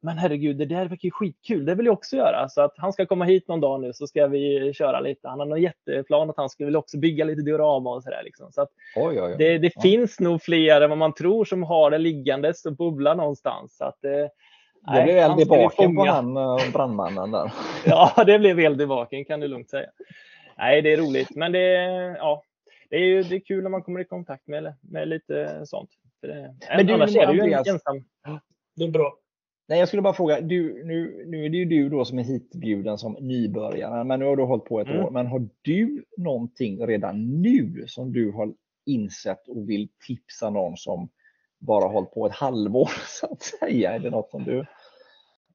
[0.00, 1.64] men herregud, det där verkar ju skitkul.
[1.64, 2.48] Det vill jag också göra.
[2.48, 5.28] Så att han ska komma hit någon dag nu så ska vi köra lite.
[5.28, 8.22] Han har någon jätteplan att han skulle vilja också bygga lite diorama och sådär.
[8.24, 8.52] Liksom.
[8.52, 9.34] Så att Oj, oj, oj.
[9.38, 9.82] det, det Ja.
[9.82, 13.76] finns nog fler än vad man tror som har det liggandes och bubblar någonstans.
[13.76, 14.10] Så att, eh,
[14.94, 17.52] Det blev eld i baken på han eh, brandmannen där.
[17.86, 19.88] Ja, det blev eld i baken kan du lugnt säga.
[20.58, 21.62] Nej, det är roligt, men det,
[22.18, 22.42] ja,
[22.90, 25.90] det är ju det är kul när man kommer i kontakt med, med lite sånt.
[26.20, 28.04] För det, Men du, annars är det ju ensam.
[28.76, 29.18] Det är bra.
[29.68, 32.22] Nej, jag skulle bara fråga, du, nu, nu är det ju du då som är
[32.22, 35.04] hitbjuden som nybörjare, men nu har du hållit på ett Mm.
[35.04, 35.10] år.
[35.10, 38.54] Men har du någonting redan nu som du har
[38.86, 41.08] insett och vill tipsa någon som
[41.58, 43.92] bara hållit på ett halvår så att säga?
[43.92, 44.66] Är det något som du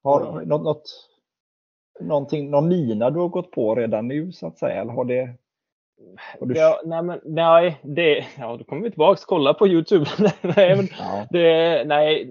[0.04, 0.84] har, något, något,
[2.00, 4.82] någonting, någon mina du har gått på redan nu så att säga?
[4.82, 5.34] Eller har det?
[6.42, 10.06] Du, Ja, nej, men, nej, det, ja, då kommer vi tillbaka och kolla på Youtube.
[10.42, 11.28] nej, men, ja.
[11.30, 12.30] det, nej,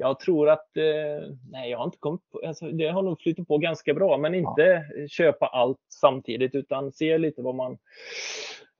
[0.00, 3.48] jag tror att, eh, nej, jag har inte kommit på, alltså, det har nog flyttat
[3.48, 7.78] på ganska bra, men inte köpa allt samtidigt utan se lite vad man,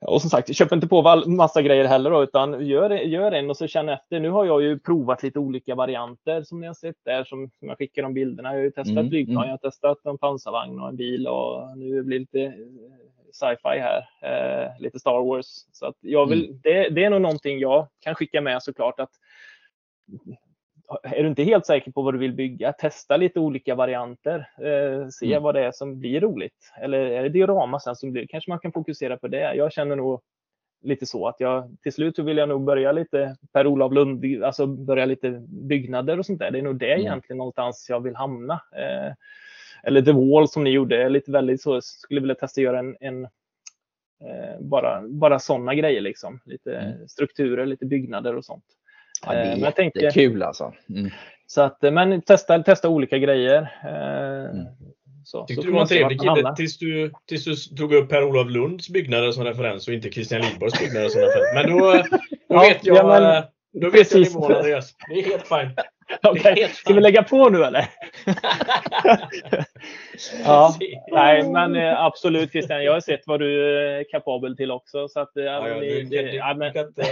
[0.06, 3.56] och som sagt, köp inte på massa grejer heller då, utan gör, gör en och
[3.56, 4.20] så känn efter.
[4.20, 7.68] Nu har jag ju provat lite olika varianter som ni har sett där, som, som
[7.68, 8.48] jag skickar de bilderna.
[8.48, 9.48] Jag har ju testat Mm, flygplan, mm.
[9.48, 12.54] jag har testat en pansarvagn och en bil och nu blir det lite
[13.32, 15.46] sci-fi här, eh, lite Star Wars.
[15.72, 19.10] Så att jag vill, det, det är nog någonting jag kan skicka med såklart att
[21.02, 24.38] är du inte helt säker på vad du vill bygga, testa lite olika varianter.
[24.58, 25.42] Eh, se Mm.
[25.42, 26.72] vad det är som blir roligt.
[26.82, 29.54] Eller är det diorama sen som blir, kanske man kan fokusera på det.
[29.54, 30.20] Jag känner nog
[30.82, 34.66] lite så att jag till slut så vill jag nog börja lite Per-Olof Lund, alltså
[34.66, 36.50] börja lite byggnader och sånt där.
[36.50, 37.00] Det är nog det Mm.
[37.06, 38.54] egentligen någonstans jag vill hamna.
[38.76, 39.12] Eh,
[39.82, 43.24] eller The Wall som ni gjorde, lite väldigt så, skulle vilja testa göra en, en
[43.24, 46.40] eh, bara, bara sådana grejer liksom.
[46.44, 47.08] Lite Mm.
[47.08, 48.64] strukturer, lite byggnader och sånt.
[49.26, 50.72] Ja, det Eh, är men jag jättekul alltså.
[50.88, 51.10] Mm.
[51.46, 53.62] Så att, eh, men testa, testa olika grejer.
[53.84, 54.66] Eh, Mm.
[55.24, 58.08] Så, Tyckte så du var man en trevlig kille tills du, tills du tog upp
[58.08, 61.54] Per-Olof Lunds byggnader som referens och inte Christian Lidborgs byggnader som referens.
[61.54, 62.18] Men då, då
[62.48, 64.94] Ja, vet jag, ja, men eh, då vet jag nivån Andreas.
[65.08, 65.78] Det är helt fint.
[66.44, 67.86] Helt Ska vi lägga på nu eller?
[70.44, 70.74] ja,
[71.12, 75.08] nej, men eh, absolut Christian, jag har sett vad du är kapabel till också.
[75.08, 77.02] Så att, eh, Ja, ja, du, det- du, ja, du kan inte,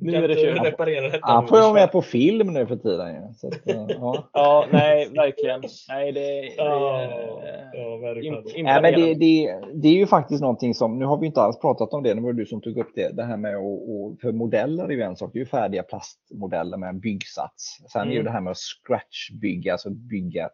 [0.00, 0.66] nu kan är det kört.
[0.66, 1.18] reparera detta.
[1.26, 3.14] Han får ju vara med på film nu för tiden.
[3.14, 3.34] ju.
[3.34, 4.28] Så att, ja.
[4.32, 5.62] Ja, nej, verkligen.
[5.88, 8.64] Nej, det, det Ja, är ja, verkligen.
[8.64, 11.58] Nej, men det, det, det är ju faktiskt någonting som, nu har vi inte alls
[11.60, 14.32] pratat om det, det var du som tog upp det, det här med att, för
[14.32, 17.78] modeller är ju en sak, det är ju färdiga plastmodeller med en byggsats.
[17.92, 18.24] Sen är ju Mm.
[18.24, 20.52] det här med att scratchbygga, alltså bygga ett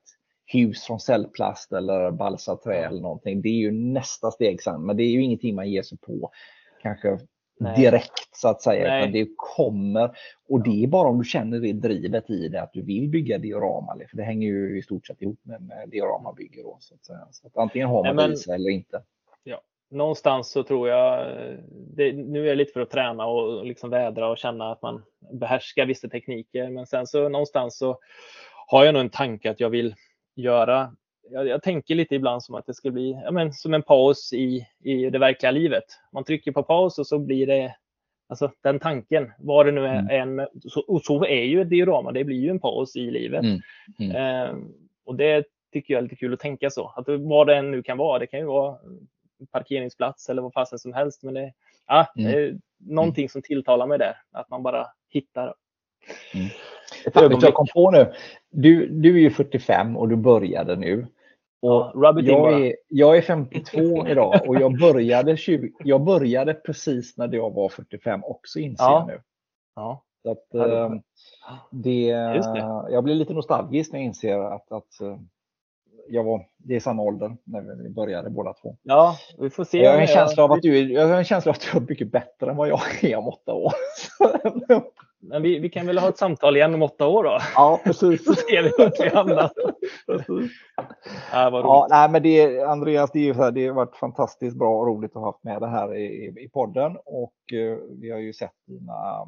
[0.52, 5.02] hus från cellplast eller balsaträ eller någonting, det är ju nästa steg sen, men det
[5.02, 6.31] är ju ingenting man ger sig på
[6.82, 7.18] kanske
[7.59, 7.81] Nej.
[7.81, 9.01] direkt så att säga, Nej.
[9.03, 10.11] utan det kommer
[10.49, 13.39] och det är bara om du känner det drivet i det att du vill bygga
[13.39, 16.77] diorama, för det hänger ju i stort sett ihop med, med dioramabygge då.
[16.81, 17.28] Så att säga.
[17.31, 19.03] Så att antingen har man Nej, det men- i sig eller inte.
[19.91, 21.27] någonstans så tror jag,
[21.97, 25.03] det, nu är det lite för att träna och liksom vädra och känna att man
[25.33, 26.70] behärskar vissa tekniker.
[26.70, 27.99] Men sen så någonstans så
[28.66, 29.95] har jag nog en tanke att jag vill
[30.35, 30.97] göra,
[31.31, 34.32] jag, jag tänker lite ibland som att det ska bli ja, men, som en paus
[34.32, 35.85] i, i det verkliga livet.
[36.12, 37.77] Man trycker på paus och så blir det
[38.28, 40.39] Alltså den tanken, vad det nu är, Mm.
[40.39, 43.43] en, så, och så är ju ett diorama, det blir ju en paus i livet.
[43.44, 43.61] Mm.
[43.98, 44.16] Mm.
[44.16, 44.57] Eh,
[45.05, 46.93] och det tycker jag är lite kul att tänka så.
[46.97, 48.19] Att vad det än nu kan vara.
[48.19, 48.78] Det kan ju vara
[49.53, 51.23] parkeringsplats eller vad fasen som helst.
[51.23, 51.53] Men det,
[51.86, 52.32] ja, mm.
[52.32, 53.28] det är någonting mm.
[53.28, 54.16] som tilltalar mig där.
[54.32, 55.55] Att man bara hittar.
[56.35, 56.47] Mm.
[57.07, 58.12] Ett jag kom på nu.
[58.51, 61.07] Du, du är ju 45 och du började nu.
[61.67, 67.17] Och ja, jag, är, jag är 52 idag och jag började, 20, jag började precis
[67.17, 68.99] när jag var 45 också inser ja.
[68.99, 69.23] jag nu.
[69.77, 70.03] Ja.
[70.23, 71.03] Så att, ja,
[71.71, 72.93] det, det.
[72.93, 75.19] Jag blir lite nostalgisk när jag inser att, att eh,
[76.09, 78.77] jag var, det är samma ålder när vi började båda två.
[78.83, 79.79] Ja, vi får se.
[79.79, 81.83] Jag har en känsla av att du jag har en känsla av att du är
[81.89, 83.73] mycket bättre än vad jag är om åtta år.
[85.21, 87.39] Men vi, vi kan väl ha ett samtal igen om åtta år då?
[87.55, 88.25] Ja, precis.
[88.25, 89.51] Så ser vi vart vi hamnar.
[91.33, 95.11] Ja, nej, men det, Andreas, det, är här, det har varit fantastiskt bra och roligt
[95.11, 98.55] att ha haft med det här i, i podden och uh, vi har ju sett
[98.67, 99.27] dina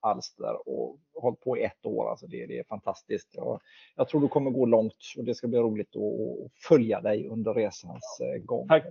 [0.00, 2.10] alster och hållit på i ett år.
[2.10, 3.28] Alltså det, det är fantastiskt.
[3.32, 3.60] Jag,
[3.96, 7.54] jag, tror du kommer gå långt och det ska bli roligt att, följa dig under
[7.54, 8.68] resans eh, gång.
[8.68, 8.84] Tack,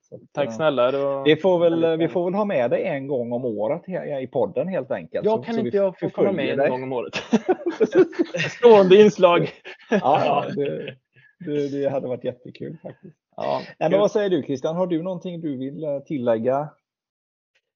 [0.00, 0.90] så, Tack snälla.
[0.90, 1.22] Då...
[1.22, 3.82] Vi, får väl, vi får väl ha med dig en gång om året
[4.22, 5.24] i podden helt enkelt.
[5.24, 7.14] Jag kan så, inte så jag få komma med en gång om året?
[8.58, 9.50] Stående inslag.
[9.90, 10.96] ja, det,
[11.38, 13.16] det, det, hade varit jättekul faktiskt.
[13.36, 14.76] Ja, men vad säger du Christian?
[14.76, 16.68] Har du någonting du vill eh, tillägga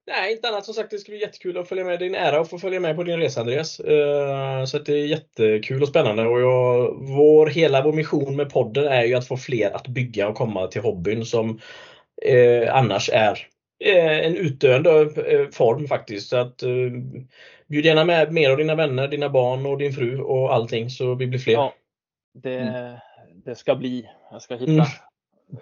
[0.07, 0.65] Nej, inte annat.
[0.65, 1.99] Som sagt, det skulle bli jättekul att följa med.
[1.99, 3.81] din ära att få följa med på din resa Andreas.
[3.81, 6.27] Eh, så det är jättekul och spännande.
[6.27, 10.29] Och jag, vår, hela vår mission med podden är ju att få fler att bygga
[10.29, 11.61] och komma till hobbyn som
[12.23, 13.47] eh, annars är
[13.85, 16.29] eh, en utdöende eh, form faktiskt.
[16.29, 16.69] Så att, eh,
[17.67, 21.15] bjud gärna med mer av dina vänner, dina barn och din fru och allting så
[21.15, 21.55] vi blir fler.
[21.55, 21.75] Ja,
[22.35, 22.99] det, mm.
[23.45, 24.09] det ska bli.
[24.31, 24.87] Jag ska hitta mm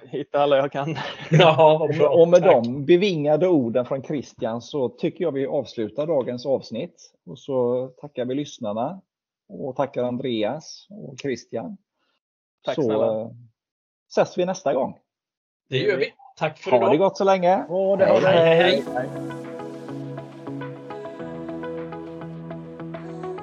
[0.02, 0.96] hitta alla jag kan.
[1.30, 2.64] Ja, och med Tack.
[2.64, 7.12] de bevingade orden från Christian så tycker jag vi avslutar dagens avsnitt.
[7.26, 9.00] Och så tackar vi lyssnarna
[9.48, 11.76] och tackar Andreas och Christian.
[12.64, 13.20] Tack så snälla.
[13.20, 13.30] Eh,
[14.10, 14.98] ses vi nästa gång.
[15.68, 16.12] Det gör vi.
[16.36, 16.86] Tack för ha idag.
[16.86, 17.64] Ha det gott så länge.
[17.68, 18.84] Oh, det hej, hej, hej.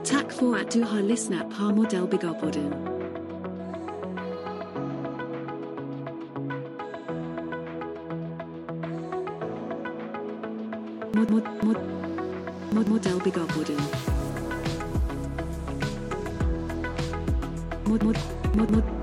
[0.05, 2.96] Tack för att du har lyssnat på Modellbyggarpodden.
[11.17, 11.77] Mod, mod, mod,
[12.73, 13.79] mod, modellbyggerpodden.
[17.87, 18.17] Mod, mod,
[18.55, 18.96] mod, mod,